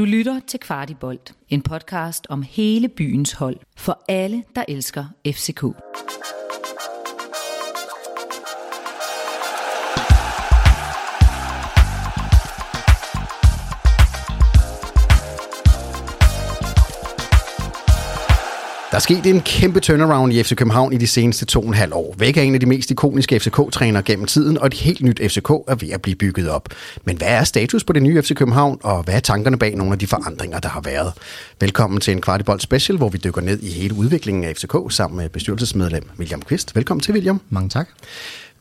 [0.00, 5.64] Du lytter til Kvartibolt, en podcast om hele byens hold for alle, der elsker FCK.
[19.00, 21.94] Er sket en kæmpe turnaround i FC København i de seneste to og en halv
[21.94, 22.14] år.
[22.18, 25.50] Væk er en af de mest ikoniske FCK-trænere gennem tiden, og et helt nyt FCK
[25.50, 26.68] er ved at blive bygget op.
[27.04, 29.92] Men hvad er status på det nye FC København, og hvad er tankerne bag nogle
[29.92, 31.12] af de forandringer, der har været?
[31.60, 35.18] Velkommen til en Kvartibold Special, hvor vi dykker ned i hele udviklingen af FCK sammen
[35.18, 36.76] med bestyrelsesmedlem William Kvist.
[36.76, 37.40] Velkommen til, William.
[37.50, 37.88] Mange tak.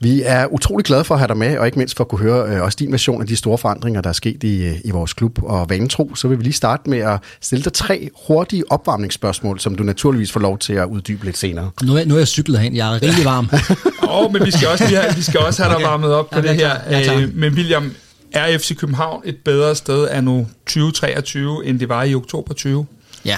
[0.02, 2.20] Vi er utrolig glade for at have dig med, og ikke mindst for at kunne
[2.21, 4.91] høre øh, også din version af de store forandringer, der er sket i, øh, i
[4.91, 5.39] vores klub.
[5.44, 9.75] Og vanetro, så vil vi lige starte med at stille dig tre hurtige opvarmningsspørgsmål, som
[9.75, 11.72] du naturligvis får lov til at uddybe lidt senere.
[11.84, 13.49] Nu er, nu er jeg cyklet hen, jeg er rigtig varm.
[14.09, 15.85] Åh, oh, men vi skal også, lige have, vi skal også have dig Okay.
[15.88, 16.75] varmet op på Ja, det her.
[16.89, 17.22] Ja.
[17.22, 17.91] Øh, Men William,
[18.31, 22.86] er FC København et bedre sted af nu 2023, end det var i oktober 20?
[23.25, 23.38] ja.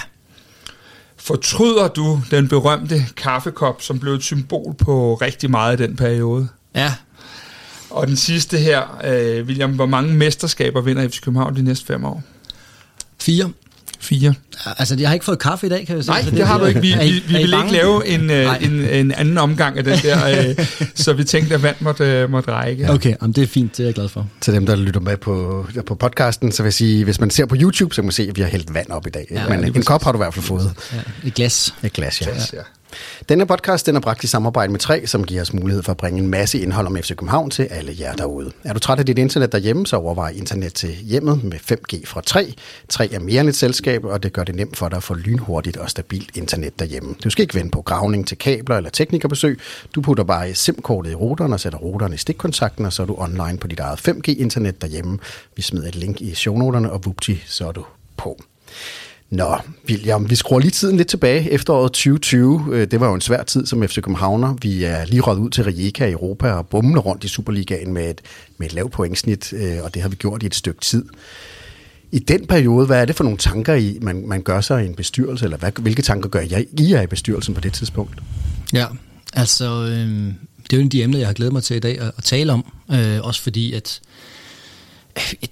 [1.24, 6.48] Fortryder du den berømte kaffekop, som blev et symbol på rigtig meget i den periode?
[6.74, 6.94] Ja,
[7.90, 12.04] Og den sidste her, øh, William, hvor mange mesterskaber vinder FC København de næste fem
[12.04, 12.22] år?
[13.20, 13.50] fire.
[14.02, 14.34] Fire.
[14.78, 16.12] Altså, jeg har ikke fået kaffe i dag, kan jeg sige.
[16.12, 16.80] Nej, så det, det har du ikke.
[16.80, 18.58] Vi, Er I- vi, vi er I vil ikke lave en, øh, Nej.
[18.62, 22.30] en, en anden omgang af den der, øh, så vi tænkte, at vand måtte, øh,
[22.30, 22.90] måtte række.
[22.90, 24.28] Okay, jamen, det er fint, det er jeg glad for.
[24.40, 27.46] Til dem, der lytter med på, på podcasten, så vil jeg sige, hvis man ser
[27.46, 29.26] på YouTube, så kan man se, at vi har hældt vand op i dag.
[29.30, 30.70] Ja, Ja, Men lige en kop har du i hvert fald fået.
[30.92, 31.74] Ja, et glas.
[31.82, 32.26] Et glas, ja.
[32.52, 32.58] Ja.
[33.28, 35.96] Denne podcast den er bragt i samarbejde med 3, som giver os mulighed for at
[35.96, 38.52] bringe en masse indhold om FC København til alle jer derude.
[38.64, 42.20] Er du træt af dit internet derhjemme, så overvej internet til hjemmet med 5G fra
[42.20, 42.54] 3.
[42.88, 45.14] 3 er mere end et selskab, og det gør det nemt for dig at få
[45.14, 47.14] lynhurtigt og stabilt internet derhjemme.
[47.24, 49.60] Du skal ikke vente på gravning til kabler eller teknikerbesøg.
[49.94, 53.14] Du putter bare SIM-kortet i routeren og sætter routeren i stikkontakten, og så er du
[53.18, 55.18] online på dit eget 5G-internet derhjemme.
[55.56, 57.84] Vi smider et link i shownoterne, og vupti, så er du
[58.16, 58.42] på.
[59.32, 59.56] Nå,
[59.88, 61.50] William, vi skruer lige tiden lidt tilbage.
[61.50, 64.54] Efteråret 2020, øh, det var jo en svær tid som FC Københavner.
[64.62, 68.10] Vi er lige røget ud til Rijeka i Europa og bumler rundt i Superligaen med
[68.10, 68.20] et,
[68.58, 71.04] med et lavt pointsnit, øh, og det har vi gjort i et stykke tid.
[72.10, 74.86] I den periode, hvad er det for nogle tanker, I, man, man gør sig i
[74.86, 78.18] en bestyrelse, eller hvad, hvilke tanker gør jeg, I er i bestyrelsen på det tidspunkt?
[78.72, 78.86] Ja,
[79.32, 81.80] altså, øh, det er jo en af de emner, jeg har glædet mig til i
[81.80, 82.64] dag at, at tale om.
[82.92, 84.00] Øh, også fordi, at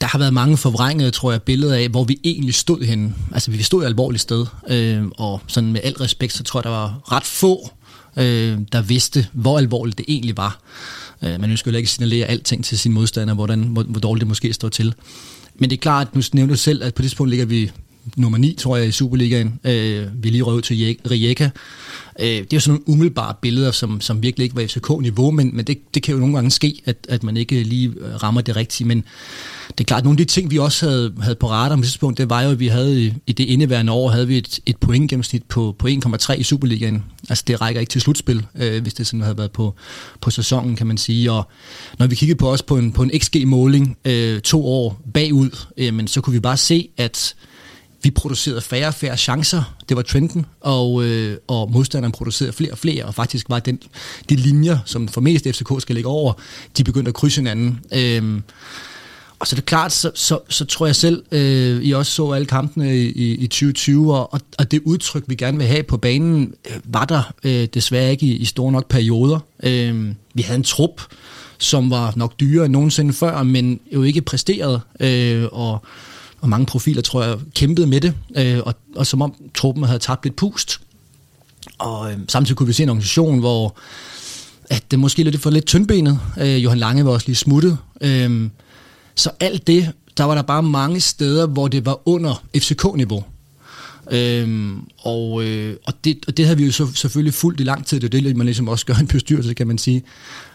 [0.01, 3.15] der har været mange forvrængede, tror jeg, billeder af, hvor vi egentlig stod henne.
[3.33, 6.65] Altså, vi stod et alvorligt sted, øh, og sådan med al respekt, så tror jeg,
[6.65, 7.71] der var ret få,
[8.17, 10.61] øh, der vidste, hvor alvorligt det egentlig var.
[11.23, 14.29] Øh, man ønsker jo ikke signalere alting til sine modstandere, hvordan, hvor, hvor dårligt det
[14.29, 14.95] måske står til.
[15.55, 17.71] Men det er klart, at nu nævnte du selv, at på det tidspunkt ligger vi
[18.17, 19.61] nummer 9, tror jeg, i Superligaen.
[19.65, 21.49] Øh, vi lige røvet til Rijeka.
[22.21, 25.57] Øh, det er jo sådan nogle umiddelbare billeder, som, som virkelig ikke var FCK-niveau, men,
[25.57, 28.41] men det, det kan jo nogle gange ske, at, at man ikke lige øh, rammer
[28.41, 28.87] det rigtige.
[28.89, 29.05] Men
[29.69, 31.83] det er klart, at nogle af de ting, vi også havde, havde på radar på
[31.83, 34.61] tidspunkt, det var jo, at vi havde i, i det indeværende år, havde vi et,
[34.67, 37.05] et pointgennemsnit på, på 1,3 i Superligaen.
[37.29, 39.75] Altså det rækker ikke til slutspil, øh, hvis det sådan havde været på,
[40.21, 41.33] på sæsonen, kan man sige.
[41.33, 41.49] Og
[41.99, 45.95] når vi kiggede på os på en, på en XG-måling øh, to år bagud, øh,
[45.95, 47.35] men så kunne vi bare se, at
[48.03, 52.73] vi producerede færre og færre chancer, det var trenden, og, øh, og modstanderen producerede flere
[52.73, 53.79] og flere, og faktisk var den,
[54.29, 56.33] de linjer, som for mest FCK skal ligge over,
[56.77, 57.81] de begyndte at krydse hinanden.
[57.93, 58.41] Øh,
[59.41, 62.31] og så er det klart, så, så, så tror jeg selv, øh, I også så
[62.31, 65.97] alle kampene i, i, i 2020, og, og det udtryk, vi gerne vil have på
[65.97, 69.39] banen, øh, var der øh, desværre ikke i, i store nok perioder.
[69.63, 71.03] Øh, vi havde en trup,
[71.59, 75.85] som var nok dyrere end nogensinde før, men jo ikke præsteret, øh, og,
[76.41, 79.99] og mange profiler, tror jeg, kæmpede med det, øh, og, og som om truppen havde
[79.99, 80.81] tabt lidt pust.
[81.79, 83.77] Og øh, samtidig kunne vi se en organisation, hvor
[84.71, 86.21] at det måske lidt for lidt tyndbenet.
[86.41, 87.79] Øh, Johan Lange var også lige smuttet.
[88.01, 88.49] Øh,
[89.15, 93.25] så alt det, der var der bare mange steder, hvor det var under FCK-niveau.
[94.11, 97.87] Øhm, og, øh, og, det, og det havde vi jo så, selvfølgelig fuldt i lang
[97.87, 98.01] tid.
[98.01, 100.03] Det er det, man ligesom også gør i en bestyrelse, kan man sige.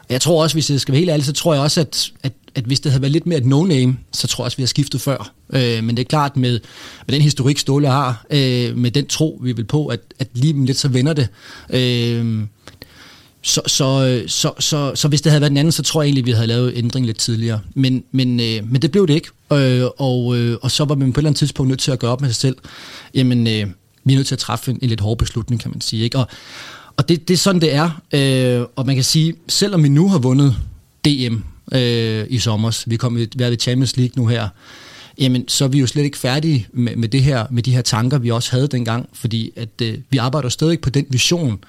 [0.10, 2.34] Jeg tror også, hvis jeg skal være helt ærlig, så tror jeg også, at, at,
[2.56, 4.68] at hvis det havde været lidt mere et no-name, så tror jeg også, vi har
[4.68, 5.32] skiftet før.
[5.54, 6.60] Øh, men det er klart, med,
[7.08, 10.66] med den historik, Ståle har, øh, med den tro, vi vil på, at, at lige
[10.66, 11.28] lidt så vender det.
[11.70, 12.44] Øh,
[13.42, 16.26] så, så, så, så, så hvis det havde været den anden, så tror jeg egentlig,
[16.26, 17.60] vi havde lavet ændring lidt tidligere.
[17.74, 19.30] Men, men, øh, men det blev det ikke.
[19.54, 22.00] Øh, og, øh, og så var man på et eller andet tidspunkt nødt til at
[22.00, 22.58] gøre op med sig selv.
[23.14, 23.68] Jamen, øh,
[24.04, 26.04] vi er nødt til at træffe en, en lidt hård beslutning, kan man sige.
[26.04, 26.18] Ikke?
[26.18, 26.28] Og,
[26.98, 28.02] og det, det er sådan, det er.
[28.14, 30.56] Øh, og man kan sige, selvom vi nu har vundet
[31.06, 31.36] DM
[31.72, 34.50] øh, i sommer, vi kommer været ved Champions League nu her,
[35.18, 37.82] jamen så er vi jo slet ikke færdige med, med, det her, med de her
[37.82, 41.60] tanker, vi også havde dengang, fordi at øh, vi arbejder stadig på den vision,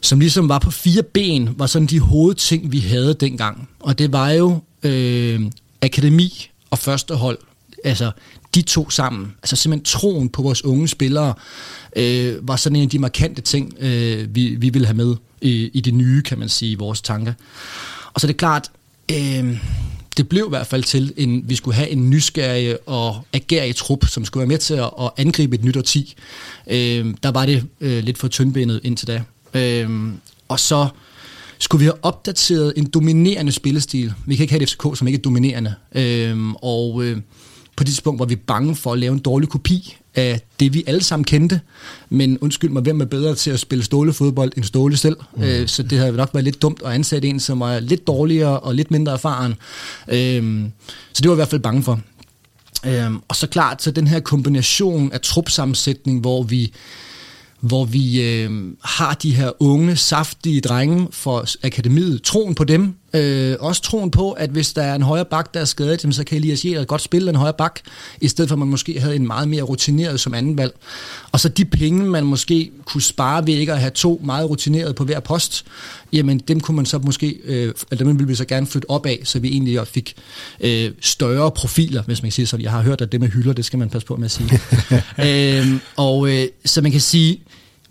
[0.00, 3.68] som ligesom var på fire ben, var sådan de hovedting, vi havde dengang.
[3.80, 5.40] Og det var jo øh,
[5.82, 7.38] akademi og førstehold.
[7.84, 8.10] Altså,
[8.54, 11.34] de to sammen, altså simpelthen troen på vores unge spillere,
[11.96, 15.70] øh, var sådan en af de markante ting, øh, vi, vi ville have med i,
[15.74, 17.32] i det nye, kan man sige, i vores tanker.
[18.14, 18.70] Og så er det klart,
[19.14, 19.58] øh,
[20.16, 24.06] det blev i hvert fald til, en, vi skulle have en nysgerrig og agerig trup,
[24.06, 26.14] som skulle være med til at, at angribe et nyt årti.
[26.66, 29.22] Øh, der var det øh, lidt for tyndbenet indtil da.
[29.54, 30.12] Øh,
[30.48, 30.88] og så
[31.58, 34.12] skulle vi have opdateret en dominerende spillestil.
[34.26, 35.74] Vi kan ikke have et FCK, som ikke er dominerende.
[35.94, 37.16] Øh, og øh,
[37.76, 40.84] på det tidspunkt var vi bange for at lave en dårlig kopi af det, vi
[40.86, 41.60] alle sammen kendte.
[42.10, 45.16] Men undskyld mig, hvem er bedre til at spille stålefodbold end Ståle selv?
[45.36, 45.42] Mm.
[45.42, 48.60] Øh, så det havde nok været lidt dumt at ansætte en, som er lidt dårligere
[48.60, 49.54] og lidt mindre erfaren.
[50.08, 50.64] Øh,
[51.12, 52.00] så det var jeg i hvert fald bange for.
[52.86, 56.72] Øh, og så klart, så den her kombination af trupsammensætning, hvor vi
[57.60, 58.50] hvor vi øh,
[58.84, 64.32] har de her unge, saftige drenge for akademiet, troen på dem, øh, også troen på,
[64.32, 67.02] at hvis der er en højre bak, der er skadet, så kan Elias Jæger godt
[67.02, 67.80] spille en højre bak,
[68.20, 70.74] i stedet for at man måske havde en meget mere rutineret som anden valg.
[71.32, 74.94] Og så de penge, man måske kunne spare ved ikke at have to meget rutinerede
[74.94, 75.64] på hver post,
[76.12, 79.06] jamen dem kunne man så måske, øh, eller dem ville vi så gerne flytte op
[79.06, 80.14] af, så vi egentlig også fik
[80.60, 82.64] øh, større profiler, hvis man kan sige sådan.
[82.64, 84.60] Jeg har hørt, at det med hylder, det skal man passe på med at sige.
[85.58, 87.40] øh, og øh, så man kan sige,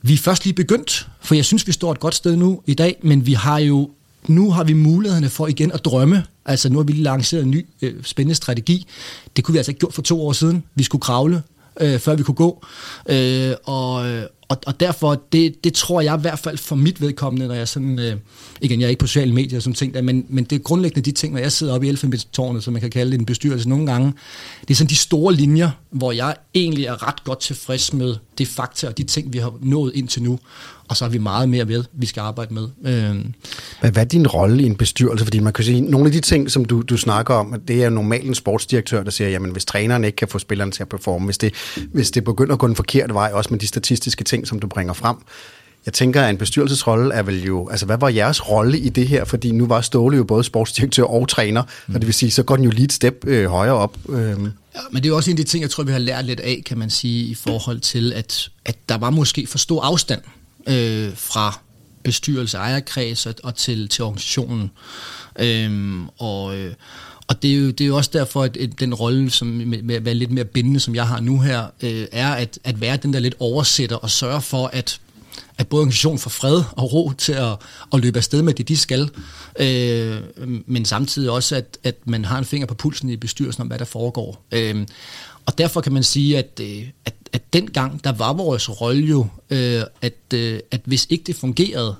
[0.02, 2.74] vi er først lige begyndt, for jeg synes, vi står et godt sted nu i
[2.74, 3.90] dag, men vi har jo
[4.28, 6.24] nu har vi mulighederne for igen at drømme.
[6.46, 8.88] Altså nu har vi lige lanceret en ny øh, spændende strategi.
[9.36, 10.64] Det kunne vi altså ikke gjort for to år siden.
[10.76, 11.44] Vi skulle kravle,
[11.82, 12.66] øh, før vi kunne gå.
[13.10, 14.06] Øh, og,
[14.52, 17.68] og, og derfor, det, det tror jeg i hvert fald for mit vedkommende, når jeg
[17.68, 18.16] sådan, øh,
[18.62, 20.60] igen, jeg er ikke på sociale medier og sådan ting der, men, men det er
[20.60, 23.26] grundlæggende de ting, når jeg sidder oppe i elfenbentårnet, som man kan kalde det en
[23.26, 24.14] bestyrelse nogle gange,
[24.62, 28.48] det er sådan de store linjer, hvor jeg egentlig er ret godt tilfreds med det
[28.48, 30.40] fakta og de ting, vi har nået indtil nu
[30.92, 32.68] og så har vi meget mere ved, vi skal arbejde med.
[32.86, 33.26] Øh.
[33.80, 35.26] Hvad, hvad er din rolle i en bestyrelse?
[35.26, 37.90] Fordi man kan sige, nogle af de ting, som du, du snakker om, det er
[37.90, 41.26] normalt en sportsdirektør, der siger, jamen hvis træneren ikke kan få spillerne til at performe,
[41.26, 41.54] hvis det,
[41.94, 44.68] hvis det begynder at gå den forkerte vej, også med de statistiske ting, som du
[44.68, 45.16] bringer frem,
[45.86, 47.70] jeg tænker, at en bestyrelsesrolle er vel jo...
[47.70, 49.26] Altså, hvad var jeres rolle i det her?
[49.26, 51.96] Fordi nu var Ståle jo både sportsdirektør og træner, mm.
[51.96, 53.98] og det vil sige, så går den jo lige et step øh, højere op.
[54.10, 54.16] Øh.
[54.76, 56.40] Ja, men det er også en af de ting, jeg tror, vi har lært lidt
[56.40, 60.22] af, kan man sige, i forhold til, at, at der var måske for stor afstand
[60.68, 61.60] øh, fra
[62.04, 64.72] bestyrelse, ejerkreds og, og til, til organisationen.
[65.40, 66.74] Øhm, og, øh,
[67.28, 69.96] og det er, jo, det er jo også derfor, at, den rolle som, med, med
[69.96, 72.98] at være lidt mere bindende, som jeg har nu her, øh, er at, at være
[72.98, 75.00] den der lidt oversætter og sørge for, at
[75.58, 77.56] at både organisationen får fred og ro til at,
[77.94, 79.10] at løbe afsted med det, de skal,
[79.60, 80.22] øh,
[80.66, 83.80] men samtidig også, at, at man har en finger på pulsen i bestyrelsen om, hvad
[83.80, 84.46] der foregår.
[84.52, 84.88] Øh,
[85.46, 89.28] og derfor kan man sige, at, øh, at at dengang, der var vores rolle jo,
[89.50, 91.96] øh, at, øh, at hvis ikke det fungerede,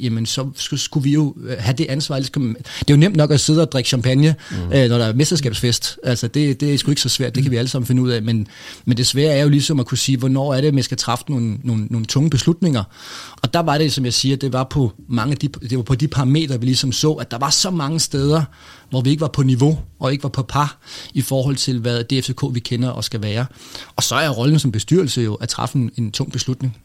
[0.00, 2.18] jamen så skulle vi jo have det ansvar.
[2.18, 2.54] Det er
[2.90, 4.56] jo nemt nok at sidde og drikke champagne, mm.
[4.58, 5.98] når der er mesterskabsfest.
[6.04, 8.10] Altså det, det er sgu ikke så svært, det kan vi alle sammen finde ud
[8.10, 8.22] af.
[8.22, 8.46] Men,
[8.84, 11.24] men det svære er jo ligesom at kunne sige, hvornår er det, man skal træffe
[11.28, 12.84] nogle, nogle, nogle tunge beslutninger.
[13.42, 15.94] Og der var det, som jeg siger, det var på mange de, det var på
[15.94, 18.42] de parametre, vi ligesom så, at der var så mange steder,
[18.90, 20.78] hvor vi ikke var på niveau og ikke var på par
[21.14, 23.46] i forhold til, hvad det FCK, vi kender og skal være.
[23.96, 26.76] Og så er rollen som bestyrelse jo at træffe en, en tung beslutning.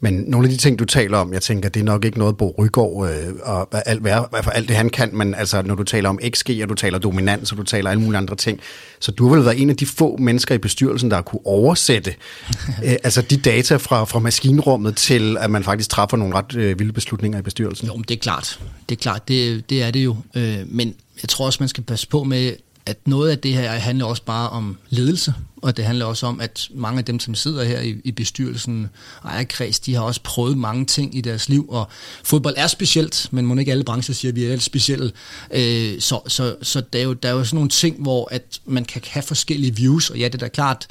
[0.00, 2.36] Men nogle af de ting, du taler om, jeg tænker, det er nok ikke noget,
[2.36, 5.82] Bo Rygaard øh, og alt, hvad, for alt det, han kan, men altså, når du
[5.82, 8.60] taler om XG, og du taler dominans, og du taler alle mulige andre ting,
[9.00, 12.14] så du har vel været en af de få mennesker i bestyrelsen, der kunne oversætte
[12.84, 16.78] øh, altså de data fra, fra maskinrummet til, at man faktisk træffer nogle ret øh,
[16.78, 17.86] vilde beslutninger i bestyrelsen.
[17.86, 18.60] Jo, men det er klart.
[18.88, 20.16] Det er klart, det, det er det jo.
[20.34, 22.52] Øh, men jeg tror også, man skal passe på med,
[22.86, 26.40] at noget af det her handler også bare om ledelse, og det handler også om,
[26.40, 28.88] at mange af dem, som sidder her i, i bestyrelsen,
[29.24, 31.88] ejerkreds, de har også prøvet mange ting i deres liv, og
[32.24, 35.12] fodbold er specielt, men må ikke alle brancher siger, at vi er alt specielle.
[35.50, 38.60] Øh, så så, så der, er jo, der er jo sådan nogle ting, hvor at
[38.66, 40.86] man kan have forskellige views, og ja, det er da klart,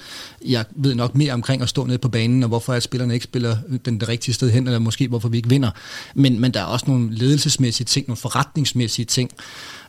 [0.45, 3.23] jeg ved nok mere omkring at stå nede på banen, og hvorfor at spillerne ikke
[3.23, 5.71] spiller den det rigtige sted hen, eller måske hvorfor vi ikke vinder.
[6.15, 9.31] Men, men der er også nogle ledelsesmæssige ting, nogle forretningsmæssige ting,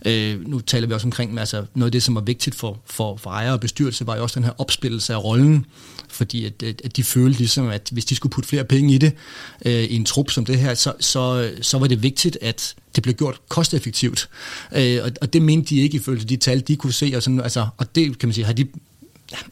[0.06, 3.16] Øh, nu taler vi også omkring, altså noget af det, som var vigtigt for, for,
[3.16, 5.66] for ejer og bestyrelse, var jo også den her opspillelse af rollen,
[6.08, 9.12] fordi at, at de følte ligesom, at hvis de skulle putte flere penge i det,
[9.64, 13.02] øh, i en trup som det her, så, så, så var det vigtigt, at det
[13.02, 14.28] blev gjort kosteffektivt.
[14.76, 17.40] Øh, og, og det mente de ikke ifølge de tal, de kunne se, og, sådan,
[17.40, 18.66] altså, og det kan man sige, har de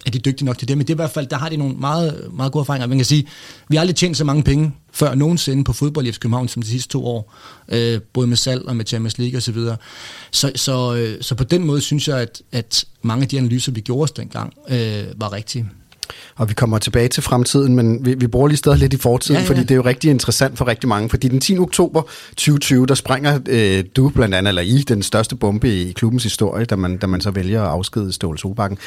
[0.06, 1.56] er de dygtige nok til det, men det er i hvert fald, der har de
[1.56, 2.86] nogle meget, meget gode erfaringer.
[2.86, 3.28] Man kan sige,
[3.68, 6.62] vi har aldrig tjent så mange penge før nogensinde på fodbold i FC København som
[6.62, 7.34] de sidste to år,
[7.68, 9.54] øh, både med salg og med Champions League osv.
[9.54, 9.76] Så,
[10.32, 13.72] så, så, øh, så på den måde synes jeg, at, at mange af de analyser,
[13.72, 15.70] vi gjorde os dengang, øh, var rigtige.
[16.36, 19.36] Og vi kommer tilbage til fremtiden, men vi, vi bruger lige stadig lidt i fortiden,
[19.36, 19.48] ja, ja.
[19.48, 21.08] fordi det er jo rigtig interessant for rigtig mange.
[21.10, 21.58] Fordi den 10.
[21.58, 26.22] oktober 2020, der springer øh, du blandt andet, eller I, den største bombe i klubbens
[26.22, 28.78] historie, da man, da man så vælger at afskede Ståle Solbakken.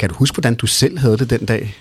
[0.00, 1.76] Kan du huske, hvordan du selv havde det den dag?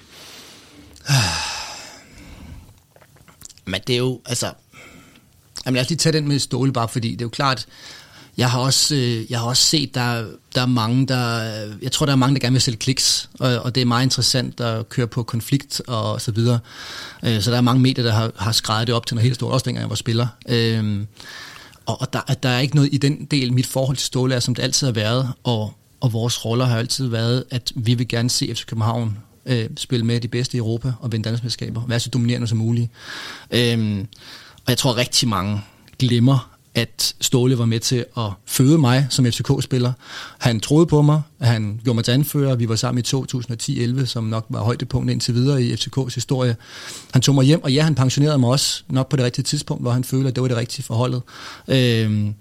[3.66, 4.54] Men det er jo, altså...
[5.66, 7.66] Jamen lad os lige tage den med Ståle bare, fordi det er jo klart,
[8.38, 11.40] jeg har også, øh, jeg har også set, der, der er mange, der...
[11.82, 14.04] Jeg tror, der er mange, der gerne vil sælge kliks, og, og det er meget
[14.04, 16.60] interessant at køre på konflikt og så videre.
[17.24, 19.36] Øh, så der er mange medier, der har, har skrevet det op til noget helt
[19.36, 20.28] stort, også dengang jeg var spiller.
[20.50, 21.06] Øh,
[21.86, 24.40] og og der, der er ikke noget i den del, mit forhold til Ståle er,
[24.40, 28.08] som det altid har været, og, og vores roller har altid været, at vi vil
[28.08, 31.82] gerne se FC København øh, spille med de bedste i Europa og vinde Danmarksmesterskaber.
[31.88, 32.91] Være så dominerende som muligt.
[33.51, 34.08] Øhm,
[34.56, 35.62] og jeg tror rigtig mange
[36.00, 39.94] glemmer, at Ståle var med til at føde mig som FCK-spiller.
[40.38, 44.24] Han troede på mig, han gjorde mig til anfører, vi var sammen i 2010-11, som
[44.24, 46.56] nok var højdepunktet indtil videre i FCK's historie.
[47.12, 49.84] Han tog mig hjem, og ja, han pensionerede mig også nok på det rigtige tidspunkt,
[49.84, 51.22] hvor han følte, at det var det rigtige forholdet.
[51.68, 52.34] Øhm,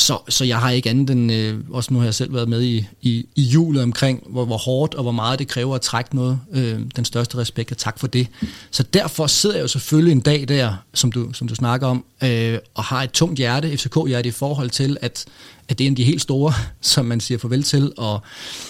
[0.00, 2.62] så, så jeg har ikke andet end, øh, også nu har jeg selv været med
[2.62, 6.16] i, i, i julet omkring, hvor, hvor hårdt og hvor meget det kræver at trække
[6.16, 6.40] noget.
[6.52, 8.28] Øh, den største respekt, og tak for det.
[8.70, 12.04] Så derfor sidder jeg jo selvfølgelig en dag der, som du, som du snakker om,
[12.24, 15.24] øh, og har et tungt hjerte, FCK-hjerte i forhold til, at,
[15.68, 18.20] at det er en af de helt store, som man siger farvel til, og,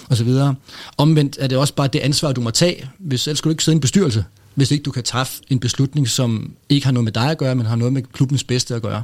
[0.08, 0.54] og så videre.
[0.96, 3.64] Omvendt er det også bare det ansvar, du må tage, hvis ellers skulle du ikke
[3.64, 4.24] sidde i en bestyrelse
[4.60, 7.54] hvis ikke du kan træffe en beslutning, som ikke har noget med dig at gøre,
[7.54, 9.02] men har noget med klubbens bedste at gøre.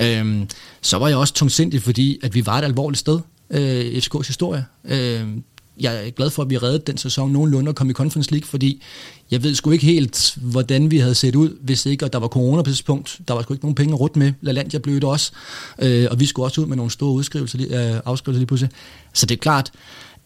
[0.00, 0.48] Øhm,
[0.80, 3.20] så var jeg også tungsindig, fordi at vi var et alvorligt sted
[3.50, 4.64] øh, i FCK's historie.
[4.84, 5.42] Øhm,
[5.80, 8.46] jeg er glad for, at vi reddede den sæson nogenlunde og kom i Conference League,
[8.46, 8.82] fordi
[9.30, 12.28] jeg ved sgu ikke helt, hvordan vi havde set ud, hvis ikke, og der var
[12.28, 13.20] corona på det punkt.
[13.28, 14.32] Der var sgu ikke nogen penge at med.
[14.40, 15.32] LaLandia blev det også.
[15.78, 18.70] Øh, og vi skulle også ud med nogle store udskrivelser, øh, afskrivelser lige pludselig.
[19.12, 19.70] Så det er klart,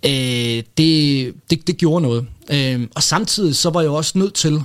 [0.05, 2.27] øh, det, det, det gjorde noget.
[2.51, 4.63] Øh, og samtidig så var jeg også nødt til,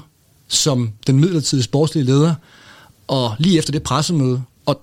[0.48, 2.36] som den midlertidige sportslige leder,
[3.08, 4.82] og lige efter det pressemøde, og,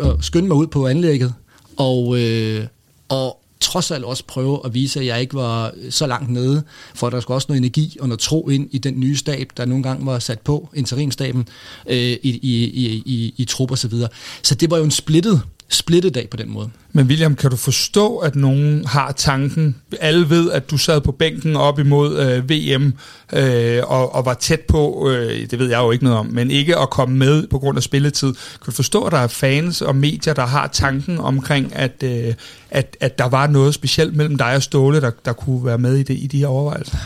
[0.00, 1.34] og skynde mig ud på anlægget,
[1.76, 2.66] og, øh,
[3.08, 6.62] og trods alt også prøve at vise, at jeg ikke var så langt nede,
[6.94, 9.64] for der skulle også noget energi og noget tro ind i den nye stab, der
[9.64, 11.48] nogle gange var sat på, interimstaben,
[11.86, 14.08] øh, i, i, i, i, i trup og så videre.
[14.42, 15.42] Så det var jo en splittet
[15.74, 16.70] splittet dag på den måde.
[16.92, 19.76] Men William, kan du forstå, at nogen har tanken?
[20.00, 22.94] Alle ved, at du sad på bænken op imod øh, VM
[23.32, 26.50] øh, og, og var tæt på, øh, det ved jeg jo ikke noget om, men
[26.50, 28.32] ikke at komme med på grund af spilletid.
[28.32, 32.34] Kan du forstå, at der er fans og medier, der har tanken omkring, at, øh,
[32.70, 35.96] at, at der var noget specielt mellem dig og Ståle, der, der kunne være med
[35.96, 36.96] i, det, i de her overvejelser?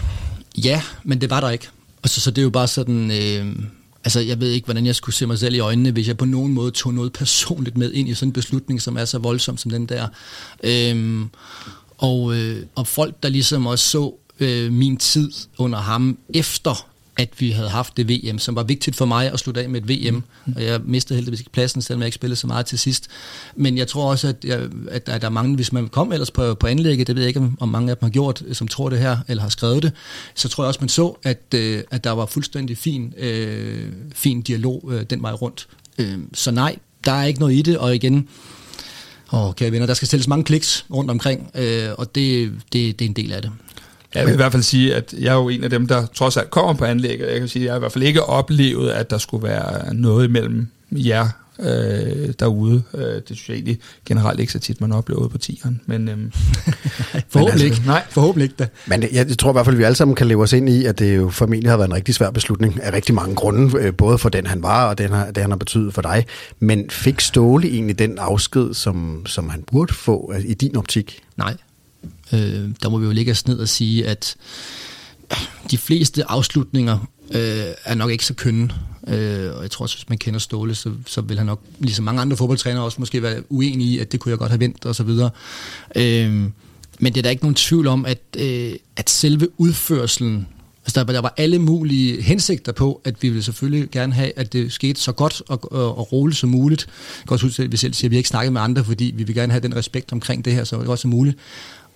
[0.64, 1.68] Ja, men det var der ikke.
[2.04, 3.10] Altså, så det er jo bare sådan...
[3.10, 3.46] Øh
[4.06, 6.24] altså jeg ved ikke, hvordan jeg skulle se mig selv i øjnene, hvis jeg på
[6.24, 9.56] nogen måde tog noget personligt med ind i sådan en beslutning, som er så voldsom
[9.56, 10.08] som den der.
[10.64, 11.30] Øhm,
[11.98, 17.28] og, øh, og folk, der ligesom også så øh, min tid under ham efter at
[17.38, 19.88] vi havde haft det VM, som var vigtigt for mig at slutte af med et
[19.88, 20.22] VM.
[20.56, 23.08] Og jeg mistede heldigvis ikke pladsen, selvom jeg ikke spillede så meget til sidst.
[23.56, 26.54] Men jeg tror også, at, jeg, at der er mange, hvis man kom ellers på,
[26.54, 28.98] på anlægget, det ved jeg ikke, om mange af dem har gjort, som tror det
[28.98, 29.92] her, eller har skrevet det,
[30.34, 34.42] så tror jeg også, man så, at, øh, at der var fuldstændig fin, øh, fin
[34.42, 35.68] dialog øh, den vej rundt.
[35.98, 38.28] Øh, så nej, der er ikke noget i det, og igen,
[39.32, 43.04] Åh, kære venner, der skal stilles mange kliks rundt omkring, øh, og det, det, det
[43.04, 43.50] er en del af det.
[44.18, 46.36] Jeg vil i hvert fald sige, at jeg er jo en af dem, der trods
[46.36, 47.30] alt kommer på anlægget.
[47.30, 49.94] Jeg kan sige, at jeg har i hvert fald ikke oplevet, at der skulle være
[49.94, 51.28] noget imellem jer
[51.60, 52.82] øh, derude.
[52.94, 55.80] Øh, det synes jeg egentlig generelt ikke så tit, man oplever på tieren.
[55.86, 56.32] Men, øhm,
[57.32, 57.82] forhåbentlig ikke.
[57.86, 58.02] Nej.
[58.10, 58.68] Forhåbentlig ikke da.
[58.86, 60.68] Men jeg, jeg tror i hvert fald, at vi alle sammen kan leve os ind
[60.68, 63.78] i, at det jo formentlig har været en rigtig svær beslutning af rigtig mange grunde,
[63.78, 66.26] øh, både for den han var og den, det han har betydet for dig.
[66.60, 71.22] Men fik Ståle egentlig den afsked, som, som han burde få altså, i din optik?
[71.36, 71.56] Nej.
[72.32, 74.36] Øh, der må vi jo ligge os ned og sige, at
[75.70, 76.98] de fleste afslutninger
[77.30, 78.74] øh, er nok ikke så kønne.
[79.08, 82.04] Øh, og jeg tror også, hvis man kender Ståle, så, så vil han nok, ligesom
[82.04, 84.86] mange andre fodboldtrænere, også måske være uenige i, at det kunne jeg godt have vendt
[84.86, 85.30] og så videre.
[85.96, 86.50] Øh,
[86.98, 90.46] men det er der ikke nogen tvivl om, at, øh, at selve udførselen,
[90.84, 94.52] altså der, der var alle mulige hensigter på, at vi ville selvfølgelig gerne have, at
[94.52, 96.86] det skete så godt og, og, og roligt som muligt.
[97.18, 99.14] Jeg kan også huske, at vi selv siger, at vi ikke snakket med andre, fordi
[99.16, 101.36] vi vil gerne have den respekt omkring det her så godt som muligt.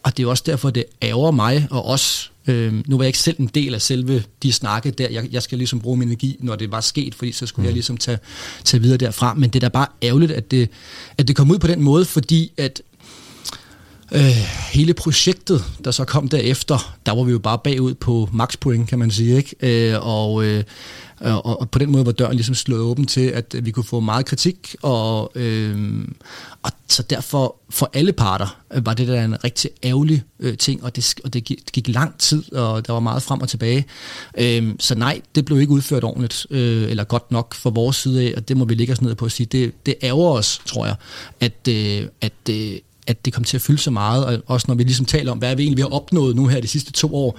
[0.02, 2.33] Og det er også derfor, det ærger mig og os.
[2.47, 5.09] Øh, nu var jeg ikke selv en del af selve de snakke der.
[5.11, 7.66] Jeg, jeg skal ligesom bruge min energi, når det var sket, fordi så skulle mm.
[7.66, 8.19] jeg ligesom tage,
[8.64, 9.35] tage videre derfra.
[9.35, 10.69] Men det er da bare ærgerligt, at det,
[11.19, 12.83] at det kom ud på den måde, fordi at
[14.12, 14.23] øh,
[14.73, 18.99] hele projektet, der så kom derefter, der var vi jo bare bagud på maxpoint, kan
[18.99, 19.37] man sige.
[19.37, 19.93] Ikke?
[19.93, 20.64] Øh, og øh,
[21.21, 24.00] og, og på den måde var døren ligesom slået åben til, at vi kunne få
[24.00, 26.05] meget kritik, og, øh,
[26.62, 30.97] og så derfor for alle parter var det der en rigtig ærgerlig øh, ting, og,
[30.97, 33.87] det, og det, gik, det gik lang tid, og der var meget frem og tilbage.
[34.38, 38.23] Øh, så nej, det blev ikke udført ordentligt, øh, eller godt nok fra vores side
[38.23, 39.47] af, og det må vi ligge os ned på at sige.
[39.47, 40.95] Det, det ærger os, tror jeg,
[41.40, 42.79] at, øh, at, øh,
[43.11, 45.38] at det kom til at fylde så meget, og også når vi ligesom taler om,
[45.38, 47.38] hvad er vi egentlig vi har opnået nu her de sidste to år,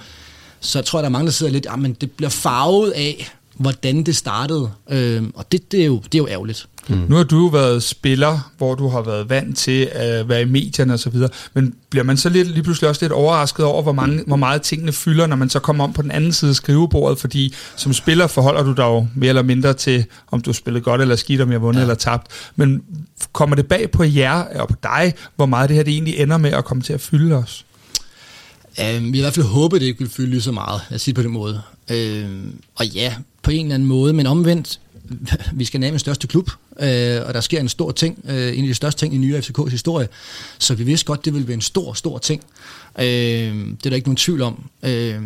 [0.60, 2.90] så jeg tror jeg, der er mange, der sidder lidt, ah, at det bliver farvet
[2.90, 6.68] af, hvordan det startede, øh, og det, det, er jo, det er jo ærgerligt.
[6.88, 7.04] Mm.
[7.08, 10.44] Nu har du jo været spiller, hvor du har været vant til at være i
[10.44, 11.16] medierne osv.,
[11.54, 14.62] men bliver man så lidt, lige pludselig også lidt overrasket over, hvor, mange, hvor meget
[14.62, 17.92] tingene fylder, når man så kommer om på den anden side af skrivebordet, fordi som
[17.92, 21.40] spiller forholder du dig jo mere eller mindre til, om du spillet godt eller skidt,
[21.40, 21.84] om jeg har vundet ja.
[21.84, 22.82] eller tabt, men
[23.32, 26.36] kommer det bag på jer og på dig, hvor meget det her det egentlig ender
[26.36, 27.64] med at komme til at fylde os?
[28.78, 31.00] Um, vi har i hvert fald håbet, det ikke vil fylde lige så meget, at
[31.00, 31.62] sige på den måde.
[31.90, 34.80] Um, og ja, på en eller anden måde, men omvendt,
[35.52, 38.68] vi skal nærme største klub, øh, og der sker en stor ting, øh, en af
[38.68, 40.08] de største ting i nye FCK's historie,
[40.58, 42.42] så vi vidste godt, det ville være en stor, stor ting.
[42.98, 44.64] Øh, det er der ikke nogen tvivl om.
[44.82, 45.22] Øh,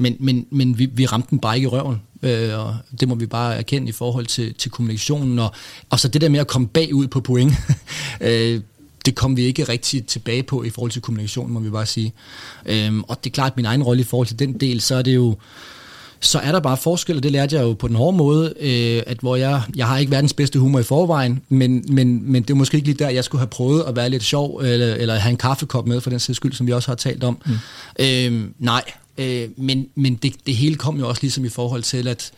[0.00, 3.14] men men, men vi, vi ramte den bare ikke i røven, øh, og det må
[3.14, 5.52] vi bare erkende i forhold til, til kommunikationen, og,
[5.90, 7.52] og så det der med at komme bagud på point,
[8.20, 8.60] øh,
[9.06, 12.12] det kom vi ikke rigtig tilbage på i forhold til kommunikationen, må vi bare sige.
[12.66, 14.94] Øh, og det er klart, at min egen rolle i forhold til den del, så
[14.94, 15.36] er det jo,
[16.20, 19.02] så er der bare forskel, og det lærte jeg jo på den hårde måde, øh,
[19.06, 22.50] at hvor jeg, jeg har ikke verdens bedste humor i forvejen, men, men, men det
[22.50, 25.14] er måske ikke lige der, jeg skulle have prøvet at være lidt sjov, eller, eller
[25.14, 27.38] have en kaffekop med for den sags skyld, som vi også har talt om.
[27.46, 27.52] Mm.
[27.98, 28.82] Øh, nej,
[29.18, 32.32] øh, men, men det, det hele kom jo også ligesom i forhold til, at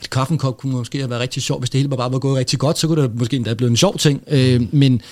[0.00, 2.58] at kaffekop kunne måske have været rigtig sjov, hvis det hele bare var gået rigtig
[2.58, 4.22] godt, så kunne det måske endda blevet en sjov ting.
[4.28, 5.02] Øh, men,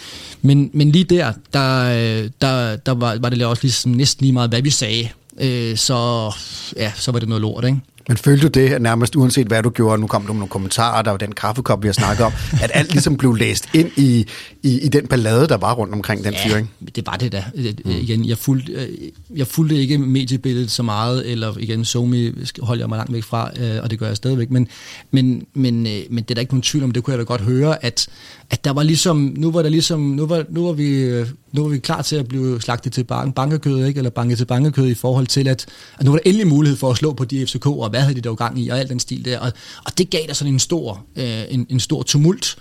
[0.42, 4.50] men, men lige der, der, der, der var, var det også ligesom næsten lige meget,
[4.50, 5.08] hvad vi sagde.
[5.40, 6.30] Øh, så
[6.76, 7.78] ja, så var det noget lort, ikke?
[8.08, 11.10] Men følte du det, nærmest uanset hvad du gjorde, nu kom der nogle kommentarer, der
[11.10, 12.32] var den kaffekop, vi har snakket om,
[12.62, 14.26] at alt ligesom blev læst ind i,
[14.62, 16.70] i, i den ballade, der var rundt omkring den ja, fyring?
[16.96, 17.44] det var det da.
[17.54, 17.90] Mm.
[17.90, 18.88] Igen, jeg fulgte, øh,
[19.36, 22.32] jeg fulgte ikke mediebilledet så meget, eller igen, Somi
[22.62, 24.68] holder jeg mig langt væk fra, øh, og det gør jeg stadigvæk, men,
[25.10, 27.24] men, men, øh, men det er der ikke nogen tvivl om, det kunne jeg da
[27.24, 28.08] godt høre, at,
[28.50, 31.68] at der var ligesom, nu var der ligesom, nu var, nu var vi, nu var
[31.68, 33.04] vi klar til at blive slagtet til
[33.36, 33.98] bankekød, ikke?
[33.98, 35.66] eller banket til bankekød i forhold til, at,
[35.98, 38.14] at nu var der endelig mulighed for at slå på de FCK, og hvad havde
[38.14, 39.38] de dog gang i, og alt den stil der.
[39.38, 39.52] Og,
[39.84, 42.56] og det gav der sådan en stor, øh, en, en stor tumult.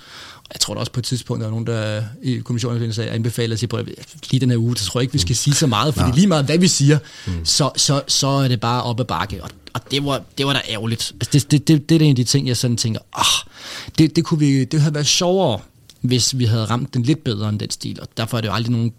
[0.54, 3.54] Jeg tror da også på et tidspunkt, der var nogen, der i kommissionen sagde, anbefaler
[3.54, 3.80] at sige, på
[4.32, 6.28] lige den her uge, så tror jeg ikke, vi skal sige så meget, fordi lige
[6.28, 7.46] meget hvad vi siger, mm.
[7.46, 9.44] så, så, så er det bare op ad bakke.
[9.44, 11.14] Og, og det var, det var da ærgerligt.
[11.22, 13.52] Altså det, det, det, det er en af de ting, jeg sådan tænker, oh,
[13.98, 15.60] det, det, kunne vi, det havde været sjovere,
[16.02, 18.54] hvis vi havde ramt den lidt bedre end den stil, og derfor er det jo
[18.54, 18.94] aldrig nogen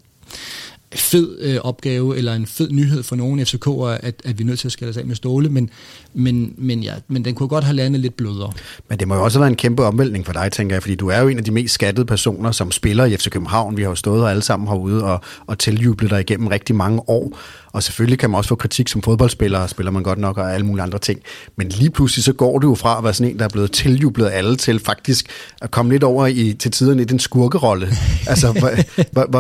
[0.94, 4.58] fed øh, opgave eller en fed nyhed for nogen FCK'er, at, at vi er nødt
[4.58, 5.70] til at skille os af med Ståle, men,
[6.14, 8.52] men, men, ja, men den kunne godt have landet lidt blødere.
[8.88, 10.94] Men det må jo også have været en kæmpe omvæltning for dig, tænker jeg, fordi
[10.94, 13.76] du er jo en af de mest skattede personer, som spiller i FC København.
[13.76, 17.08] Vi har jo stået og alle sammen herude og, og tiljublet dig igennem rigtig mange
[17.08, 17.38] år.
[17.74, 20.66] Og selvfølgelig kan man også få kritik som fodboldspiller, spiller man godt nok og alle
[20.66, 21.20] mulige andre ting.
[21.56, 23.72] Men lige pludselig så går du jo fra at være sådan en, der er blevet
[23.72, 25.26] tiljublet alle, til faktisk
[25.62, 27.88] at komme lidt over i, til tiderne i den skurkerolle.
[28.26, 28.74] altså,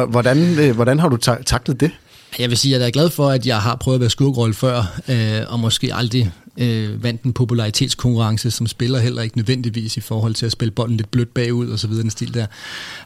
[0.08, 1.16] hvordan, øh, hvordan har du
[1.46, 1.90] taklet det?
[2.38, 4.54] Jeg vil sige, at jeg er glad for, at jeg har prøvet at være skurkerolle
[4.54, 10.00] før, øh, og måske aldrig øh, vandt en popularitetskonkurrence, som spiller heller ikke nødvendigvis i
[10.00, 12.46] forhold til at spille bolden lidt blødt bagud og så videre, den stil der.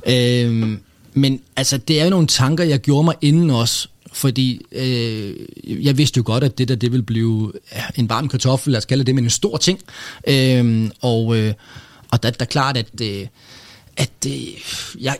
[0.06, 0.78] Øh,
[1.14, 5.34] men altså, det er jo nogle tanker, jeg gjorde mig inden også, fordi øh,
[5.84, 7.52] jeg vidste jo godt, at det der det ville blive
[7.96, 9.80] en varm kartoffel, lad os kalde det, men en stor ting.
[10.28, 11.54] Øh, og øh,
[12.10, 13.26] og der, der er klart, at, øh,
[13.96, 14.32] at øh,
[15.00, 15.16] jeg,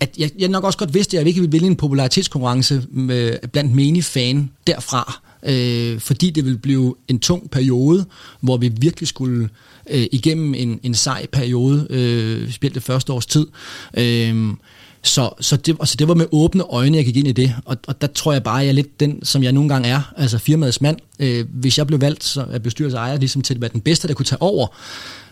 [0.00, 3.48] at jeg, jeg nok også godt vidste, at jeg ikke ville vinde en popularitetskonkurrence med,
[3.52, 8.06] blandt menige-fan derfra, øh, fordi det ville blive en tung periode,
[8.40, 9.48] hvor vi virkelig skulle
[9.90, 13.46] øh, igennem en, en sej periode, øh, specielt det første års tid.
[13.94, 14.54] Øh,
[15.02, 17.76] så, så, det, altså det var med åbne øjne, jeg gik ind i det, og,
[17.86, 20.12] og der tror jeg bare, at jeg er lidt den, som jeg nogle gange er,
[20.16, 20.96] altså firmaets mand.
[21.18, 24.26] Øh, hvis jeg blev valgt som bestyrelsesejer ligesom til at være den bedste, der kunne
[24.26, 24.66] tage over,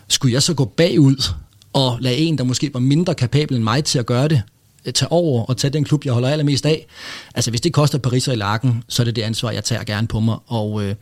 [0.07, 1.33] skulle jeg så gå bagud
[1.73, 4.41] og lade en, der måske var mindre kapabel end mig til at gøre det,
[4.85, 6.87] øh, tage over og tage den klub, jeg holder allermest af.
[7.35, 9.83] Altså hvis det koster Paris og i lakken, så er det det ansvar, jeg tager
[9.83, 10.95] gerne på mig, og øh,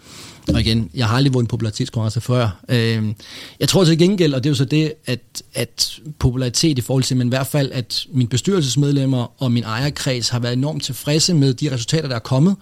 [0.54, 2.60] og igen, jeg har aldrig vundet popularitetskonkurrence før.
[2.70, 3.14] Øh,
[3.60, 5.20] jeg tror til gengæld, og det er jo så det, at,
[5.54, 10.30] at popularitet i forhold til, men i hvert fald, at mine bestyrelsesmedlemmer og min ejerkreds
[10.30, 12.56] har været enormt tilfredse med de resultater, der er kommet.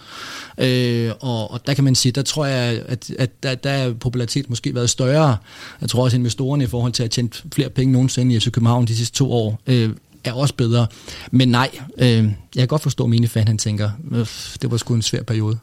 [0.57, 3.93] Øh, og, og der kan man sige, der tror jeg, at, at der, der er
[3.93, 5.37] popularitet måske været større.
[5.81, 8.51] Jeg tror også, at investorerne i forhold til at tjene flere penge nogensinde i FC
[8.51, 9.89] København de sidste to år, øh,
[10.23, 10.87] er også bedre.
[11.31, 14.27] Men nej, øh, jeg kan godt forstå, at mine fan han tænker, øh,
[14.61, 15.57] det var sgu en svær periode.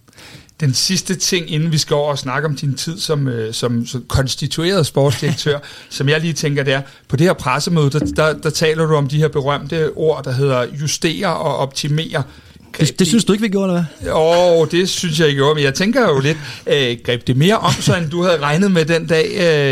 [0.60, 3.86] Den sidste ting, inden vi skal over og snakke om din tid som, øh, som,
[3.86, 5.58] som konstitueret sportsdirektør,
[5.90, 8.94] som jeg lige tænker, det er, på det her pressemøde, der, der, der taler du
[8.94, 12.22] om de her berømte ord, der hedder justere og optimere.
[12.78, 14.10] Det, det synes du ikke, vi gjorde, eller hvad?
[14.10, 17.58] Jo, det synes jeg ikke gjorde, men jeg tænker jo lidt, øh, greb det mere
[17.58, 19.26] om så, end du havde regnet med den dag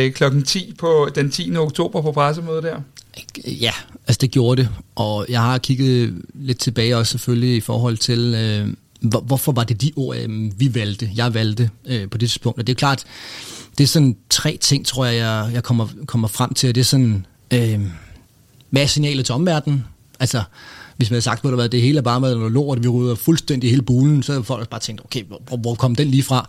[0.07, 1.57] øh, klokken 10 på den 10.
[1.57, 2.77] oktober på pressemødet der?
[3.47, 3.73] Ja,
[4.07, 8.35] altså det gjorde det, og jeg har kigget lidt tilbage også selvfølgelig i forhold til,
[8.35, 12.31] øh, hvor, hvorfor var det de ord, øh, vi valgte, jeg valgte øh, på det
[12.31, 12.59] tidspunkt.
[12.59, 13.05] Og det er klart,
[13.79, 16.81] det er sådan tre ting, tror jeg, jeg, jeg kommer, kommer frem til, og det
[16.81, 17.81] er sådan, øh,
[18.71, 19.85] hvad er signalet til omverdenen?
[20.21, 20.43] Altså,
[20.99, 23.71] hvis man havde sagt, at det hele er bare med noget lort, vi rydder fuldstændig
[23.71, 26.49] hele bulen, så havde folk bare tænkt, okay, hvor, hvor kom den lige fra?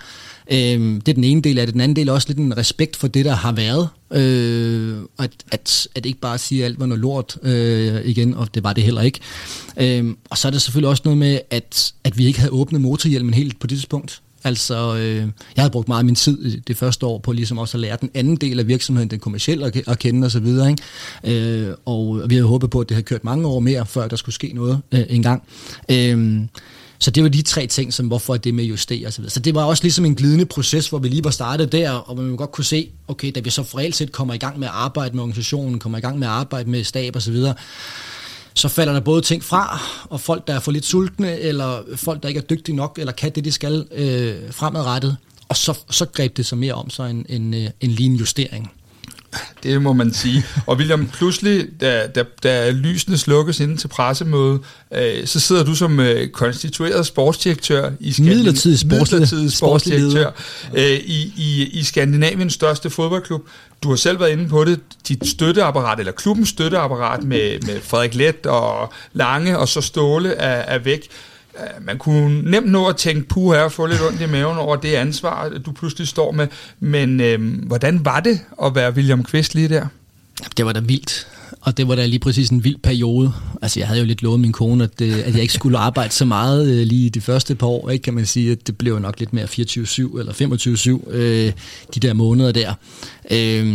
[0.52, 1.74] Øh, det er den ene del af det.
[1.74, 3.90] Den anden del er også lidt en respekt for det, der har været.
[4.12, 8.56] Øh, at, at, at ikke bare sige, at alt var noget lort øh, igen, og
[8.56, 9.20] det var det heller ikke.
[9.78, 12.82] Øh, og så er det selvfølgelig også noget med, at, at vi ikke havde åbnet
[12.82, 14.22] motorhjelmen helt på det tidspunkt.
[14.44, 15.16] Altså, øh,
[15.56, 17.98] jeg havde brugt meget af min tid det første år på ligesom også at lære
[18.02, 20.48] den anden del af virksomheden, den kommercielle at, at kende osv.
[20.48, 24.08] Og, øh, og vi havde håbet på, at det havde kørt mange år mere, før
[24.08, 25.44] der skulle ske noget øh, engang.
[25.92, 26.42] Øh,
[27.00, 29.24] så det var de tre ting, som hvorfor det med justere osv.
[29.24, 31.92] Så, så det var også ligesom en glidende proces, hvor vi lige var startet der,
[31.92, 34.60] og hvor man godt kunne se, okay, da vi så for set kommer i gang
[34.60, 37.36] med at arbejde med organisationen, kommer i gang med at arbejde med stab osv.,
[38.54, 42.24] så, falder der både ting fra, og folk, der er for lidt sultne, eller folk,
[42.24, 45.18] der ikke er dygtige nok, eller kan det, de skal øh, fremadrettet.
[45.50, 48.72] Og så, så greb det så mere om sig en, en, øh, en lean justering.
[49.64, 50.46] Det må man sige.
[50.66, 54.60] Og William, pludselig, da, da, da lysene slukkes inden til pressemøde,
[54.94, 58.44] øh, så sidder du som øh, konstitueret sportsdirektør i Skandinavien.
[58.44, 60.32] Midlertidig sportsdirektør sportsdirektør
[60.74, 63.48] øh, i, i, i Skandinaviens største fodboldklub.
[63.84, 68.16] Du har selv været inde på det, dit støtteapparat, eller klubbens støtteapparat med, med Frederik
[68.16, 71.08] Let og Lange, og så Ståle er, er væk.
[71.82, 74.94] Man kunne nemt nå at tænke, puh her, få lidt ondt i maven over det
[74.94, 76.48] ansvar, du pludselig står med.
[76.80, 79.86] Men øh, hvordan var det at være William Kvist lige der?
[80.58, 81.28] Det var da vildt.
[81.62, 83.34] Og det var da lige præcis en vild periode.
[83.62, 86.14] Altså, jeg havde jo lidt lovet min kone, at, øh, at jeg ikke skulle arbejde
[86.14, 89.00] så meget øh, lige de første par år, ikke kan man sige, at det blev
[89.00, 91.54] nok lidt mere 24-7 eller 25-7, øh,
[91.96, 92.74] de der måneder der.
[93.32, 93.66] Øh,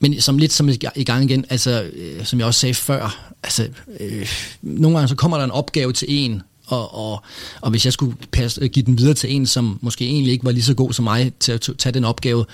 [0.00, 3.68] men som lidt som i gang igen, altså, øh, som jeg også sagde før, altså,
[4.00, 4.28] øh,
[4.62, 7.22] nogle gange så kommer der en opgave til en, og, og,
[7.60, 10.52] og hvis jeg skulle passe, give den videre til en, som måske egentlig ikke var
[10.52, 12.44] lige så god som mig til at tage den opgave,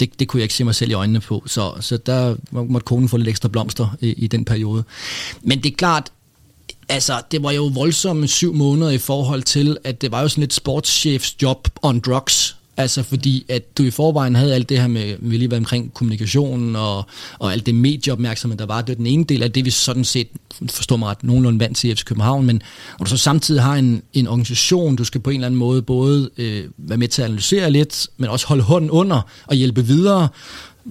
[0.00, 1.42] det, det kunne jeg ikke se mig selv i øjnene på.
[1.46, 4.84] Så, så der måtte konen få lidt ekstra blomster i, i den periode.
[5.42, 6.12] Men det er klart,
[6.88, 10.42] altså, det var jo voldsomme syv måneder i forhold til, at det var jo sådan
[10.42, 14.86] lidt sportschefs job on drugs, Altså fordi, at du i forvejen havde alt det her
[14.86, 17.04] med, vi lige været omkring kommunikationen og,
[17.38, 18.82] og alt det medieopmærksomhed, der var.
[18.82, 20.28] Det var den ene del af det, vi sådan set,
[20.70, 22.62] forstår mig ret, nogenlunde vant til i FC København, men
[22.98, 25.82] når du så samtidig har en, en organisation, du skal på en eller anden måde
[25.82, 29.86] både øh, være med til at analysere lidt, men også holde hånden under og hjælpe
[29.86, 30.28] videre.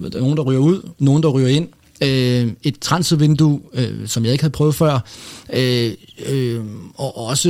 [0.02, 1.68] Der er nogen, der ryger ud, nogen, der ryger ind,
[2.02, 4.98] øh, et transfervindue, øh, som jeg ikke havde prøvet før,
[5.52, 5.92] øh,
[6.26, 6.60] øh,
[6.94, 7.48] og også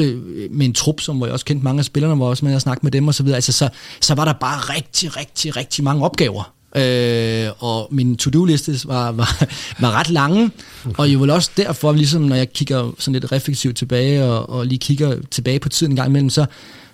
[0.50, 2.62] med en trup, som hvor jeg også kendte mange af spillerne, hvor også med at
[2.62, 3.68] snakke med dem osv., altså, så,
[4.00, 6.52] så var der bare rigtig, rigtig, rigtig mange opgaver.
[6.76, 9.44] Øh, og min to-do-liste var, var,
[9.80, 10.50] var ret lange,
[10.98, 14.66] og jo vel også derfor, ligesom når jeg kigger sådan lidt reflektivt tilbage, og, og
[14.66, 16.46] lige kigger tilbage på tiden en gang imellem, så,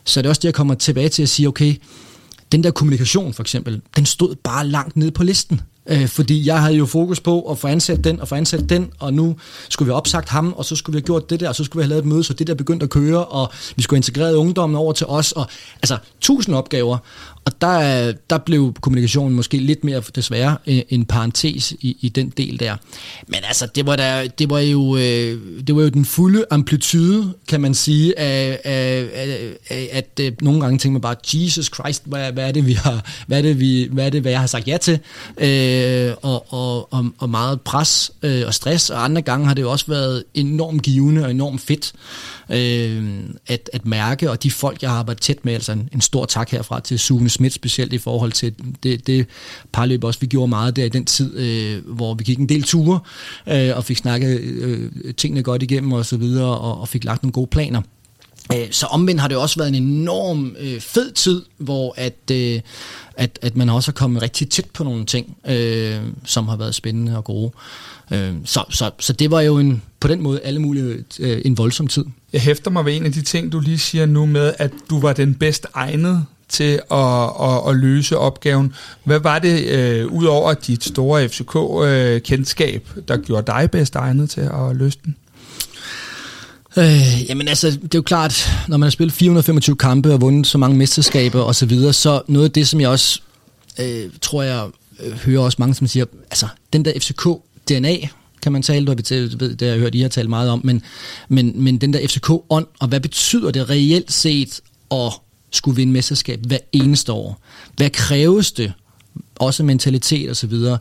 [0.04, 1.74] så er det også det, jeg kommer tilbage til at sige, okay,
[2.52, 5.60] den der kommunikation for eksempel, den stod bare langt nede på listen.
[5.88, 8.90] Øh, fordi jeg havde jo fokus på at få ansat den og få ansat den,
[8.98, 9.36] og nu
[9.68, 11.64] skulle vi have opsagt ham, og så skulle vi have gjort det der, og så
[11.64, 13.96] skulle vi have lavet et møde, så det der begyndte at køre, og vi skulle
[13.96, 15.46] have integreret ungdommen over til os, og
[15.82, 16.98] altså tusind opgaver.
[17.48, 22.32] Og der, der blev kommunikationen måske lidt mere desværre øh, en parentes i, i den
[22.36, 22.76] del der.
[23.26, 27.32] Men altså, det var, der, det var, jo, øh, det var jo den fulde amplitude,
[27.48, 29.08] kan man sige, af, af,
[29.70, 32.72] af, at øh, nogle gange tænker man bare, Jesus Christ, hvad, hvad er det, vi
[32.72, 34.98] har, hvad er det, vi, hvad er det, hvad jeg har sagt ja til?
[35.38, 39.62] Øh, og, og, og, og meget pres øh, og stress, og andre gange har det
[39.62, 41.92] jo også været enormt givende og enormt fedt
[42.50, 46.00] øh, at, at mærke, og de folk, jeg har arbejdet tæt med, altså en, en
[46.00, 49.26] stor tak herfra til Sune Schmidt, specielt i forhold til det, det
[49.72, 52.62] parløb også, vi gjorde meget der i den tid, øh, hvor vi gik en del
[52.62, 53.00] ture,
[53.46, 57.22] øh, og fik snakket øh, tingene godt igennem og så videre, og, og fik lagt
[57.22, 57.82] nogle gode planer.
[58.54, 62.60] Øh, så omvendt har det også været en enorm øh, fed tid, hvor at, øh,
[63.16, 66.74] at, at man også har kommet rigtig tæt på nogle ting, øh, som har været
[66.74, 67.52] spændende og gode.
[68.12, 71.58] Øh, så, så, så det var jo en, på den måde alle mulige øh, en
[71.58, 72.04] voldsom tid.
[72.32, 75.00] Jeg hæfter mig ved en af de ting, du lige siger nu med, at du
[75.00, 78.74] var den bedst egnede til at, at, at løse opgaven.
[79.04, 84.30] Hvad var det, øh, ud over dit store FCK-kendskab, øh, der gjorde dig bedst egnet
[84.30, 85.16] til at løse den?
[86.78, 90.46] Øh, jamen altså, det er jo klart, når man har spillet 425 kampe og vundet
[90.46, 93.20] så mange mesterskaber og så, videre, så noget af det, som jeg også
[93.78, 94.66] øh, tror, jeg
[95.00, 98.08] øh, hører også mange, som siger, altså den der FCK-DNA,
[98.42, 98.96] kan man tale, du har,
[99.38, 100.82] ved, det har jeg hørt, I har talt meget om, men,
[101.28, 104.60] men, men den der FCK-ånd, og hvad betyder det reelt set
[104.90, 105.12] at
[105.50, 107.42] skulle vinde mesterskab hver eneste år?
[107.76, 108.72] Hvad kræves det?
[109.38, 110.78] Også mentalitet og så videre.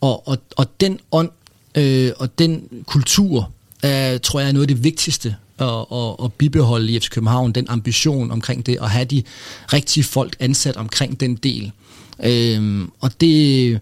[0.00, 1.30] Og, og, og den ånd
[1.74, 3.52] øh, og den kultur,
[3.84, 7.52] øh, tror jeg er noget af det vigtigste at, at, at bibeholde i FC København,
[7.52, 9.22] den ambition omkring det, og have de
[9.72, 11.72] rigtige folk ansat omkring den del.
[12.24, 13.80] Øh, og det,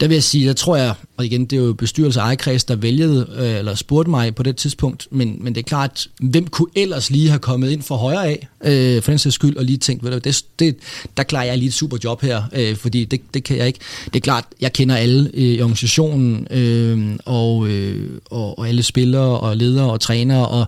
[0.00, 2.64] der vil jeg sige, der tror jeg, og igen, det er jo bestyrelse og ejerkreds,
[2.64, 6.46] der vælgede, øh, eller spurgte mig på det tidspunkt, men, men det er klart, hvem
[6.46, 9.64] kunne ellers lige have kommet ind for højre af, øh, for den sags skyld, og
[9.64, 10.76] lige tænkt, ved du, det, det,
[11.16, 13.78] der klarer jeg lige et super job her, øh, fordi det, det kan jeg ikke.
[14.04, 18.82] Det er klart, jeg kender alle øh, i organisationen, øh, og, øh, og, og alle
[18.82, 20.66] spillere og ledere og trænere, og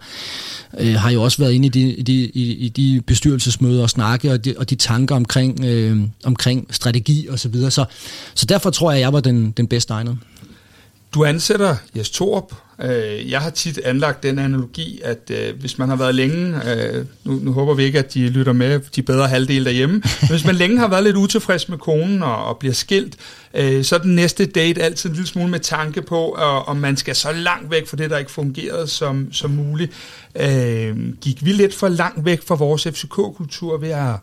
[0.79, 3.91] øh, har jo også været inde i de, i de, i, i de bestyrelsesmøder og
[3.91, 7.71] snakke, og de, og de tanker omkring, øh, omkring strategi og så videre.
[7.71, 7.85] Så,
[8.35, 10.17] så derfor tror jeg, at jeg var den, den bedste egnede.
[11.17, 12.53] Du ansætter Jes Torp.
[12.83, 17.05] Øh, jeg har tit anlagt den analogi, at øh, hvis man har været længe, øh,
[17.25, 20.45] nu, nu håber vi ikke, at de lytter med, de bedre halvdel derhjemme, men hvis
[20.45, 23.17] man længe har været lidt utilfreds med konen og, og bliver skilt,
[23.55, 26.77] øh, så er den næste date altid en lille smule med tanke på, øh, om
[26.77, 29.93] man skal så langt væk fra det, der ikke fungerede som, som muligt.
[30.41, 34.15] Øh, gik vi lidt for langt væk fra vores FCK-kultur ved at,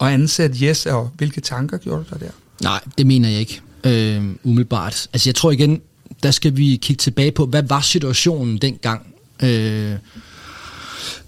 [0.00, 2.32] at ansætte Jes, og hvilke tanker gjorde du der der?
[2.62, 5.08] Nej, det mener jeg ikke øh, umiddelbart.
[5.12, 5.80] Altså jeg tror igen,
[6.24, 9.94] der skal vi kigge tilbage på, hvad var situationen dengang, øh,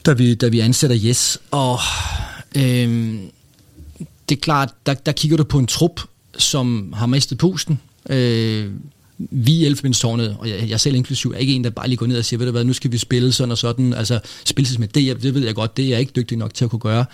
[0.06, 1.38] da, vi, da vi ansætter Yes.
[1.50, 1.78] Og
[2.56, 3.18] øh,
[4.28, 6.00] det er klart, der, der kigger du på en trup,
[6.38, 7.80] som har mistet pusten.
[8.10, 8.70] Øh,
[9.18, 12.06] vi i Elfenbenstårnet, og jeg, jeg selv inklusiv, er ikke en, der bare lige går
[12.06, 14.78] ned og siger, ved du hvad, nu skal vi spille sådan og sådan, altså spille
[14.78, 16.80] med det, det ved jeg godt, det er jeg ikke dygtig nok til at kunne
[16.80, 17.04] gøre.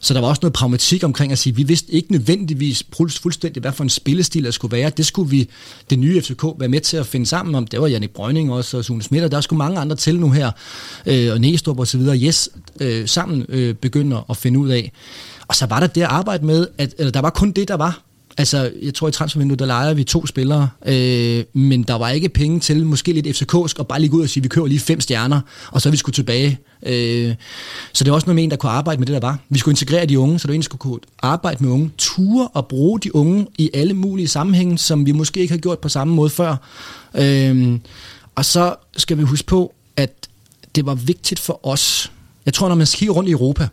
[0.00, 3.72] Så der var også noget pragmatik omkring at sige, vi vidste ikke nødvendigvis fuldstændig, hvad
[3.72, 4.90] for en spillestil der skulle være.
[4.90, 5.48] Det skulle vi,
[5.90, 7.66] det nye FCK, være med til at finde sammen om.
[7.66, 10.30] Det var Jannik Brøgning også, og Sune Smitter, der er sgu mange andre til nu
[10.30, 10.50] her,
[11.06, 12.18] øh, og Næstrup og så videre.
[12.18, 12.48] Yes,
[12.80, 14.92] øh, sammen øh, begynder at finde ud af.
[15.48, 17.74] Og så var der det at arbejde med, at eller der var kun det, der
[17.74, 18.11] var.
[18.38, 22.28] Altså, jeg tror i transfervinduet, der leger vi to spillere, øh, men der var ikke
[22.28, 24.80] penge til, måske lidt FCK'sk, og bare lige gå ud og sige, vi kører lige
[24.80, 25.40] fem stjerner,
[25.70, 26.58] og så er vi skulle tilbage.
[26.82, 27.34] Øh,
[27.92, 29.38] så det er også noget med en, der kunne arbejde med det, der var.
[29.48, 32.66] Vi skulle integrere de unge, så det egentlig skulle kunne arbejde med unge, ture og
[32.66, 36.14] bruge de unge i alle mulige sammenhænge, som vi måske ikke har gjort på samme
[36.14, 36.56] måde før.
[37.14, 37.78] Øh,
[38.34, 40.28] og så skal vi huske på, at
[40.74, 42.12] det var vigtigt for os.
[42.46, 43.68] Jeg tror, når man kigger rundt i Europa,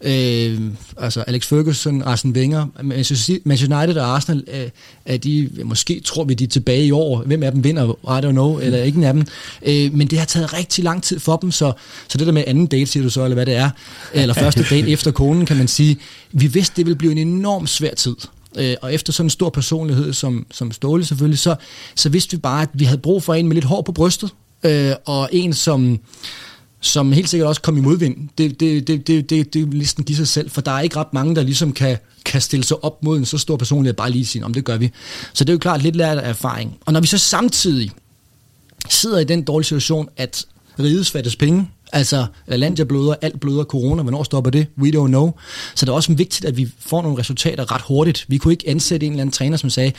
[0.00, 0.60] Øh,
[0.96, 4.68] altså Alex Ferguson, Arsene Wenger, Manchester United og Arsenal, øh,
[5.04, 7.22] er de, måske tror vi, de er tilbage i år.
[7.22, 9.26] Hvem af dem vinder, I don't know, eller ikke af dem.
[9.62, 11.72] Øh, men det har taget rigtig lang tid for dem, så,
[12.08, 13.70] så det der med anden date, siger du så, eller hvad det er,
[14.14, 15.98] eller første date efter konen, kan man sige,
[16.32, 18.16] vi vidste, det ville blive en enorm svær tid.
[18.58, 21.56] Øh, og efter sådan en stor personlighed som, som Ståle selvfølgelig, så,
[21.94, 24.30] så vidste vi bare, at vi havde brug for en med lidt hår på brystet,
[24.62, 25.98] øh, og en som
[26.80, 28.28] som helt sikkert også kom i modvind.
[28.38, 30.96] Det, det, det, det, det, det vil listen give sig selv, for der er ikke
[30.96, 34.10] ret mange, der ligesom kan, kan stille sig op mod en så stor personlighed, bare
[34.10, 34.90] lige sige, om det gør vi.
[35.32, 36.78] Så det er jo klart lidt lært af erfaring.
[36.86, 37.90] Og når vi så samtidig
[38.90, 40.46] sidder i den dårlige situation, at
[40.78, 44.66] rides fattes penge, Altså, Landia bløder, alt bløder, corona, hvornår stopper det?
[44.78, 45.32] We don't know.
[45.74, 48.24] Så det er også vigtigt, at vi får nogle resultater ret hurtigt.
[48.28, 49.92] Vi kunne ikke ansætte en eller anden træner, som sagde,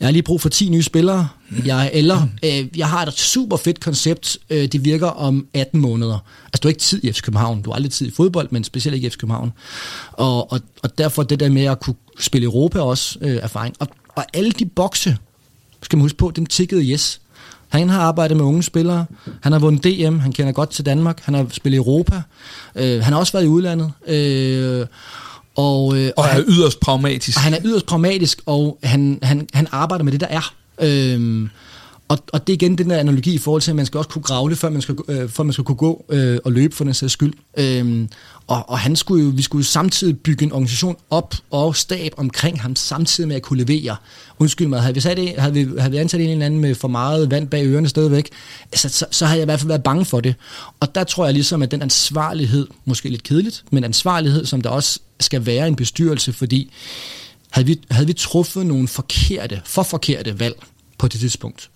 [0.00, 1.28] jeg har lige brug for 10 nye spillere,
[1.66, 6.18] jeg, eller øh, jeg har et super fedt koncept, øh, det virker om 18 måneder.
[6.44, 8.64] Altså, du har ikke tid i FC København, du har aldrig tid i fodbold, men
[8.64, 9.52] specielt ikke i FC København.
[10.12, 13.74] Og, og, og derfor det der med at kunne spille Europa også øh, erfaring.
[13.78, 15.16] Og, og alle de bokse,
[15.82, 17.20] skal man huske på, den tikkede yes.
[17.72, 19.06] Han har arbejdet med unge spillere.
[19.40, 20.18] Han har vundet DM.
[20.18, 21.20] Han kender godt til Danmark.
[21.22, 22.22] Han har spillet i Europa.
[22.76, 23.92] Øh, han har også været i udlandet.
[24.06, 24.86] Øh,
[25.56, 27.38] og, øh, og, og han er yderst pragmatisk.
[27.38, 30.54] Han er yderst pragmatisk, og han, han, han arbejder med det, der er.
[30.80, 31.48] Øh,
[32.12, 34.10] og, og det er igen den der analogi i forhold til, at man skal også
[34.10, 36.84] kunne gravle, før man skal, øh, før man skal kunne gå øh, og løbe for
[36.84, 37.32] den sags skyld.
[37.56, 38.08] Øhm,
[38.46, 42.12] og, og han skulle jo, vi skulle jo samtidig bygge en organisation op og stab
[42.16, 43.96] omkring ham, samtidig med at kunne levere.
[44.38, 46.74] Undskyld mig, havde vi, sat en, havde vi, havde vi ansat en eller anden med
[46.74, 48.28] for meget vand bag ørerne stadigvæk,
[48.72, 50.34] altså, så, så havde jeg i hvert fald været bange for det.
[50.80, 54.70] Og der tror jeg ligesom, at den ansvarlighed, måske lidt kedeligt, men ansvarlighed, som der
[54.70, 56.72] også skal være en bestyrelse, fordi
[57.50, 60.54] havde vi, havde vi truffet nogle forkerte, for forkerte valg
[60.98, 61.70] på det tidspunkt,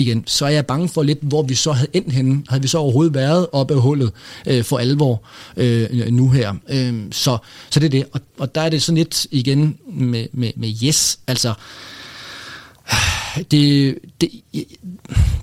[0.00, 2.42] igen, så er jeg bange for lidt, hvor vi så havde endt henne.
[2.48, 4.12] Havde vi så overhovedet været oppe af hullet
[4.46, 5.22] øh, for alvor
[5.56, 6.54] øh, nu her.
[6.68, 7.38] Øh, så,
[7.70, 8.04] så det er det.
[8.12, 11.18] Og, og der er det sådan lidt igen med, med, med yes.
[11.26, 11.54] Altså,
[13.50, 14.30] det, det,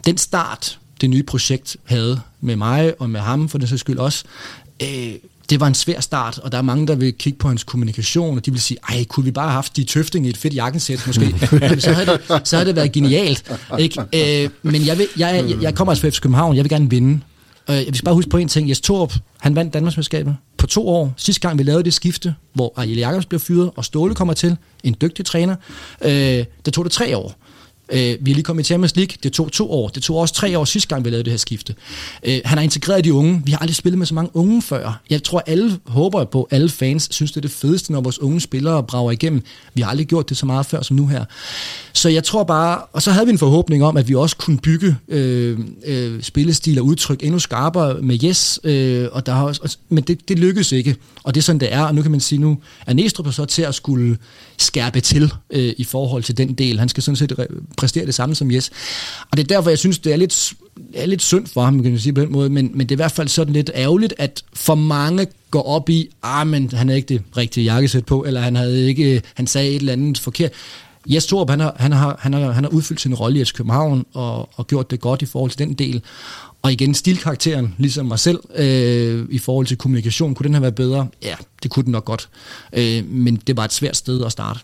[0.06, 3.98] den start, det nye projekt havde med mig og med ham, for den sags skyld
[3.98, 4.24] også,
[4.84, 5.14] øh,
[5.50, 8.38] det var en svær start, og der er mange, der vil kigge på hans kommunikation,
[8.38, 10.56] og de vil sige, ej, kunne vi bare have haft de tøfting i et fedt
[10.56, 11.36] jakkensæt måske?
[11.80, 13.52] så, havde det, så havde det været genialt.
[13.80, 14.02] Ikke?
[14.02, 16.90] Øh, men jeg, vil, jeg, jeg, jeg kommer altså fra FC København, jeg vil gerne
[16.90, 17.20] vinde.
[17.70, 18.70] Øh, jeg vil bare huske på en ting.
[18.70, 21.14] Jes Torp, han vandt Danmarksmesterskabet på to år.
[21.18, 24.58] Sidste gang vi lavede det skifte, hvor Ariel Jacobs blev fyret, og Ståle kommer til,
[24.84, 25.56] en dygtig træner,
[26.02, 27.36] øh, det tog det tre år.
[27.92, 29.18] Øh, vi er lige kommet i Champions League.
[29.24, 29.88] Det tog to år.
[29.88, 31.76] Det tog også tre år sidste gang, vi lavede det her skifte.
[32.24, 33.42] Øh, han har integreret de unge.
[33.46, 35.02] Vi har aldrig spillet med så mange unge før.
[35.10, 38.42] Jeg tror, alle håber på, alle fans synes, det er det fedeste, når vores unge
[38.42, 39.44] spillere brager igennem.
[39.74, 41.26] Vi har aldrig gjort det så meget før som nu her.
[41.94, 44.58] Så jeg tror bare, og så havde vi en forhåbning om, at vi også kunne
[44.58, 49.78] bygge øh, øh, spillestil og udtryk endnu skarpere med Yes, øh, og der har også,
[49.90, 50.96] men det, det lykkedes ikke.
[51.24, 53.46] Og det er sådan, det er, og nu kan man sige, nu er Næstrup så
[53.46, 54.18] til at skulle
[54.58, 56.80] skærpe til øh, i forhold til den del.
[56.80, 58.72] Han skal sådan set præstere det samme som Jes.
[59.32, 60.54] Og det er derfor, jeg synes, det er lidt,
[60.94, 62.96] er lidt synd for ham, kan man sige på den måde, men, men det er
[62.96, 66.88] i hvert fald sådan lidt ærgerligt, at for mange går op i, ah, men han
[66.88, 69.94] havde ikke det rigtige jakkesæt på, eller han havde ikke, øh, han sagde et eller
[69.94, 70.52] andet forkert.
[71.10, 74.06] Jes Torup, han har, han har, han har, han har udfyldt sin rolle i København
[74.14, 76.02] og, og gjort det godt i forhold til den del.
[76.62, 80.76] Og igen, stilkarakteren, ligesom mig selv, øh, i forhold til kommunikation, kunne den have været
[80.76, 81.08] bedre?
[81.24, 82.30] Ja, det kunne den nok godt.
[82.74, 84.60] Øh, men det var et svært sted at starte.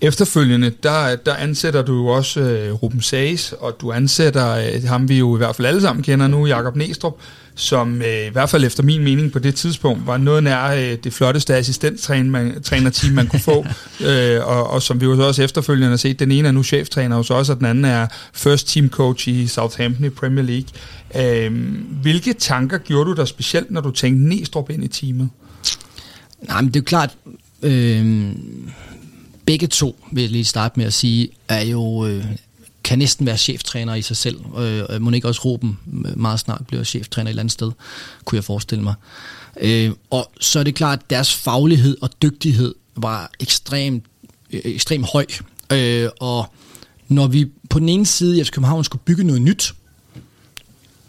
[0.00, 5.08] Efterfølgende, der, der ansætter du jo også øh, Ruben Sages, og du ansætter øh, ham,
[5.08, 7.16] vi jo i hvert fald alle sammen kender nu, Jakob Næstrup,
[7.56, 10.98] som øh, i hvert fald efter min mening på det tidspunkt var noget nær øh,
[11.04, 13.66] det flotteste assistenttrænerteam, man kunne få,
[14.08, 17.16] øh, og, og som vi jo også efterfølgende har set, den ene er nu cheftræner
[17.16, 20.68] hos os, og den anden er first team coach i Southampton i Premier League.
[21.46, 21.52] Øh,
[22.02, 25.28] hvilke tanker gjorde du der specielt, når du tænkte Næstrup ind i teamet?
[26.48, 27.10] Nej, men det er jo klart,
[27.62, 28.32] øh,
[29.46, 32.24] begge to, vil jeg lige starte med at sige, er jo, øh,
[32.86, 34.40] kan næsten være cheftræner i sig selv.
[34.58, 37.72] Øh, øh må ikke også Ruben øh, meget snart bliver cheftræner et eller andet sted,
[38.24, 38.94] kunne jeg forestille mig.
[39.60, 44.04] Øh, og så er det klart, at deres faglighed og dygtighed var ekstremt
[44.52, 45.26] øh, ekstrem høj.
[45.72, 46.46] Øh, og
[47.08, 49.74] når vi på den ene side i FC København skulle bygge noget nyt,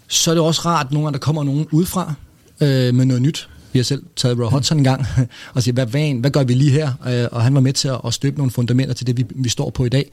[0.08, 2.14] så er det også rart, at nogle gange der kommer nogen udefra
[2.62, 3.50] øh, med noget nyt.
[3.78, 5.06] Vi har selv taget Roy Hodgson en gang
[5.54, 6.92] og siger, hvad, hvad, hvad gør vi lige her?
[7.08, 9.50] Øh, og han var med til at, at støbe nogle fundamenter til det, vi, vi
[9.50, 10.12] står på i dag.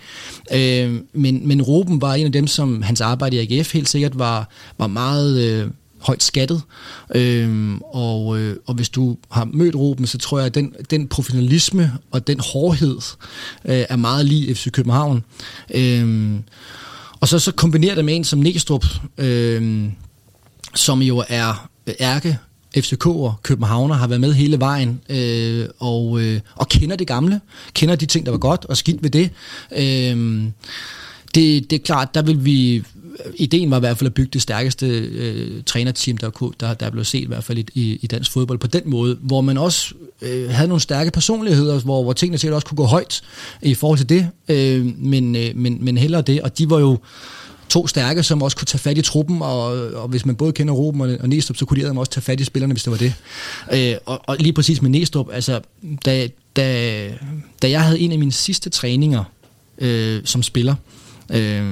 [0.53, 4.18] Øh, men, men Ruben var en af dem, som hans arbejde i AGF helt sikkert
[4.18, 4.48] var,
[4.79, 5.42] var meget...
[5.42, 6.62] Øh, højt skattet.
[7.14, 11.09] Øhm, og, øh, og hvis du har mødt Ruben, så tror jeg, at den, den
[11.09, 12.98] professionalisme og den hårdhed
[13.64, 15.24] øh, er meget lige FC København.
[15.74, 16.42] Øhm,
[17.20, 18.87] og så, så kombinerer det med en som Næstrup,
[19.18, 19.88] øh,
[20.74, 21.68] som jo er
[22.00, 22.38] ærke
[22.76, 27.40] FCK og Københavner har været med hele vejen øh, og, øh, og kender det gamle,
[27.74, 29.30] kender de ting, der var godt og skidt ved det.
[29.76, 30.42] Øh,
[31.34, 32.82] det, det er klart, der vil vi
[33.34, 36.90] ideen var i hvert fald at bygge det stærkeste øh, trænerteam, der, kunne, der, der
[36.90, 39.58] blev set i hvert fald i, i, i dansk fodbold på den måde, hvor man
[39.58, 43.22] også øh, havde nogle stærke personligheder, hvor, hvor tingene sikkert også kunne gå højt
[43.62, 46.98] i forhold til det, øh, men, øh, men, men hellere det, og de var jo
[47.68, 50.74] to stærke, som også kunne tage fat i truppen, og, og hvis man både kender
[50.74, 52.98] Ruben og, og Næstrup, så kunne de også tage fat i spillerne, hvis det var
[52.98, 53.14] det.
[53.72, 55.61] Øh, og, og lige præcis med Næstrup, altså,
[56.05, 57.09] da, da,
[57.62, 59.24] da jeg havde en af mine sidste træninger
[59.79, 60.74] øh, som spiller,
[61.33, 61.64] øh,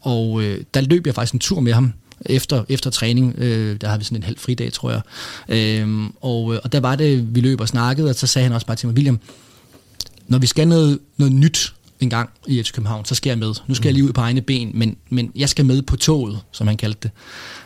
[0.00, 1.92] og øh, der løb jeg faktisk en tur med ham,
[2.26, 3.34] efter, efter træning.
[3.38, 5.00] Øh, der havde vi sådan en halv fridag, tror jeg.
[5.48, 8.54] Øh, og, øh, og der var det, vi løb og snakkede, og så sagde han
[8.54, 9.18] også bare til mig, William,
[10.28, 13.54] når vi skal noget, noget nyt, en gang i FC København, så skal jeg med.
[13.66, 16.38] Nu skal jeg lige ud på egne ben, men, men jeg skal med på toget,
[16.52, 17.10] som han kaldte det.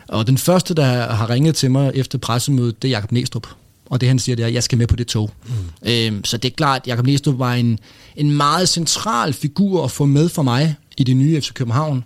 [0.07, 3.47] Og den første, der har ringet til mig efter pressemødet, det er Jakob Næstrup.
[3.85, 5.31] Og det han siger, det er, at jeg skal med på det tog.
[5.45, 5.89] Mm.
[5.89, 7.79] Øhm, så det er klart, at Jakob Næstrup var en,
[8.15, 12.03] en meget central figur at få med for mig i det nye FC København.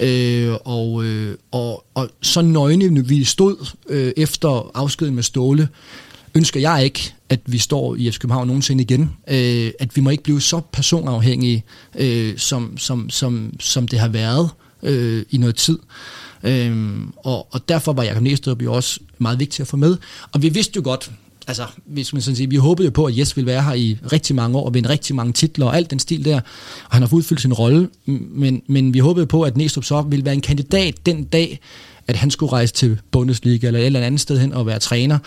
[0.00, 5.68] Øh, og, øh, og, og så nøgne vi stod øh, efter afskeden med Ståle,
[6.34, 9.10] ønsker jeg ikke, at vi står i FC København nogensinde igen.
[9.28, 11.64] Øh, at vi må ikke blive så personafhængige,
[11.98, 14.50] øh, som, som, som, som det har været
[14.82, 15.78] øh, i noget tid.
[16.42, 19.96] Øh, og, og derfor var Jacob Næstrup jo også meget vigtig at få med.
[20.32, 21.10] Og vi vidste jo godt,
[21.46, 23.98] altså, hvis man sådan siger, vi håbede jo på, at Jes ville være her i
[24.12, 26.36] rigtig mange år og vinde rigtig mange titler og alt den stil der.
[26.84, 30.24] Og han har udfyldt sin rolle, men, men vi håbede på, at Næstrup så ville
[30.24, 31.60] være en kandidat den dag,
[32.10, 35.18] at han skulle rejse til Bundesliga eller et eller andet sted hen og være træner.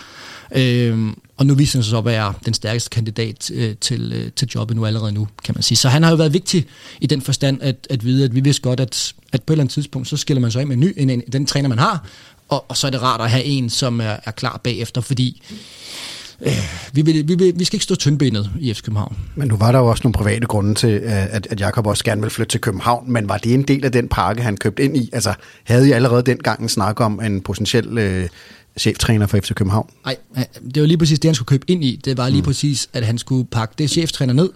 [0.56, 4.32] Øh, og nu viser han sig så at være den stærkeste kandidat øh, til, øh,
[4.36, 5.78] til jobbet nu allerede nu, kan man sige.
[5.78, 6.66] Så han har jo været vigtig
[7.00, 9.62] i den forstand at, at vide, at vi vidste godt, at, at på et eller
[9.62, 11.78] andet tidspunkt, så skiller man sig af med en ny, en, en, den træner, man
[11.78, 12.06] har,
[12.48, 15.42] og, og så er det rart at have en, som er, er klar bagefter, fordi
[16.40, 16.52] øh,
[16.92, 19.16] vi, vil, vi, vil, vi skal ikke stå tyndbenet i FC København.
[19.34, 22.20] Men nu var der jo også nogle private grunde til, at, at Jakob også gerne
[22.20, 24.96] ville flytte til København, men var det en del af den pakke, han købte ind
[24.96, 25.10] i?
[25.12, 28.28] Altså, havde I allerede dengang en snak om en potentiel øh,
[28.78, 29.90] cheftræner for FC København?
[30.04, 30.16] Nej,
[30.74, 32.00] det var lige præcis det, han skulle købe ind i.
[32.04, 32.46] Det var lige mm.
[32.46, 34.50] præcis, at han skulle pakke det cheftræner ned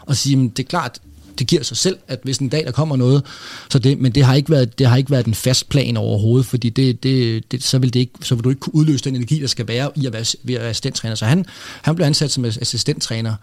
[0.00, 0.98] og sige, det er klart,
[1.38, 3.22] det giver sig selv, at hvis en dag der kommer noget,
[3.70, 6.46] så det, men det har ikke været, det har ikke været en fast plan overhovedet,
[6.46, 9.16] fordi det, det, det, så, vil det ikke, så vil du ikke kunne udløse den
[9.16, 11.14] energi, der skal være i at være, ved at være assistenttræner.
[11.14, 11.44] Så han,
[11.82, 13.34] han blev ansat som assistenttræner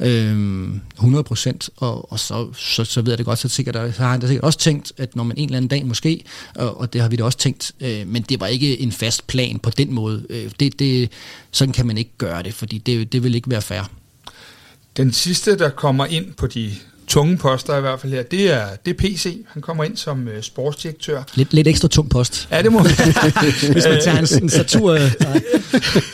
[0.00, 4.02] øh, 100 procent, og, og så, så, så ved jeg det godt, så, sikkert, så
[4.02, 6.24] har han da sikkert også tænkt, at når man en eller anden dag måske,
[6.54, 9.26] og, og det har vi da også tænkt, øh, men det var ikke en fast
[9.26, 10.26] plan på den måde.
[10.30, 11.10] Øh, det, det,
[11.50, 13.90] sådan kan man ikke gøre det, fordi det, det vil ikke være fair.
[14.96, 16.72] Den sidste, der kommer ind på de
[17.08, 19.44] tunge poster i hvert fald her, det er, det er PC.
[19.52, 21.22] Han kommer ind som uh, sportsdirektør.
[21.34, 22.48] Lidt, lidt ekstra tung post.
[22.50, 22.82] Ja, det må
[23.72, 24.92] Hvis man tager en, en satur...
[24.92, 25.42] Øh, nej.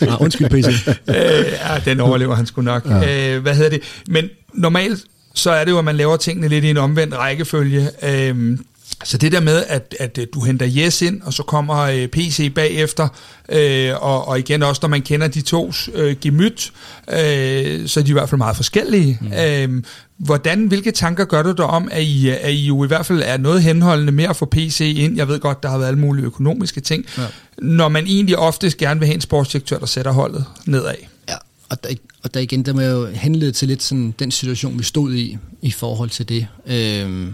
[0.00, 0.88] nej, undskyld PC.
[0.88, 2.86] uh, ja, den overlever han sgu nok.
[2.86, 3.36] Ja.
[3.36, 3.82] Uh, hvad hedder det?
[4.08, 7.88] Men normalt så er det jo, at man laver tingene lidt i en omvendt rækkefølge.
[8.02, 8.58] Uh,
[9.04, 12.54] så det der med, at, at du henter Yes ind, og så kommer øh, PC
[12.54, 13.08] bagefter,
[13.48, 16.72] øh, og, og igen også, når man kender de tos øh, gemyt,
[17.08, 19.18] øh, så er de i hvert fald meget forskellige.
[19.20, 19.32] Mm.
[19.32, 19.82] Øh,
[20.18, 23.22] hvordan, hvilke tanker gør du der om, at I, at I jo i hvert fald
[23.24, 25.16] er noget henholdende med at få PC ind?
[25.16, 27.04] Jeg ved godt, der har været alle mulige økonomiske ting.
[27.18, 27.22] Ja.
[27.58, 30.94] Når man egentlig oftest gerne vil have en sportsdirektør, der sætter holdet nedad.
[31.28, 31.34] Ja,
[31.68, 31.88] og der,
[32.22, 35.38] og der igen, der må jo henlede til lidt sådan den situation, vi stod i,
[35.62, 36.46] i forhold til det.
[36.66, 37.32] Øh,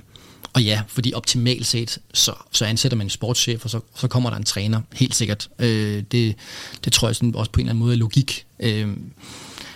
[0.57, 4.31] og ja, fordi optimalt set, så, så ansætter man en sportschef, og så, så kommer
[4.31, 5.49] der en træner, helt sikkert.
[5.59, 6.37] Øh, det,
[6.85, 8.47] det tror jeg sådan også på en eller anden måde er logik.
[8.61, 8.89] Øh,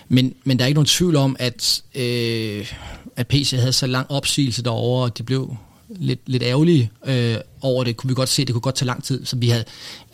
[0.09, 2.72] men, men der er ikke nogen tvivl om, at, øh,
[3.16, 5.57] at PC havde så lang opsigelse derovre, og de blev
[5.97, 8.86] lidt, lidt ærgerlige øh, over det, kunne vi godt se, at det kunne godt tage
[8.86, 9.64] lang tid, så vi havde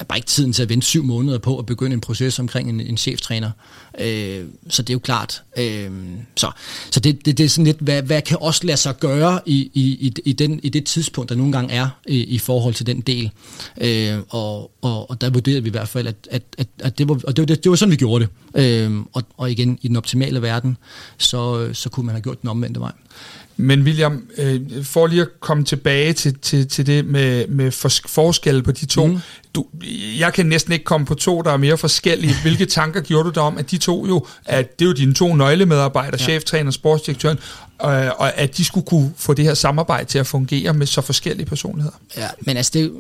[0.09, 2.81] bare ikke tiden til at vente syv måneder på at begynde en proces omkring en,
[2.81, 3.51] en cheftræner.
[3.99, 5.43] Øh, så det er jo klart.
[5.59, 5.91] Øh,
[6.37, 6.51] så
[6.91, 9.71] så det, det, det er sådan lidt, hvad, hvad kan også lade sig gøre i,
[9.75, 13.01] i, i, den, i det tidspunkt, der nogle gange er i, i forhold til den
[13.01, 13.31] del.
[13.81, 17.09] Øh, og, og, og der vurderede vi i hvert fald, at, at, at, at det,
[17.09, 18.63] var, og det, det, det var sådan, vi gjorde det.
[18.63, 20.77] Øh, og, og igen, i den optimale verden,
[21.19, 22.93] så, så kunne man have gjort den omvendte vej.
[23.57, 27.71] Men William, øh, for lige at komme tilbage til, til, til det med, med
[28.07, 29.07] forskelle på de to.
[29.07, 29.19] Mm.
[29.55, 29.67] Du,
[30.19, 32.35] jeg kan næsten ikke komme på to, der er mere forskellige.
[32.43, 35.15] Hvilke tanker gjorde du der om, at de to jo, at det er jo dine
[35.15, 36.25] to nøglemedarbejdere, ja.
[36.25, 37.39] cheftræner, sportsdirektøren,
[37.79, 41.01] og, og at de skulle kunne få det her samarbejde til at fungere med så
[41.01, 41.97] forskellige personligheder?
[42.17, 42.93] Ja, men altså, det,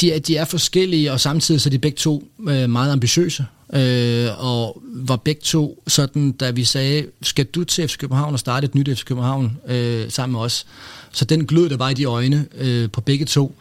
[0.00, 3.46] de, er, de er forskellige, og samtidig så er de begge to øh, meget ambitiøse
[3.72, 8.38] øh, og var begge to sådan, da vi sagde, skal du til FC København og
[8.38, 10.66] starte et nyt FC København øh, sammen med os?
[11.12, 13.54] Så den glød, der var i de øjne øh, på begge to.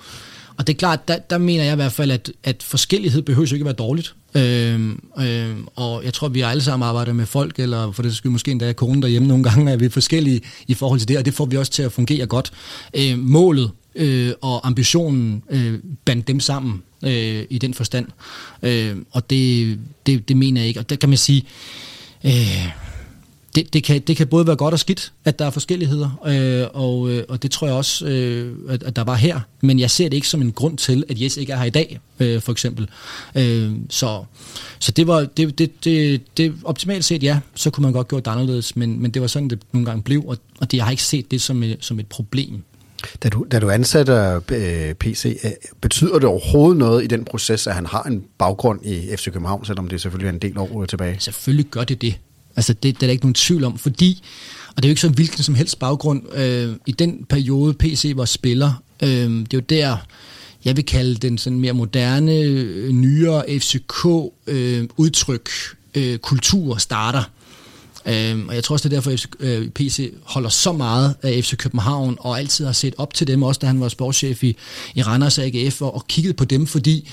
[0.58, 3.54] Og det er klart, der, der mener jeg i hvert fald, at, at forskellighed behøver
[3.54, 4.16] ikke at være dårligt.
[4.36, 8.16] Øhm, øhm, og jeg tror, at vi alle sammen arbejder med folk, eller for det
[8.16, 11.26] skal måske endda kone derhjemme nogle gange, er vi forskellige i forhold til det, og
[11.26, 12.52] det får vi også til at fungere godt.
[12.94, 18.08] Øhm, målet øh, og ambitionen øh, bandt dem sammen øh, i den forstand.
[18.64, 20.80] Øh, og det, det, det mener jeg ikke.
[20.80, 21.46] Og der kan man sige,
[22.24, 22.68] øh,
[23.56, 26.68] det, det, kan, det kan både være godt og skidt, at der er forskelligheder, øh,
[26.74, 29.40] og, øh, og det tror jeg også, øh, at, at der var her.
[29.62, 31.70] Men jeg ser det ikke som en grund til, at Jes ikke er her i
[31.70, 32.90] dag, øh, for eksempel.
[33.36, 34.24] Øh, så
[34.80, 38.20] så det var det, det, det, det, optimalt set, ja, så kunne man godt gøre
[38.20, 40.86] det anderledes, men, men det var sådan, det nogle gange blev, og, og det, jeg
[40.86, 42.64] har ikke set det som et, som et problem.
[43.24, 45.52] Da du, da du ansætter øh, PC, øh,
[45.82, 49.66] betyder det overhovedet noget i den proces, at han har en baggrund i FC København,
[49.66, 51.16] selvom det selvfølgelig er en del år tilbage?
[51.20, 52.16] Selvfølgelig gør det det.
[52.56, 54.24] Altså det, det er der ikke nogen tvivl om, fordi,
[54.70, 58.14] og det er jo ikke så hvilken som helst baggrund, øh, i den periode PC
[58.16, 59.98] var spiller, øh, det er jo der,
[60.66, 65.50] jeg vil kalde den sådan mere moderne, øh, nyere FCK-udtryk,
[65.96, 67.24] øh, øh, kultur starter.
[68.06, 71.44] Øhm, og jeg tror også, det er derfor, at øh, PC holder så meget af
[71.44, 74.58] FC København, og altid har set op til dem, også da han var sportschef i,
[74.96, 77.10] i Randers AGF, og, og kigget på dem, fordi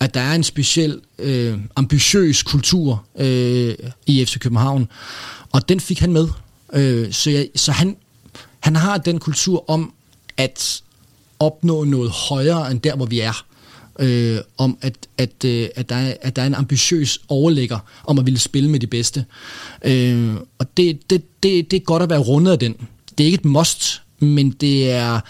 [0.00, 3.74] at der er en speciel øh, ambitiøs kultur øh,
[4.06, 4.88] i FC København,
[5.52, 6.28] og den fik han med.
[6.72, 7.96] Øh, så jeg, så han,
[8.60, 9.92] han har den kultur om
[10.36, 10.82] at
[11.38, 13.44] opnå noget højere end der, hvor vi er
[14.02, 18.18] øh, om, at, at, øh, at, der er, at der er en ambitiøs overlægger om
[18.18, 19.24] at ville spille med de bedste.
[19.84, 22.76] Øh, og det, det, det, det er godt at være rundet af den.
[23.18, 25.20] Det er ikke et must, men det er...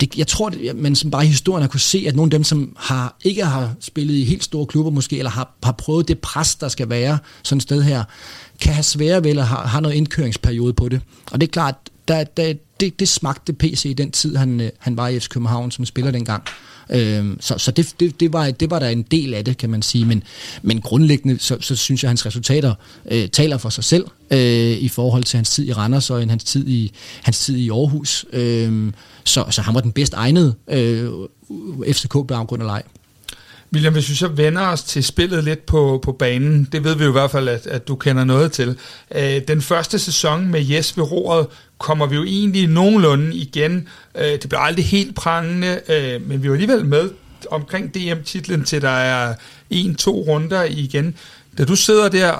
[0.00, 2.30] Det, jeg tror, at man som bare i historien har kunne se, at nogle af
[2.30, 6.08] dem, som har, ikke har spillet i helt store klubber måske, eller har, har prøvet
[6.08, 8.04] det pres, der skal være sådan et sted her,
[8.60, 11.00] kan have svære ved, eller har, har noget indkøringsperiode på det.
[11.32, 11.74] Og det er klart,
[12.08, 15.28] der, der, det, det smagte PC i den tid, han, øh, han var i FC
[15.28, 16.42] København som spiller dengang.
[16.90, 19.70] Øh, så så det, det, det, var, det var der en del af det, kan
[19.70, 20.04] man sige.
[20.04, 20.22] Men,
[20.62, 22.74] men grundlæggende, så, så synes jeg, at hans resultater
[23.10, 26.44] øh, taler for sig selv øh, i forhold til hans tid i Randers og hans
[26.44, 28.24] tid i, hans tid i Aarhus.
[28.32, 28.92] Øh,
[29.24, 31.10] så, så han var den bedst egnede øh,
[31.92, 32.82] FCK-baggrund eller ej.
[33.72, 37.04] William, hvis vi så vender os til spillet lidt på, på banen, det ved vi
[37.04, 38.78] jo i hvert fald, at, at du kender noget til.
[39.14, 41.46] Øh, den første sæson med Jes ved roret
[41.78, 43.88] kommer vi jo egentlig nogenlunde igen.
[44.18, 47.10] Øh, det bliver aldrig helt prangende, øh, men vi er alligevel med
[47.50, 49.34] omkring DM-titlen til der er
[49.70, 51.14] en-to runder igen.
[51.58, 52.34] Da du sidder der,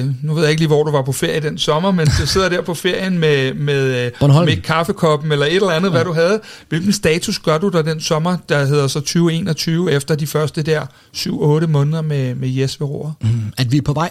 [0.00, 2.26] øh, nu ved jeg ikke lige, hvor du var på ferie den sommer, men du
[2.26, 4.46] sidder der på ferien med, med, Bornholm.
[4.46, 5.94] med kaffekoppen eller et eller andet, ja.
[5.94, 6.40] hvad du havde.
[6.68, 10.86] Hvilken status gør du der den sommer, der hedder så 2021, efter de første der
[11.16, 13.12] 7-8 måneder med, med Jes ved?
[13.20, 14.10] Mm, at vi er på vej.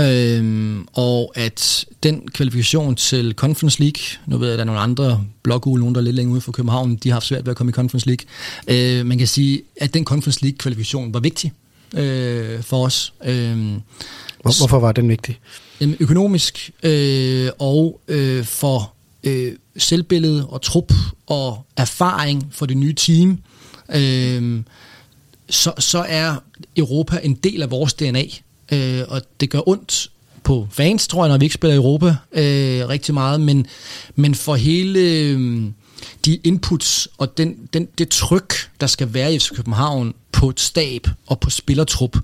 [0.00, 4.80] Øhm, og at den kvalifikation til Conference League, nu ved jeg, at der er nogle
[4.80, 7.50] andre blokuge, nogen der er lidt længere ude for København, de har haft svært ved
[7.50, 8.98] at komme i Conference League.
[8.98, 11.52] Øh, man kan sige, at den Conference League kvalifikation var vigtig
[11.94, 13.12] øh, for os.
[13.24, 13.56] Øh,
[14.42, 15.40] Hvor, hvorfor var den vigtig?
[15.80, 18.92] Jamen, økonomisk øh, og øh, for
[19.24, 20.92] øh, selvbillede og trup
[21.26, 23.38] og erfaring for det nye team,
[23.94, 24.62] øh,
[25.50, 26.34] så, så er
[26.76, 28.22] Europa en del af vores DNA.
[28.72, 30.10] Øh, og det gør ondt
[30.44, 33.66] på fans, tror jeg, når vi ikke spiller Europa øh, rigtig meget, men,
[34.14, 35.62] men for hele øh,
[36.24, 40.60] de inputs og den, den, det tryk, der skal være i FC København på et
[40.60, 42.16] stab og på spillertrup,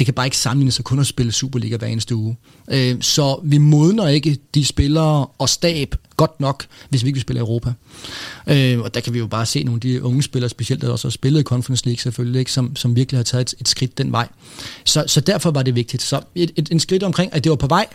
[0.00, 2.36] det kan bare ikke sammenlignes at kun at spille Superliga hver eneste uge.
[2.70, 7.22] Øh, så vi modner ikke de spillere og stab godt nok, hvis vi ikke vil
[7.22, 7.72] spille Europa.
[8.46, 10.90] Øh, og der kan vi jo bare se nogle af de unge spillere, specielt der
[10.90, 13.68] også har spillet i Conference League selvfølgelig, ikke, som, som virkelig har taget et, et
[13.68, 14.28] skridt den vej.
[14.84, 16.02] Så, så derfor var det vigtigt.
[16.02, 17.86] Så et, et, en skridt omkring, at det var på vej.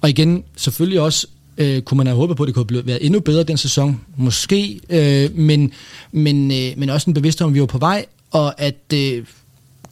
[0.00, 1.26] Og igen, selvfølgelig også
[1.58, 4.80] øh, kunne man have håbet på, at det kunne være endnu bedre den sæson, måske,
[4.90, 5.72] øh, men,
[6.12, 9.24] men, øh, men også en bevidsthed om, at vi var på vej, og at øh,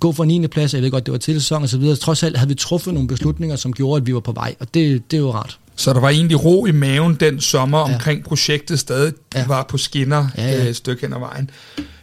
[0.00, 0.46] gå for 9.
[0.46, 2.54] plads, jeg ved godt, det var til sæson og så videre, trods alt havde vi
[2.54, 5.32] truffet nogle beslutninger, som gjorde, at vi var på vej, og det, det er jo
[5.32, 5.58] rart.
[5.76, 7.94] Så der var egentlig ro i maven den sommer ja.
[7.94, 9.46] omkring projektet stadig ja.
[9.46, 10.68] var på skinner ja, ja.
[10.68, 11.50] et stykke hen ad vejen.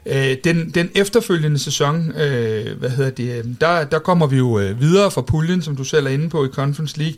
[0.05, 4.81] Øh, den, den efterfølgende sæson, øh, hvad hedder det, der, der kommer vi jo øh,
[4.81, 7.15] videre fra puljen, som du selv er inde på i Conference League,